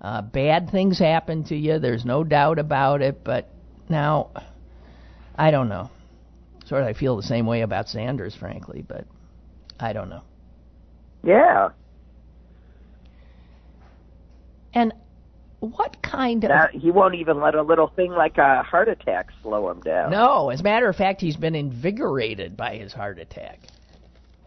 uh, 0.00 0.22
bad 0.22 0.70
things 0.70 0.98
happened 0.98 1.46
to 1.46 1.56
you. 1.56 1.78
There's 1.78 2.04
no 2.04 2.24
doubt 2.24 2.58
about 2.58 3.02
it, 3.02 3.22
but 3.22 3.48
now, 3.88 4.30
I 5.36 5.50
don't 5.50 5.68
know 5.68 5.90
sort 6.72 6.82
of 6.82 6.88
I 6.88 6.92
feel 6.94 7.16
the 7.16 7.22
same 7.22 7.46
way 7.46 7.60
about 7.60 7.88
Sanders, 7.88 8.34
frankly, 8.34 8.82
but 8.86 9.04
I 9.78 9.92
don't 9.92 10.08
know. 10.08 10.22
Yeah. 11.22 11.68
And 14.72 14.94
what 15.62 16.02
kind 16.02 16.42
of 16.42 16.50
Now, 16.50 16.66
he 16.72 16.90
won't 16.90 17.14
even 17.14 17.40
let 17.40 17.54
a 17.54 17.62
little 17.62 17.86
thing 17.86 18.10
like 18.10 18.36
a 18.36 18.64
heart 18.64 18.88
attack 18.88 19.30
slow 19.42 19.70
him 19.70 19.80
down. 19.80 20.10
No, 20.10 20.50
as 20.50 20.60
a 20.60 20.64
matter 20.64 20.88
of 20.88 20.96
fact, 20.96 21.20
he's 21.20 21.36
been 21.36 21.54
invigorated 21.54 22.56
by 22.56 22.76
his 22.76 22.92
heart 22.92 23.20
attack. 23.20 23.60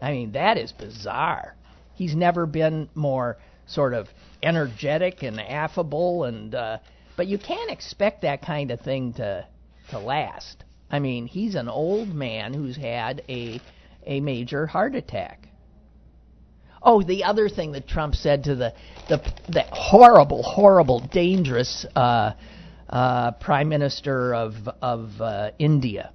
I 0.02 0.10
mean, 0.10 0.32
that 0.32 0.58
is 0.58 0.72
bizarre. 0.72 1.56
He's 1.94 2.14
never 2.14 2.44
been 2.44 2.90
more 2.94 3.38
sort 3.66 3.94
of 3.94 4.08
energetic 4.42 5.22
and 5.22 5.40
affable 5.40 6.24
and 6.24 6.54
uh 6.54 6.78
but 7.16 7.26
you 7.26 7.38
can't 7.38 7.70
expect 7.70 8.20
that 8.22 8.42
kind 8.42 8.70
of 8.70 8.80
thing 8.82 9.14
to 9.14 9.46
to 9.88 9.98
last. 9.98 10.64
I 10.90 10.98
mean, 10.98 11.26
he's 11.26 11.54
an 11.54 11.68
old 11.68 12.14
man 12.14 12.52
who's 12.52 12.76
had 12.76 13.22
a 13.28 13.60
a 14.04 14.20
major 14.20 14.66
heart 14.66 14.94
attack. 14.94 15.45
Oh, 16.88 17.02
the 17.02 17.24
other 17.24 17.48
thing 17.48 17.72
that 17.72 17.88
Trump 17.88 18.14
said 18.14 18.44
to 18.44 18.54
the 18.54 18.72
the, 19.08 19.18
the 19.48 19.64
horrible, 19.72 20.42
horrible, 20.44 21.00
dangerous 21.00 21.84
uh, 21.96 22.32
uh, 22.88 23.32
Prime 23.32 23.68
Minister 23.68 24.32
of 24.34 24.54
of 24.80 25.20
uh, 25.20 25.50
India. 25.58 26.12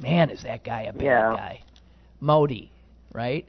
Man, 0.00 0.30
is 0.30 0.42
that 0.44 0.62
guy 0.64 0.82
a 0.82 0.92
bad 0.92 1.04
Yeah. 1.04 1.32
guy? 1.36 1.62
Modi, 2.20 2.70
right? 3.12 3.46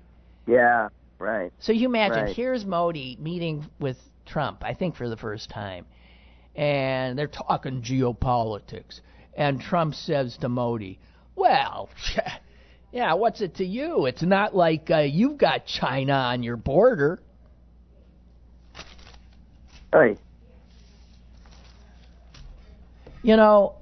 Yeah, 0.47 0.89
right. 1.19 1.51
So 1.59 1.71
you 1.71 1.87
imagine 1.87 2.25
Right. 2.25 2.35
here's 2.35 2.65
Modi 2.65 3.15
meeting 3.19 3.65
with 3.79 3.97
Trump, 4.25 4.63
I 4.63 4.73
think 4.73 4.95
for 4.95 5.07
the 5.09 5.17
first 5.17 5.49
time, 5.49 5.85
and 6.55 7.17
they're 7.17 7.27
talking 7.27 7.81
geopolitics, 7.81 9.01
and 9.35 9.61
Trump 9.61 9.93
says 9.93 10.37
to 10.37 10.49
Modi, 10.49 10.99
"Well, 11.35 11.89
yeah, 12.91 13.13
what's 13.13 13.41
it 13.41 13.55
to 13.55 13.65
you? 13.65 14.05
It's 14.05 14.21
not 14.21 14.55
like 14.55 14.89
uh, 14.89 14.99
you've 14.99 15.37
got 15.37 15.65
China 15.65 16.13
on 16.13 16.43
your 16.43 16.57
border." 16.57 17.19
Right. 19.91 20.19
You 23.23 23.35
know, 23.35 23.75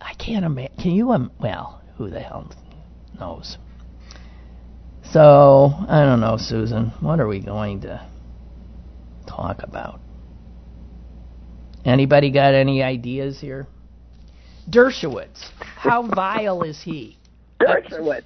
I 0.00 0.14
can't 0.14 0.44
imagine. 0.44 0.76
Can 0.80 0.92
you? 0.92 1.10
Um, 1.12 1.32
well, 1.40 1.82
who 1.96 2.10
the 2.10 2.20
hell 2.20 2.52
knows? 3.18 3.58
So 5.12 5.72
I 5.88 6.04
don't 6.04 6.20
know, 6.20 6.36
Susan. 6.38 6.92
What 7.00 7.18
are 7.18 7.26
we 7.26 7.40
going 7.40 7.80
to 7.82 8.06
talk 9.26 9.62
about? 9.62 10.00
Anybody 11.84 12.30
got 12.30 12.54
any 12.54 12.82
ideas 12.82 13.40
here? 13.40 13.66
Dershowitz. 14.70 15.50
How 15.60 16.02
vile 16.02 16.62
is 16.62 16.80
he? 16.82 17.18
Dershowitz. 17.60 18.22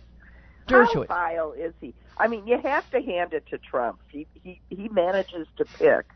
Dershowitz. 0.69 1.09
How 1.09 1.15
vile 1.15 1.53
is 1.53 1.73
he? 1.81 1.95
I 2.19 2.29
mean, 2.29 2.47
you 2.47 2.59
have 2.59 2.89
to 2.91 3.01
hand 3.03 3.33
it 3.33 3.47
to 3.51 3.59
Trump. 3.59 3.99
He 4.09 4.27
he 4.43 4.61
he 4.71 4.89
manages 4.89 5.49
to 5.57 5.65
pick, 5.65 6.07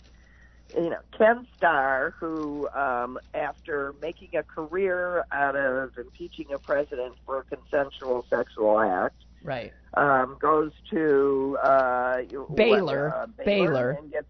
you 0.77 0.91
know, 0.91 1.01
Ken 1.17 1.47
Starr, 1.57 2.15
who, 2.21 2.69
um, 2.69 3.19
after 3.35 3.95
making 4.01 4.37
a 4.37 4.43
career 4.45 5.25
out 5.33 5.57
of 5.57 5.99
impeaching 5.99 6.47
a 6.53 6.59
president 6.59 7.15
for 7.27 7.39
a 7.41 7.43
consensual 7.45 8.25
sexual 8.31 8.79
act, 8.79 9.17
Right. 9.43 9.73
um, 9.95 10.37
goes 10.41 10.73
to 10.91 11.59
uh, 11.63 12.23
Baylor. 12.55 13.13
uh, 13.15 13.27
Baylor. 13.45 13.91
and 14.01 14.13
gets 14.13 14.27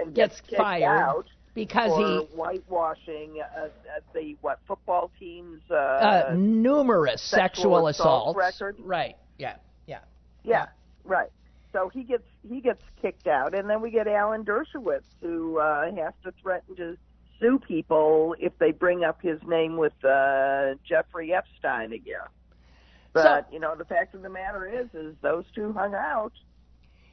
and 0.00 0.14
Gets 0.14 0.40
kicked 0.40 0.56
fired 0.56 0.84
out 0.84 1.26
Because 1.56 1.90
for 1.90 2.06
he 2.06 2.36
whitewashing 2.36 3.40
uh, 3.40 3.64
uh, 3.64 3.68
the 4.14 4.36
what 4.42 4.60
football 4.68 5.10
teams. 5.18 5.60
Uh, 5.70 5.74
uh, 5.74 6.34
numerous 6.36 7.22
sexual 7.22 7.42
sexual, 7.42 7.86
assault 7.88 8.36
assaults. 8.36 8.60
record? 8.60 8.76
Right. 8.78 9.16
Yeah. 9.38 9.56
Yeah. 9.86 10.00
Yeah, 10.44 10.66
right. 11.04 11.30
So 11.72 11.88
he 11.88 12.04
gets 12.04 12.24
he 12.48 12.60
gets 12.60 12.82
kicked 13.02 13.26
out, 13.26 13.54
and 13.54 13.68
then 13.68 13.80
we 13.80 13.90
get 13.90 14.06
Alan 14.06 14.44
Dershowitz, 14.44 15.02
who 15.20 15.58
uh, 15.58 15.90
has 15.94 16.12
to 16.24 16.32
threaten 16.42 16.76
to 16.76 16.96
sue 17.40 17.58
people 17.58 18.34
if 18.38 18.56
they 18.58 18.70
bring 18.70 19.02
up 19.04 19.20
his 19.20 19.40
name 19.46 19.76
with 19.76 19.92
uh, 20.04 20.74
Jeffrey 20.88 21.34
Epstein 21.34 21.92
again. 21.92 22.20
But 23.12 23.50
you 23.50 23.60
know, 23.60 23.74
the 23.74 23.84
fact 23.86 24.14
of 24.14 24.22
the 24.22 24.28
matter 24.28 24.66
is, 24.66 24.88
is 24.94 25.14
those 25.22 25.44
two 25.54 25.72
hung 25.72 25.94
out. 25.94 26.32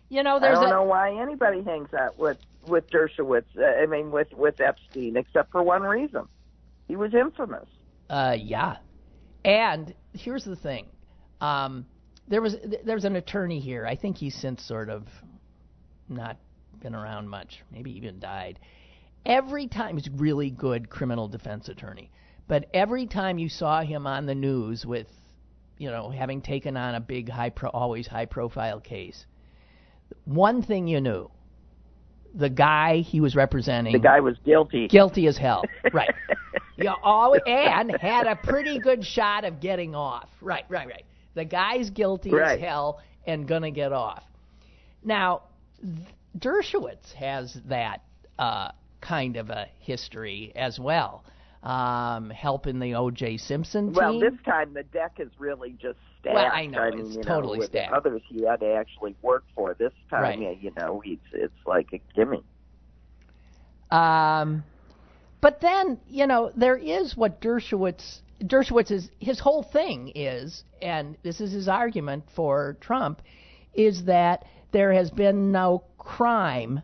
You 0.09 0.21
know, 0.21 0.35
I 0.35 0.51
don't 0.51 0.65
a, 0.65 0.69
know 0.69 0.83
why 0.83 1.19
anybody 1.19 1.63
hangs 1.63 1.93
out 1.93 2.19
with 2.19 2.37
with 2.67 2.89
Dershowitz. 2.89 3.45
Uh, 3.57 3.63
I 3.63 3.85
mean, 3.85 4.11
with 4.11 4.33
with 4.33 4.59
Epstein, 4.59 5.17
except 5.17 5.51
for 5.51 5.63
one 5.63 5.83
reason: 5.83 6.27
he 6.87 6.95
was 6.95 7.13
infamous. 7.13 7.67
Uh, 8.09 8.35
yeah. 8.39 8.77
And 9.45 9.93
here's 10.13 10.45
the 10.45 10.55
thing. 10.55 10.87
Um, 11.41 11.85
there 12.27 12.41
was 12.41 12.55
there 12.83 12.95
was 12.95 13.05
an 13.05 13.15
attorney 13.15 13.59
here. 13.59 13.85
I 13.85 13.95
think 13.95 14.17
he's 14.17 14.35
since 14.35 14.63
sort 14.63 14.89
of 14.89 15.07
not 16.07 16.37
been 16.81 16.95
around 16.95 17.29
much. 17.29 17.61
Maybe 17.71 17.95
even 17.97 18.19
died. 18.19 18.59
Every 19.25 19.67
time 19.67 19.97
he's 19.97 20.07
a 20.07 20.11
really 20.11 20.49
good 20.49 20.89
criminal 20.89 21.27
defense 21.27 21.69
attorney, 21.69 22.11
but 22.47 22.69
every 22.73 23.07
time 23.07 23.37
you 23.37 23.49
saw 23.49 23.81
him 23.81 24.05
on 24.05 24.25
the 24.25 24.35
news 24.35 24.85
with, 24.85 25.07
you 25.77 25.89
know, 25.89 26.09
having 26.09 26.41
taken 26.41 26.75
on 26.75 26.95
a 26.95 26.99
big 26.99 27.29
high 27.29 27.49
pro, 27.49 27.69
always 27.69 28.07
high 28.07 28.25
profile 28.25 28.79
case, 28.79 29.25
one 30.25 30.61
thing 30.61 30.87
you 30.87 31.01
knew: 31.01 31.29
the 32.33 32.49
guy 32.49 32.97
he 32.97 33.21
was 33.21 33.35
representing 33.35 33.93
The 33.93 33.99
guy 33.99 34.19
was 34.19 34.37
guilty. 34.45 34.87
guilty 34.87 35.27
as 35.27 35.37
hell. 35.37 35.63
Right. 35.93 36.13
You 36.75 36.89
always 37.03 37.41
and 37.45 37.95
had 38.01 38.25
a 38.25 38.35
pretty 38.35 38.79
good 38.79 39.05
shot 39.05 39.45
of 39.45 39.59
getting 39.59 39.93
off. 39.93 40.27
Right, 40.41 40.65
right, 40.69 40.87
right. 40.87 41.05
The 41.35 41.45
guy's 41.45 41.91
guilty 41.91 42.31
Right. 42.31 42.55
as 42.57 42.59
hell 42.61 42.99
and 43.27 43.47
gonna 43.47 43.69
get 43.69 43.93
off. 43.93 44.23
Now, 45.03 45.43
Dershowitz 46.37 47.13
has 47.13 47.55
that 47.67 48.01
uh, 48.39 48.71
kind 49.01 49.37
of 49.37 49.51
a 49.51 49.67
history 49.79 50.51
as 50.55 50.79
well, 50.79 51.23
um, 51.61 52.31
helping 52.31 52.79
the 52.79 52.95
O.J. 52.95 53.37
Simpson 53.37 53.87
team. 53.87 53.93
Well, 53.93 54.19
this 54.19 54.33
time 54.43 54.73
the 54.73 54.83
deck 54.83 55.17
is 55.19 55.29
really 55.37 55.75
just 55.79 55.99
Well, 56.25 56.49
I 56.51 56.65
know, 56.67 56.79
I 56.79 56.91
mean, 56.91 57.05
it's 57.05 57.15
you 57.15 57.23
totally 57.23 57.57
know, 57.57 57.59
with 57.59 57.69
stacked. 57.69 57.91
The 57.91 57.97
others 57.97 58.21
he 58.29 58.43
had 58.43 58.59
to 58.61 58.73
actually 58.73 59.15
work 59.21 59.43
for. 59.55 59.73
This 59.73 59.91
time, 60.09 60.21
Right. 60.23 60.39
yeah, 60.39 60.51
you 60.51 60.71
know, 60.77 61.01
it's 61.05 61.21
it's 61.33 61.53
like 61.65 61.87
a 61.93 62.01
gimme. 62.15 62.43
Um, 63.91 64.63
but 65.41 65.59
then 65.61 65.99
you 66.07 66.25
know 66.25 66.51
there 66.55 66.77
is 66.77 67.15
what 67.17 67.41
Dershowitz 67.41 68.21
Dershowitz 68.41 68.91
is 68.91 69.09
his 69.19 69.39
whole 69.39 69.63
thing 69.63 70.11
is, 70.15 70.63
and 70.81 71.17
this 71.23 71.41
is 71.41 71.51
his 71.51 71.67
argument 71.67 72.23
for 72.35 72.77
Trump, 72.79 73.21
is 73.73 74.05
that 74.05 74.45
there 74.71 74.93
has 74.93 75.11
been 75.11 75.51
no 75.51 75.83
crime 75.97 76.81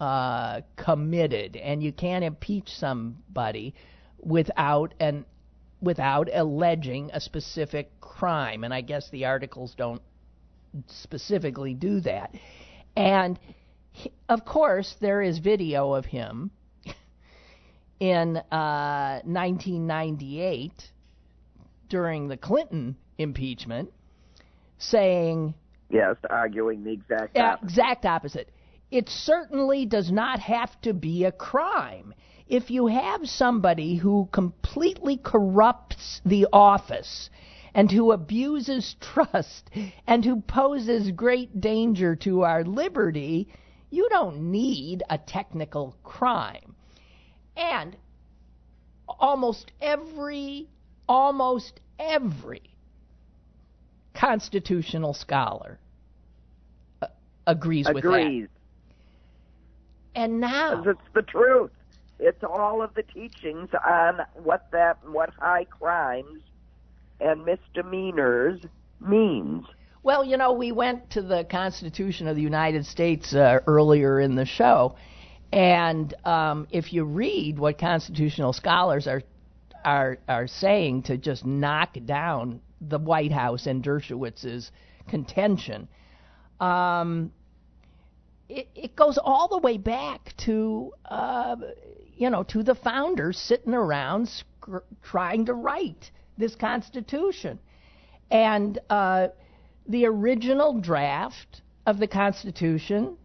uh, 0.00 0.60
committed, 0.76 1.56
and 1.56 1.82
you 1.82 1.92
can't 1.92 2.24
impeach 2.24 2.68
somebody 2.70 3.74
without 4.20 4.94
an 5.00 5.24
without 5.80 6.28
alleging 6.32 7.10
a 7.12 7.20
specific 7.20 8.00
crime. 8.00 8.64
And 8.64 8.72
I 8.72 8.80
guess 8.80 9.08
the 9.10 9.26
articles 9.26 9.74
don't 9.76 10.02
specifically 10.88 11.74
do 11.74 12.00
that. 12.00 12.34
And 12.96 13.38
he, 13.92 14.12
of 14.28 14.44
course, 14.44 14.96
there 15.00 15.22
is 15.22 15.38
video 15.38 15.92
of 15.94 16.04
him 16.06 16.50
in 18.00 18.36
uh, 18.36 19.20
1998 19.24 20.72
during 21.88 22.28
the 22.28 22.36
Clinton 22.36 22.96
impeachment 23.18 23.90
saying 24.78 25.54
Yes, 25.88 26.16
arguing 26.28 26.82
the 26.82 26.90
exact 26.92 27.38
opposite. 27.38 27.64
exact 27.64 28.04
opposite. 28.04 28.50
It 28.90 29.08
certainly 29.08 29.86
does 29.86 30.10
not 30.10 30.40
have 30.40 30.80
to 30.82 30.92
be 30.92 31.24
a 31.24 31.32
crime. 31.32 32.12
If 32.48 32.70
you 32.70 32.86
have 32.86 33.28
somebody 33.28 33.96
who 33.96 34.28
completely 34.32 35.16
corrupts 35.16 36.20
the 36.24 36.46
office 36.52 37.28
and 37.74 37.90
who 37.90 38.12
abuses 38.12 38.96
trust 39.00 39.70
and 40.06 40.24
who 40.24 40.40
poses 40.42 41.10
great 41.10 41.60
danger 41.60 42.14
to 42.16 42.42
our 42.42 42.64
liberty, 42.64 43.48
you 43.90 44.08
don't 44.10 44.50
need 44.50 45.02
a 45.10 45.18
technical 45.18 45.96
crime. 46.04 46.74
And 47.56 47.96
almost 49.08 49.72
every 49.80 50.68
almost 51.08 51.80
every 51.98 52.62
constitutional 54.14 55.14
scholar 55.14 55.78
uh, 57.02 57.06
agrees, 57.46 57.88
with 57.92 58.02
that. 58.02 58.48
And 60.14 60.40
now. 60.40 60.82
It's 60.84 61.00
the 61.14 61.22
truth. 61.22 61.70
It's 62.18 62.42
all 62.42 62.82
of 62.82 62.94
the 62.94 63.02
teachings 63.02 63.68
on 63.86 64.20
what 64.34 64.68
that 64.72 64.98
what 65.06 65.30
high 65.38 65.64
crimes 65.64 66.40
and 67.20 67.44
misdemeanors 67.44 68.60
means. 69.00 69.64
well, 70.02 70.24
you 70.24 70.36
know, 70.36 70.52
we 70.52 70.72
went 70.72 71.10
to 71.10 71.22
the 71.22 71.44
Constitution 71.44 72.28
of 72.28 72.36
the 72.36 72.42
United 72.42 72.86
States 72.86 73.34
uh, 73.34 73.58
earlier 73.66 74.20
in 74.20 74.34
the 74.34 74.44
show, 74.44 74.94
and 75.52 76.14
um, 76.24 76.66
if 76.70 76.92
you 76.92 77.04
read 77.04 77.58
what 77.58 77.78
constitutional 77.78 78.52
scholars 78.52 79.06
are 79.06 79.22
are 79.84 80.18
are 80.28 80.46
saying 80.46 81.02
to 81.02 81.16
just 81.16 81.44
knock 81.44 81.96
down 82.04 82.60
the 82.80 82.98
White 82.98 83.32
House 83.32 83.66
and 83.66 83.82
Dershowitz's 83.82 84.70
contention, 85.08 85.88
um, 86.60 87.32
it, 88.48 88.68
it 88.74 88.96
goes 88.96 89.18
all 89.18 89.48
the 89.48 89.58
way 89.58 89.76
back 89.76 90.34
to 90.38 90.92
uh, 91.06 91.56
you 92.16 92.30
know 92.30 92.42
to 92.44 92.62
the 92.62 92.74
founders 92.74 93.38
sitting 93.38 93.74
around 93.74 94.28
scr- 94.28 94.78
trying 95.02 95.46
to 95.46 95.54
write 95.54 96.10
this 96.38 96.54
Constitution, 96.54 97.58
and 98.30 98.78
uh, 98.90 99.28
the 99.88 100.06
original 100.06 100.80
draft 100.80 101.62
of 101.86 101.98
the 101.98 102.06
Constitution 102.06 103.16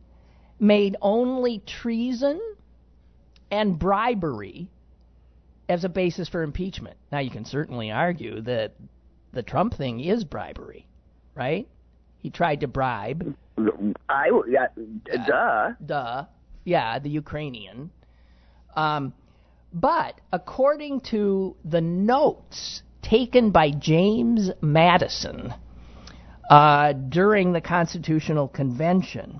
made 0.60 0.96
only 1.02 1.60
treason 1.66 2.40
and 3.50 3.78
bribery 3.78 4.70
as 5.68 5.84
a 5.84 5.90
basis 5.90 6.30
for 6.30 6.44
impeachment. 6.44 6.98
Now, 7.12 7.20
you 7.20 7.32
can 7.32 7.46
certainly 7.46 7.92
argue 7.92 8.42
that 8.42 8.76
the 9.34 9.42
Trump 9.42 9.74
thing 9.74 10.00
is 10.00 10.24
bribery, 10.24 10.86
right? 11.36 11.68
He 12.18 12.30
tried 12.30 12.60
to 12.62 12.68
bribe, 12.68 13.36
I 14.10 14.30
yeah, 14.48 14.68
duh. 15.26 15.72
duh, 15.84 16.26
yeah, 16.64 17.00
the 17.00 17.10
Ukrainian. 17.10 17.90
Um, 18.76 19.14
but 19.74 20.20
according 20.32 21.02
to 21.12 21.56
the 21.64 21.82
notes 21.82 22.84
taken 23.02 23.52
by 23.52 23.72
James 23.72 24.52
Madison 24.62 25.54
uh, 26.50 26.94
during 26.94 27.54
the 27.54 27.62
Constitutional 27.62 28.48
Convention, 28.48 29.40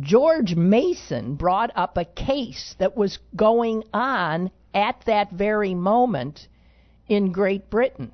George 0.00 0.54
Mason 0.54 1.36
brought 1.36 1.70
up 1.76 1.96
a 1.96 2.04
case 2.04 2.74
that 2.78 2.96
was 2.96 3.18
going 3.36 3.84
on 3.92 4.50
at 4.74 5.02
that 5.06 5.30
very 5.30 5.74
moment 5.74 6.48
in 7.08 7.32
Great 7.32 7.70
Britain, 7.70 8.12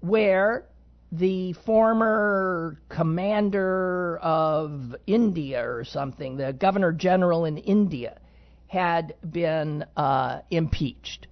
where 0.00 0.64
the 1.12 1.52
former 1.52 2.78
commander 2.88 4.18
of 4.22 4.96
India 5.06 5.62
or 5.62 5.84
something, 5.84 6.38
the 6.38 6.54
governor 6.54 6.90
general 6.90 7.44
in 7.44 7.58
India, 7.58 8.18
had 8.66 9.14
been 9.30 9.84
uh, 9.94 10.40
impeached. 10.50 11.26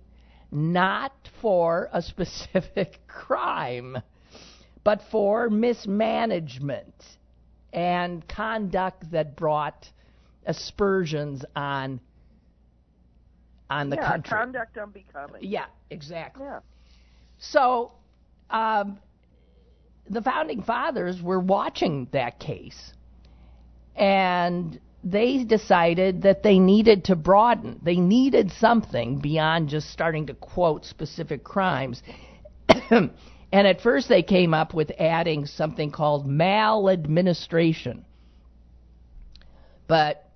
Not 0.53 1.13
for 1.41 1.89
a 1.93 2.03
specific 2.03 3.01
crime, 3.09 3.97
but 4.85 5.01
for 5.11 5.49
mismanagement 5.49 6.95
and 7.73 8.27
conduct 8.29 9.11
that 9.13 9.35
brought 9.37 9.89
aspersions 10.45 11.45
on 11.57 12.01
on 13.71 13.89
the 13.89 13.97
yeah, 13.97 14.09
country. 14.09 14.37
conduct 14.37 14.77
unbecoming. 14.77 15.43
yeah, 15.43 15.67
exactly. 15.91 16.45
Yeah. 16.45 16.59
So, 17.39 17.93
um, 18.51 18.99
the 20.11 20.21
founding 20.21 20.63
fathers 20.63 21.23
were 21.23 21.41
watching 21.41 22.09
that 22.13 22.39
case, 22.39 22.93
and 23.97 24.79
they 25.03 25.45
decided 25.45 26.23
that 26.23 26.43
they 26.43 26.59
needed 26.59 27.05
to 27.05 27.17
broaden. 27.17 27.81
They 27.83 27.97
needed 27.97 28.51
something 28.53 29.21
beyond 29.21 29.71
just 29.71 29.91
starting 29.91 30.27
to 30.27 30.35
quote 30.35 30.85
specific 30.85 31.43
crimes. 31.43 32.03
and 32.91 33.11
at 33.53 33.81
first, 33.81 34.09
they 34.09 34.23
came 34.23 34.53
up 34.53 34.75
with 34.75 34.91
adding 34.99 35.47
something 35.47 35.91
called 35.91 36.27
maladministration, 36.27 38.05
but 39.87 40.31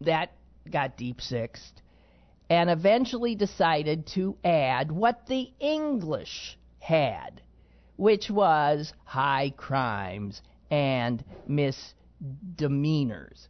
that 0.00 0.32
got 0.70 0.96
deep 0.96 1.20
sixed 1.20 1.82
and 2.50 2.68
eventually 2.68 3.36
decided 3.36 4.06
to 4.08 4.36
add 4.44 4.90
what 4.90 5.26
the 5.28 5.52
English 5.60 6.58
had, 6.80 7.40
which 8.00 8.30
was 8.30 8.94
high 9.04 9.52
crimes 9.58 10.40
and 10.70 11.22
misdemeanors. 11.46 13.48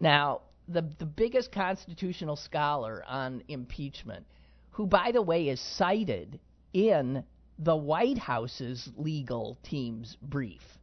Now, 0.00 0.40
the 0.68 0.90
the 0.98 1.04
biggest 1.04 1.52
constitutional 1.52 2.36
scholar 2.36 3.04
on 3.06 3.42
impeachment, 3.48 4.24
who 4.70 4.86
by 4.86 5.12
the 5.12 5.20
way 5.20 5.48
is 5.48 5.60
cited 5.60 6.40
in 6.72 7.22
the 7.58 7.76
White 7.76 8.16
House's 8.16 8.88
legal 8.96 9.58
team's 9.62 10.16
brief, 10.22 10.78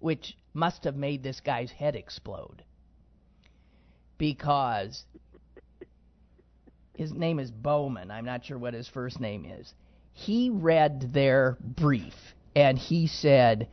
which 0.00 0.36
must 0.52 0.82
have 0.82 0.96
made 0.96 1.22
this 1.22 1.40
guy's 1.40 1.70
head 1.70 1.94
explode. 1.94 2.64
Because 4.18 5.04
his 6.96 7.12
name 7.12 7.38
is 7.38 7.52
Bowman. 7.52 8.10
I'm 8.10 8.24
not 8.24 8.44
sure 8.44 8.58
what 8.58 8.74
his 8.74 8.88
first 8.88 9.20
name 9.20 9.44
is. 9.44 9.74
He 10.20 10.50
read 10.50 11.14
their 11.14 11.56
brief 11.62 12.14
and 12.54 12.78
he 12.78 13.06
said, 13.06 13.68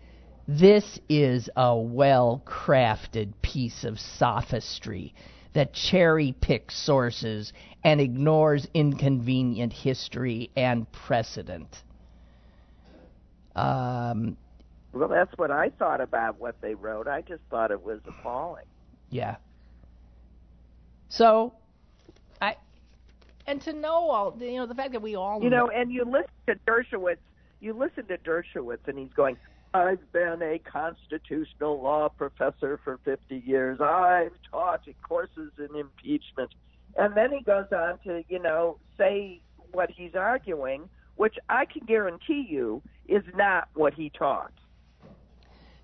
This 0.48 0.98
is 1.10 1.50
a 1.58 1.76
well 1.76 2.42
crafted 2.46 3.34
piece 3.42 3.84
of 3.84 4.00
sophistry 4.00 5.14
that 5.54 5.74
cherry 5.74 6.34
picks 6.40 6.78
sources 6.78 7.52
and 7.84 8.00
ignores 8.00 8.66
inconvenient 8.74 9.74
history 9.74 10.50
and 10.56 10.90
precedent. 10.94 11.84
Um, 13.54 14.38
Well, 14.94 15.10
that's 15.10 15.38
what 15.38 15.52
I 15.52 15.70
thought 15.78 16.00
about 16.00 16.40
what 16.40 16.56
they 16.62 16.76
wrote. 16.76 17.10
I 17.10 17.24
just 17.24 17.42
thought 17.50 17.72
it 17.72 17.84
was 17.84 18.00
appalling. 18.08 18.66
yeah. 19.10 19.36
So, 21.10 21.54
and 23.48 23.62
to 23.62 23.74
know 23.74 24.10
all 24.10 24.36
you 24.40 24.58
know 24.58 24.66
the 24.66 24.76
fact 24.76 24.92
that 24.92 25.02
we 25.02 25.16
all 25.16 25.42
You 25.42 25.50
know, 25.50 25.70
and 25.70 25.92
you 25.92 26.06
listen 26.06 26.30
to 26.48 26.56
Dershowitz. 26.68 27.18
You 27.60 27.74
listen 27.74 28.06
to 28.08 28.18
Dershowitz, 28.18 28.88
and 28.88 28.98
he's 29.00 29.14
going, 29.14 29.38
"I've 29.74 30.12
been 30.12 30.42
a 30.44 30.60
constitutional 30.60 31.82
law 31.82 32.10
professor 32.10 32.80
for 32.84 32.98
50 33.04 33.38
years. 33.46 33.80
I've 33.82 34.34
taught 34.52 34.82
courses 35.02 35.52
in 35.58 35.76
impeachment." 35.76 36.54
And 36.98 37.16
then 37.16 37.32
he 37.32 37.42
goes 37.42 37.66
on 37.72 38.00
to, 38.06 38.24
you 38.28 38.40
know, 38.40 38.78
say 38.98 39.42
what 39.72 39.90
he's 39.92 40.16
arguing, 40.16 40.90
which 41.16 41.36
I 41.50 41.66
can 41.66 41.86
guarantee 41.86 42.46
you 42.50 42.82
is 43.08 43.24
not 43.36 43.70
what 43.76 43.94
he 43.94 44.10
taught. 44.10 44.52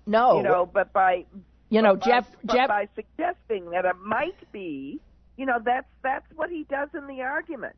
no, 0.06 0.36
You 0.36 0.42
know, 0.42 0.66
but 0.66 0.92
by 0.92 1.24
you 1.70 1.80
know 1.82 1.96
by- 1.96 2.06
Jeff 2.06 2.36
but 2.42 2.54
Jeff 2.54 2.68
by 2.68 2.88
suggesting 2.94 3.70
that 3.70 3.84
it 3.84 3.96
might 3.96 4.52
be, 4.52 5.00
you 5.36 5.46
know, 5.46 5.58
that's 5.64 5.88
that's 6.02 6.26
what 6.34 6.50
he 6.50 6.64
does 6.64 6.88
in 6.94 7.06
the 7.06 7.22
argument. 7.22 7.76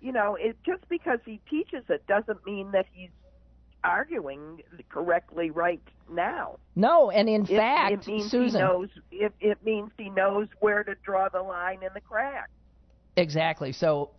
You 0.00 0.12
know, 0.12 0.36
it 0.38 0.56
just 0.64 0.88
because 0.88 1.20
he 1.24 1.40
teaches 1.48 1.84
it 1.88 2.06
doesn't 2.06 2.44
mean 2.46 2.72
that 2.72 2.86
he's 2.92 3.10
arguing 3.84 4.62
correctly 4.88 5.50
right 5.50 5.82
now. 6.10 6.58
no, 6.74 7.10
and 7.10 7.28
in 7.28 7.42
It, 7.48 7.56
fact, 7.56 7.92
it 7.92 8.06
means 8.06 8.30
Susan, 8.30 8.60
he 8.60 8.66
knows. 8.66 8.88
It, 9.10 9.32
it 9.40 9.64
means 9.64 9.90
he 9.98 10.10
knows 10.10 10.48
where 10.60 10.84
to 10.84 10.94
draw 11.04 11.28
the 11.28 11.42
line 11.42 11.82
in 11.82 11.90
the 11.94 12.00
crack. 12.00 12.50
Exactly. 13.16 13.72
So 13.72 14.10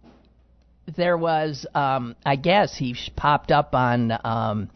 there 0.95 1.17
was, 1.17 1.65
um, 1.73 2.15
I 2.25 2.35
guess 2.35 2.75
he 2.77 2.95
popped 3.15 3.51
up 3.51 3.73
on 3.73 4.11
um, 4.23 4.69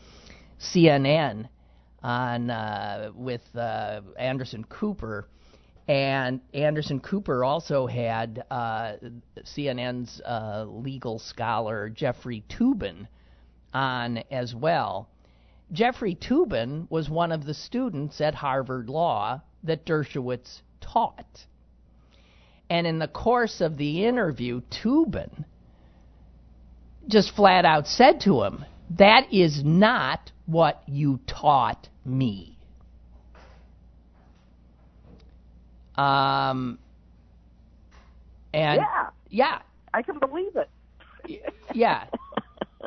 CNN 0.59 1.49
on 2.01 2.49
uh, 2.49 3.11
with 3.13 3.43
uh, 3.55 4.01
Anderson 4.17 4.63
Cooper, 4.63 5.27
and 5.87 6.41
Anderson 6.53 6.99
Cooper 6.99 7.45
also 7.45 7.87
had 7.87 8.43
uh, 8.51 8.93
CNN's 9.43 10.21
uh, 10.21 10.65
legal 10.67 11.19
scholar 11.19 11.89
Jeffrey 11.89 12.43
Toobin 12.49 13.07
on 13.73 14.17
as 14.29 14.53
well. 14.53 15.09
Jeffrey 15.71 16.15
Toobin 16.15 16.89
was 16.89 17.09
one 17.09 17.31
of 17.31 17.45
the 17.45 17.53
students 17.53 18.19
at 18.19 18.35
Harvard 18.35 18.89
Law 18.89 19.41
that 19.63 19.85
Dershowitz 19.85 20.61
taught. 20.81 21.45
And 22.69 22.85
in 22.85 22.99
the 22.99 23.07
course 23.07 23.61
of 23.61 23.77
the 23.77 24.05
interview, 24.05 24.61
Toobin 24.69 25.45
just 27.07 27.33
flat 27.33 27.63
out 27.63 27.87
said 27.87 28.21
to 28.21 28.43
him, 28.43 28.65
That 28.97 29.31
is 29.31 29.63
not 29.63 30.31
what 30.45 30.83
you 30.87 31.19
taught 31.27 31.87
me. 32.05 32.56
Um, 35.97 36.77
and 38.53 38.81
yeah, 38.81 39.09
yeah, 39.29 39.59
I 39.93 40.01
can 40.01 40.19
believe 40.19 40.55
it. 40.55 40.69
yeah, 41.73 42.05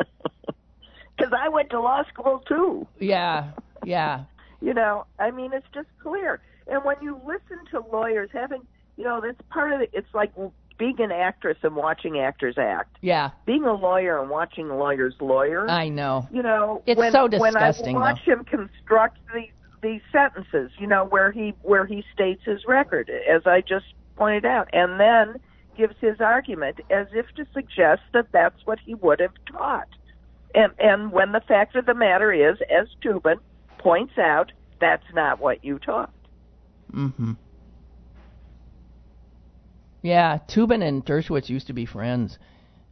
because 1.17 1.33
I 1.37 1.49
went 1.49 1.71
to 1.71 1.81
law 1.81 2.03
school 2.13 2.43
too. 2.47 2.87
yeah, 2.99 3.53
yeah. 3.85 4.25
You 4.63 4.75
know, 4.75 5.07
I 5.19 5.31
mean, 5.31 5.55
it's 5.55 5.67
just 5.73 5.89
clear. 6.03 6.39
And 6.67 6.85
when 6.85 6.97
you 7.01 7.19
listen 7.27 7.65
to 7.71 7.81
lawyers 7.91 8.29
having, 8.31 8.61
you 8.99 9.05
know, 9.05 9.19
that's 9.19 9.41
part 9.49 9.73
of 9.73 9.81
it. 9.81 9.89
It's 9.95 10.13
like 10.13 10.33
being 10.79 11.01
an 11.01 11.13
actress 11.13 11.59
and 11.63 11.77
watching 11.77 12.19
actors 12.19 12.57
act. 12.59 12.97
Yeah. 13.01 13.31
Being 13.47 13.65
a 13.65 13.73
lawyer 13.73 14.21
and 14.21 14.31
watching 14.31 14.69
lawyers 14.69 15.15
lawyer. 15.21 15.69
I 15.69 15.89
know. 15.89 16.29
You 16.33 16.43
know, 16.43 16.83
it's 16.87 16.99
when, 16.99 17.13
so 17.13 17.27
disgusting. 17.27 17.95
When 17.95 18.03
I 18.03 18.13
watch 18.13 18.21
though. 18.27 18.33
him 18.33 18.45
construct 18.45 19.19
these 19.35 19.51
these 19.83 20.01
sentences, 20.13 20.71
you 20.79 20.87
know, 20.87 21.05
where 21.05 21.33
he 21.33 21.55
where 21.63 21.87
he 21.87 22.05
states 22.13 22.43
his 22.45 22.65
record, 22.67 23.11
as 23.11 23.43
I 23.47 23.61
just 23.61 23.87
pointed 24.17 24.45
out, 24.45 24.69
and 24.73 25.01
then 25.01 25.41
gives 25.77 25.95
his 26.01 26.21
argument 26.21 26.81
as 26.91 27.07
if 27.13 27.27
to 27.37 27.47
suggest 27.55 28.03
that 28.13 28.27
that's 28.33 28.67
what 28.67 28.79
he 28.79 28.95
would 28.95 29.21
have 29.21 29.35
taught. 29.51 29.89
And 30.55 30.73
and 30.79 31.13
when 31.13 31.33
the 31.33 31.41
fact 31.41 31.77
of 31.77 31.87
the 31.87 31.95
matter 31.95 32.33
is, 32.33 32.59
as 32.71 32.89
Toobin 33.03 33.37
points 33.79 34.19
out, 34.19 34.53
that's 34.81 35.07
not 35.15 35.41
what 35.41 35.65
you 35.65 35.79
taught. 35.79 36.13
Mm-hmm. 36.93 37.33
Yeah, 40.03 40.39
Toobin 40.49 40.83
and 40.83 41.05
Dershowitz 41.05 41.49
used 41.49 41.67
to 41.67 41.73
be 41.73 41.85
friends. 41.87 42.39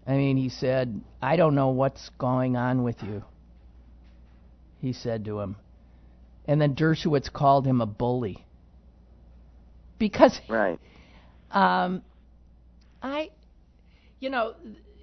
I 0.06 0.12
mean, 0.12 0.36
he 0.36 0.48
said, 0.48 1.00
"I 1.20 1.36
don't 1.36 1.54
know 1.54 1.68
what's 1.68 2.10
going 2.10 2.56
on 2.56 2.82
with 2.82 3.02
you." 3.02 3.24
He 4.80 4.92
said 4.92 5.24
to 5.24 5.40
him, 5.40 5.56
and 6.48 6.60
then 6.60 6.74
Dershowitz 6.74 7.30
called 7.30 7.66
him 7.66 7.80
a 7.80 7.86
bully 7.86 8.44
because 9.98 10.40
right. 10.48 10.80
Um, 11.50 12.02
I, 13.02 13.30
you 14.20 14.30
know, 14.30 14.54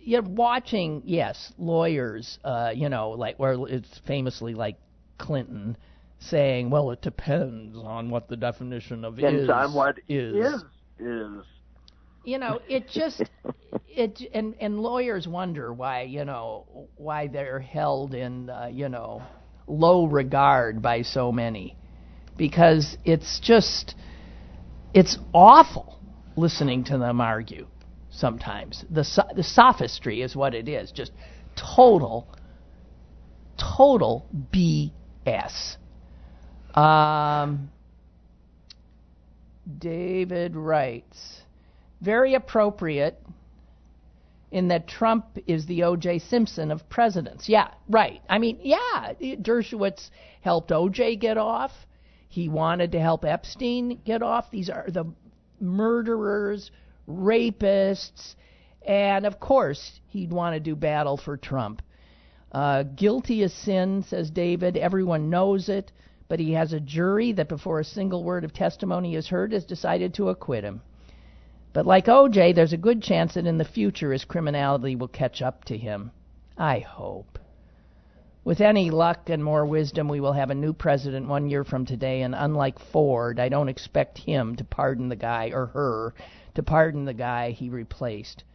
you're 0.04 0.22
watching, 0.22 1.02
yes, 1.06 1.54
lawyers, 1.58 2.38
uh, 2.44 2.72
you 2.76 2.90
know, 2.90 3.12
like 3.12 3.40
where 3.40 3.56
it's 3.68 4.02
famously 4.06 4.54
like 4.54 4.78
Clinton 5.18 5.78
saying, 6.20 6.70
"Well, 6.70 6.92
it 6.92 7.02
depends 7.02 7.78
on 7.78 8.10
what 8.10 8.28
the 8.28 8.36
definition 8.36 9.06
of 9.06 9.16
depends 9.16 9.44
is 9.44 9.50
on 9.50 9.74
what 9.74 10.00
is." 10.08 10.36
is 10.36 10.64
is. 11.00 11.46
You 12.24 12.40
know, 12.40 12.60
it 12.68 12.88
just 12.90 13.24
it 13.88 14.22
and 14.34 14.56
and 14.60 14.80
lawyers 14.80 15.28
wonder 15.28 15.74
why 15.74 16.04
you 16.04 16.26
know 16.26 16.88
why 16.98 17.28
they're 17.28 17.60
held 17.60 18.14
in 18.14 18.50
uh, 18.50 18.70
you 18.72 18.90
know 18.90 19.24
low 19.68 20.06
regard 20.06 20.82
by 20.82 21.02
so 21.02 21.32
many. 21.32 21.76
Because 22.38 22.98
it's 23.06 23.40
just 23.40 23.96
it's 24.94 25.18
awful 25.34 26.00
listening 26.36 26.84
to 26.86 26.98
them 26.98 27.22
argue 27.22 27.68
sometimes. 28.12 28.84
The 28.90 29.06
the 29.36 29.44
sophistry 29.44 30.22
is 30.22 30.36
what 30.36 30.54
it 30.54 30.68
is. 30.68 30.92
Just 30.92 31.12
total 31.56 32.28
total 33.58 34.26
BS 34.52 35.78
um 36.78 37.70
David 39.80 40.56
writes 40.56 41.42
very 42.02 42.36
appropriate 42.36 43.20
in 44.52 44.68
that 44.70 44.88
Trump 44.88 45.26
is 45.48 45.66
the 45.66 45.84
O.J. 45.84 46.20
Simpson 46.20 46.72
of 46.72 46.88
presidents. 46.90 47.50
Yeah, 47.50 47.70
right. 47.90 48.22
I 48.30 48.38
mean, 48.38 48.60
yeah, 48.62 49.14
Dershowitz 49.20 50.10
helped 50.42 50.72
O.J. 50.72 51.18
get 51.18 51.38
off. 51.38 51.72
He 52.28 52.50
wanted 52.50 52.92
to 52.94 53.00
help 53.00 53.26
Epstein 53.26 54.02
get 54.06 54.22
off. 54.22 54.52
These 54.52 54.70
are 54.70 54.86
the 54.88 55.06
murderers, 55.60 56.72
rapists, 57.08 58.36
and 58.86 59.26
of 59.26 59.40
course, 59.40 60.00
he'd 60.08 60.32
want 60.32 60.56
to 60.56 60.60
do 60.60 60.76
battle 60.76 61.18
for 61.18 61.38
Trump. 61.38 61.82
Uh, 62.52 62.84
guilty 62.84 63.44
as 63.44 63.54
sin, 63.54 64.04
says 64.08 64.30
David. 64.30 64.78
Everyone 64.78 65.30
knows 65.30 65.68
it, 65.70 65.92
but 66.28 66.40
he 66.40 66.54
has 66.54 66.72
a 66.72 66.80
jury 66.80 67.34
that 67.34 67.50
before 67.50 67.80
a 67.80 67.86
single 67.86 68.24
word 68.24 68.44
of 68.44 68.54
testimony 68.54 69.16
is 69.16 69.28
heard 69.28 69.52
has 69.52 69.66
decided 69.66 70.14
to 70.14 70.30
acquit 70.30 70.64
him. 70.64 70.82
But 71.76 71.86
like 71.86 72.06
OJ, 72.06 72.56
there's 72.56 72.72
a 72.72 72.78
good 72.78 73.04
chance 73.04 73.34
that 73.34 73.46
in 73.46 73.58
the 73.58 73.66
future 73.66 74.14
his 74.14 74.24
criminality 74.24 74.96
will 74.96 75.10
catch 75.10 75.42
up 75.42 75.66
to 75.66 75.78
him. 75.78 76.12
I 76.58 76.80
hope. 76.80 77.38
With 78.46 78.62
any 78.62 78.90
luck 78.90 79.30
and 79.30 79.44
more 79.44 79.66
wisdom, 79.66 80.08
we 80.08 80.22
will 80.22 80.32
have 80.32 80.50
a 80.50 80.56
new 80.56 80.72
president 80.72 81.28
one 81.28 81.50
year 81.50 81.66
from 81.66 81.86
today, 81.86 82.22
and 82.22 82.34
unlike 82.34 82.80
Ford, 82.80 83.42
I 83.42 83.50
don't 83.50 83.68
expect 83.68 84.20
him 84.20 84.56
to 84.56 84.64
pardon 84.64 85.10
the 85.10 85.18
guy, 85.18 85.52
or 85.54 85.66
her, 85.66 86.14
to 86.54 86.64
pardon 86.64 87.04
the 87.04 87.14
guy 87.14 87.52
he 87.52 87.68
replaced. 87.68 88.46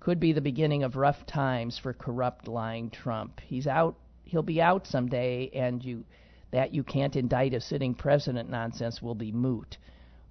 Could 0.00 0.18
be 0.18 0.32
the 0.32 0.40
beginning 0.40 0.82
of 0.82 0.96
rough 0.96 1.26
times 1.26 1.76
for 1.76 1.92
corrupt, 1.92 2.48
lying 2.48 2.88
Trump. 2.88 3.38
He's 3.44 3.66
out. 3.66 3.96
He'll 4.24 4.42
be 4.42 4.62
out 4.62 4.86
someday, 4.86 5.50
and 5.52 5.84
you 5.84 6.04
that 6.52 6.72
you 6.72 6.82
can't 6.82 7.16
indict 7.16 7.52
a 7.52 7.60
sitting 7.60 7.92
president 7.92 8.48
nonsense 8.48 9.02
will 9.02 9.14
be 9.14 9.30
moot. 9.30 9.76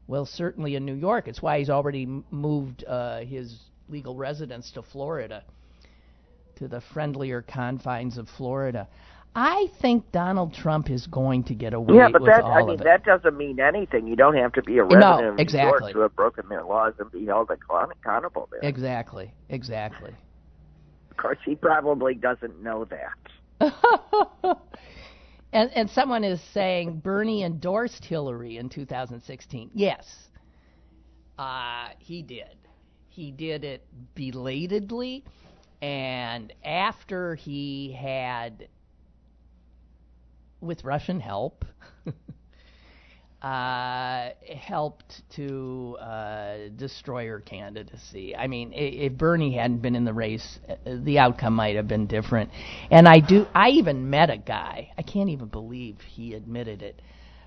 Well, 0.08 0.26
certainly 0.26 0.76
in 0.76 0.86
New 0.86 0.94
York. 0.94 1.28
It's 1.28 1.42
why 1.42 1.60
he's 1.60 1.70
already 1.70 2.06
moved 2.30 2.84
uh, 2.86 3.22
his 3.22 3.60
legal 3.90 4.16
residence 4.16 4.72
to 4.72 4.82
Florida, 4.84 5.44
to 6.58 6.68
the 6.68 6.82
friendlier 6.94 7.42
confines 7.42 8.18
of 8.18 8.30
Florida. 8.30 8.88
I 9.38 9.68
think 9.82 10.12
Donald 10.14 10.54
Trump 10.54 10.90
is 10.90 11.08
going 11.08 11.44
to 11.46 11.54
get 11.54 11.74
away 11.74 11.96
yeah, 11.98 12.08
but 12.10 12.22
with 12.22 12.32
that 12.32 12.44
all 12.44 12.54
I 12.54 12.62
of 12.62 12.68
mean 12.68 12.80
it. 12.80 12.84
that 12.86 13.04
doesn't 13.04 13.36
mean 13.36 13.60
anything. 13.60 14.08
You 14.08 14.16
don't 14.16 14.36
have 14.38 14.54
to 14.54 14.62
be 14.62 14.78
a 14.78 14.84
resident 14.84 15.02
No, 15.02 15.30
of 15.30 15.36
New 15.36 15.42
exactly. 15.42 15.88
York 15.88 15.94
to 15.94 16.00
have 16.02 16.16
broken 16.16 16.48
their 16.48 16.64
laws 16.64 16.94
and 17.00 17.12
be 17.12 17.26
held 17.26 17.50
accountable 17.52 18.48
there. 18.50 18.62
Exactly, 18.64 19.34
exactly. 19.50 20.12
Of 21.12 21.18
course, 21.18 21.38
he 21.46 21.56
probably 21.56 22.14
doesn't 22.16 22.64
know 22.64 22.86
that. 22.86 23.18
and 25.56 25.72
and 25.74 25.90
someone 25.90 26.24
is 26.26 26.42
saying 26.54 27.00
Bernie 27.00 27.44
endorsed 27.44 28.04
Hillary 28.04 28.58
in 28.58 28.68
2016. 28.68 29.72
Yes, 29.74 30.06
uh, 31.40 31.88
he 31.98 32.22
did. 32.22 32.58
He 33.08 33.32
did 33.32 33.64
it 33.64 33.88
belatedly, 34.16 35.24
and 35.82 36.52
after 36.66 37.36
he 37.36 37.94
had, 37.94 38.68
with 40.60 40.84
Russian 40.84 41.22
help, 41.22 41.64
uh, 43.42 44.30
helped 44.56 45.22
to 45.36 45.98
uh, 46.00 46.58
destroy 46.76 47.28
her 47.28 47.40
candidacy. 47.40 48.36
I 48.36 48.48
mean, 48.48 48.72
if 48.74 49.14
Bernie 49.14 49.56
hadn't 49.56 49.82
been 49.82 49.96
in 49.96 50.06
the 50.06 50.14
race, 50.14 50.60
uh, 50.68 50.76
the 51.04 51.20
outcome 51.20 51.54
might 51.54 51.76
have 51.76 51.88
been 51.88 52.08
different. 52.08 52.50
And 52.90 53.08
I 53.08 53.20
do. 53.20 53.46
I 53.54 53.70
even 53.70 54.10
met 54.10 54.30
a 54.30 54.38
guy. 54.38 54.92
I 54.98 55.02
can't 55.02 55.30
even 55.30 55.48
believe 55.48 56.00
he 56.02 56.34
admitted 56.34 56.82
it. 56.82 57.02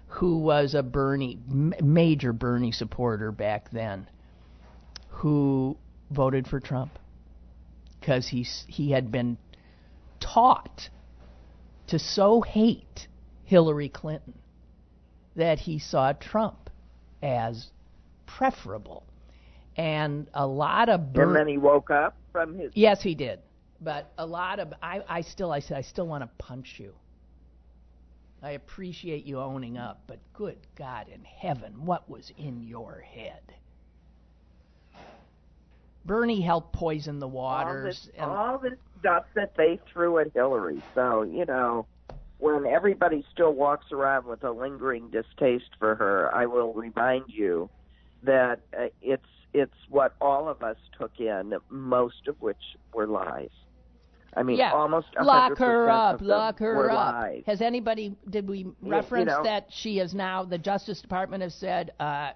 Who 0.08 0.38
was 0.38 0.74
a 0.74 0.82
Bernie 0.82 1.38
major 1.48 2.32
Bernie 2.32 2.72
supporter 2.72 3.32
back 3.32 3.70
then? 3.70 4.08
Who 5.08 5.76
voted 6.10 6.46
for 6.46 6.60
Trump 6.60 6.98
because 8.00 8.28
he 8.28 8.46
he 8.66 8.92
had 8.92 9.10
been 9.10 9.36
taught 10.20 10.88
to 11.88 11.98
so 11.98 12.40
hate 12.40 13.08
Hillary 13.44 13.88
Clinton 13.88 14.34
that 15.38 15.60
he 15.60 15.78
saw 15.78 16.12
Trump 16.12 16.68
as 17.22 17.68
preferable. 18.26 19.04
And 19.76 20.26
a 20.34 20.44
lot 20.44 20.88
of 20.88 21.00
and 21.14 21.34
then 21.34 21.46
he 21.46 21.56
woke 21.56 21.90
up 21.90 22.16
from 22.32 22.58
his. 22.58 22.72
yes, 22.74 23.00
he 23.00 23.14
did. 23.14 23.38
But 23.80 24.12
a 24.18 24.26
lot 24.26 24.58
of 24.58 24.74
I, 24.82 25.00
I 25.08 25.20
still 25.20 25.52
I 25.52 25.60
said 25.60 25.78
I 25.78 25.82
still 25.82 26.08
want 26.08 26.24
to 26.24 26.44
punch 26.44 26.74
you. 26.78 26.92
I 28.42 28.50
appreciate 28.50 29.24
you 29.24 29.38
owning 29.38 29.78
up, 29.78 30.02
but 30.08 30.18
good 30.32 30.58
God 30.76 31.06
in 31.08 31.24
heaven, 31.24 31.86
what 31.86 32.08
was 32.10 32.32
in 32.36 32.62
your 32.62 33.00
head? 33.00 33.40
Bernie 36.04 36.40
helped 36.40 36.72
poison 36.72 37.18
the 37.20 37.26
all 37.26 37.32
waters. 37.32 38.06
this, 38.06 38.10
and, 38.16 38.30
all 38.30 38.58
this 38.58 38.78
stuff 38.98 39.24
that 39.34 39.52
they 39.56 39.78
threw 39.92 40.18
at 40.18 40.32
Hillary. 40.34 40.82
So 40.96 41.22
you 41.22 41.44
know, 41.44 41.86
when 42.38 42.66
everybody 42.66 43.24
still 43.32 43.52
walks 43.52 43.86
around 43.92 44.26
with 44.26 44.44
a 44.44 44.50
lingering 44.50 45.10
distaste 45.10 45.70
for 45.78 45.94
her, 45.96 46.34
I 46.34 46.46
will 46.46 46.72
remind 46.72 47.24
you 47.28 47.68
that 48.22 48.60
uh, 48.78 48.86
it's 49.02 49.22
it's 49.54 49.74
what 49.88 50.14
all 50.20 50.48
of 50.48 50.62
us 50.62 50.76
took 50.98 51.18
in, 51.18 51.54
most 51.70 52.28
of 52.28 52.40
which 52.40 52.76
were 52.92 53.06
lies. 53.06 53.50
I 54.36 54.42
mean, 54.42 54.58
yeah, 54.58 54.72
almost 54.72 55.08
100% 55.18 55.24
lock 55.24 55.58
her 55.58 55.90
up, 55.90 56.20
lock 56.20 56.58
her 56.58 56.90
up. 56.90 57.14
lies. 57.14 57.42
Has 57.46 57.60
anybody? 57.60 58.14
Did 58.30 58.48
we 58.48 58.58
you 58.58 58.76
reference 58.82 59.30
know. 59.30 59.42
that 59.42 59.66
she 59.70 59.98
is 59.98 60.14
now? 60.14 60.44
The 60.44 60.58
Justice 60.58 61.00
Department 61.00 61.42
has 61.42 61.54
said 61.54 61.92
uh, 61.98 62.32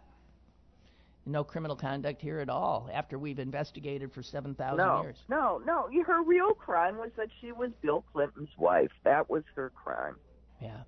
no 1.24 1.44
criminal 1.44 1.76
conduct 1.76 2.20
here 2.20 2.40
at 2.40 2.48
all 2.48 2.90
after 2.92 3.18
we've 3.18 3.38
investigated 3.38 4.12
for 4.12 4.22
seven 4.22 4.54
thousand 4.54 4.78
No, 4.78 5.02
years. 5.02 5.16
no, 5.28 5.60
no. 5.64 5.88
Her 6.06 6.22
real 6.22 6.52
crime 6.54 6.96
was 6.98 7.10
that 7.16 7.28
she 7.40 7.52
was 7.52 7.70
Bill 7.80 8.04
Clinton's 8.12 8.48
wife. 8.58 8.90
That 9.04 9.30
was 9.30 9.44
her 9.54 9.70
crime. 9.70 10.16
Yeah. 10.60 10.80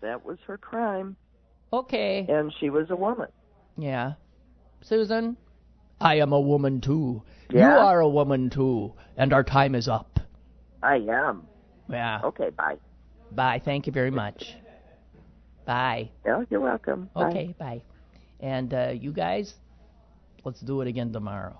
That 0.00 0.24
was 0.24 0.38
her 0.46 0.58
crime, 0.58 1.16
Okay. 1.72 2.26
and 2.28 2.52
she 2.60 2.70
was 2.70 2.90
a 2.90 2.96
woman. 2.96 3.28
Yeah. 3.76 4.12
Susan, 4.82 5.36
I 6.00 6.16
am 6.16 6.32
a 6.32 6.40
woman 6.40 6.80
too. 6.80 7.22
Yeah. 7.50 7.74
You 7.74 7.80
are 7.80 8.00
a 8.00 8.08
woman 8.08 8.50
too, 8.50 8.92
and 9.16 9.32
our 9.32 9.42
time 9.42 9.74
is 9.74 9.88
up. 9.88 10.20
I 10.82 10.96
am. 10.96 11.46
Yeah. 11.88 12.20
Okay, 12.24 12.50
bye. 12.50 12.76
Bye. 13.32 13.60
Thank 13.64 13.86
you 13.86 13.92
very 13.92 14.10
much. 14.10 14.54
Bye. 15.64 16.10
Yeah, 16.26 16.44
you're 16.50 16.60
welcome. 16.60 17.08
Bye. 17.14 17.30
Okay. 17.30 17.54
Bye. 17.58 17.82
And 18.40 18.74
uh, 18.74 18.88
you 18.94 19.12
guys, 19.12 19.54
let's 20.44 20.60
do 20.60 20.80
it 20.80 20.88
again 20.88 21.12
tomorrow. 21.12 21.58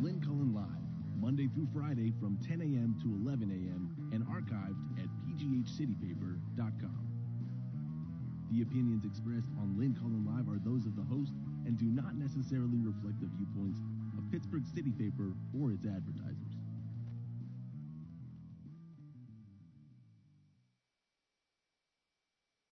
Lynn 0.00 0.20
Cullen 0.20 0.52
Live, 0.52 0.66
Monday 1.20 1.48
through 1.54 1.68
Friday 1.72 2.12
from 2.20 2.36
10 2.46 2.60
a.m. 2.60 2.98
to 3.02 3.08
11 3.24 3.50
a.m. 3.50 4.10
and 4.12 4.26
archived 4.26 4.76
at 4.98 5.08
pghcitypaper.com. 5.30 6.98
The 8.50 8.62
opinions 8.62 9.04
expressed 9.04 9.48
on 9.60 9.78
Lynn 9.78 9.94
Cullen 9.94 10.26
Live 10.26 10.48
are 10.52 10.58
those 10.58 10.84
of 10.84 10.96
the 10.96 11.02
host 11.02 11.32
and 11.64 11.78
do 11.78 11.86
not 11.86 12.16
necessarily 12.16 12.82
reflect 12.82 13.20
the 13.20 13.30
viewpoints 13.38 13.80
of 14.18 14.30
Pittsburgh 14.30 14.66
City 14.74 14.90
Paper 14.90 15.32
or 15.56 15.70
its 15.72 15.86
advertisers. 15.86 16.51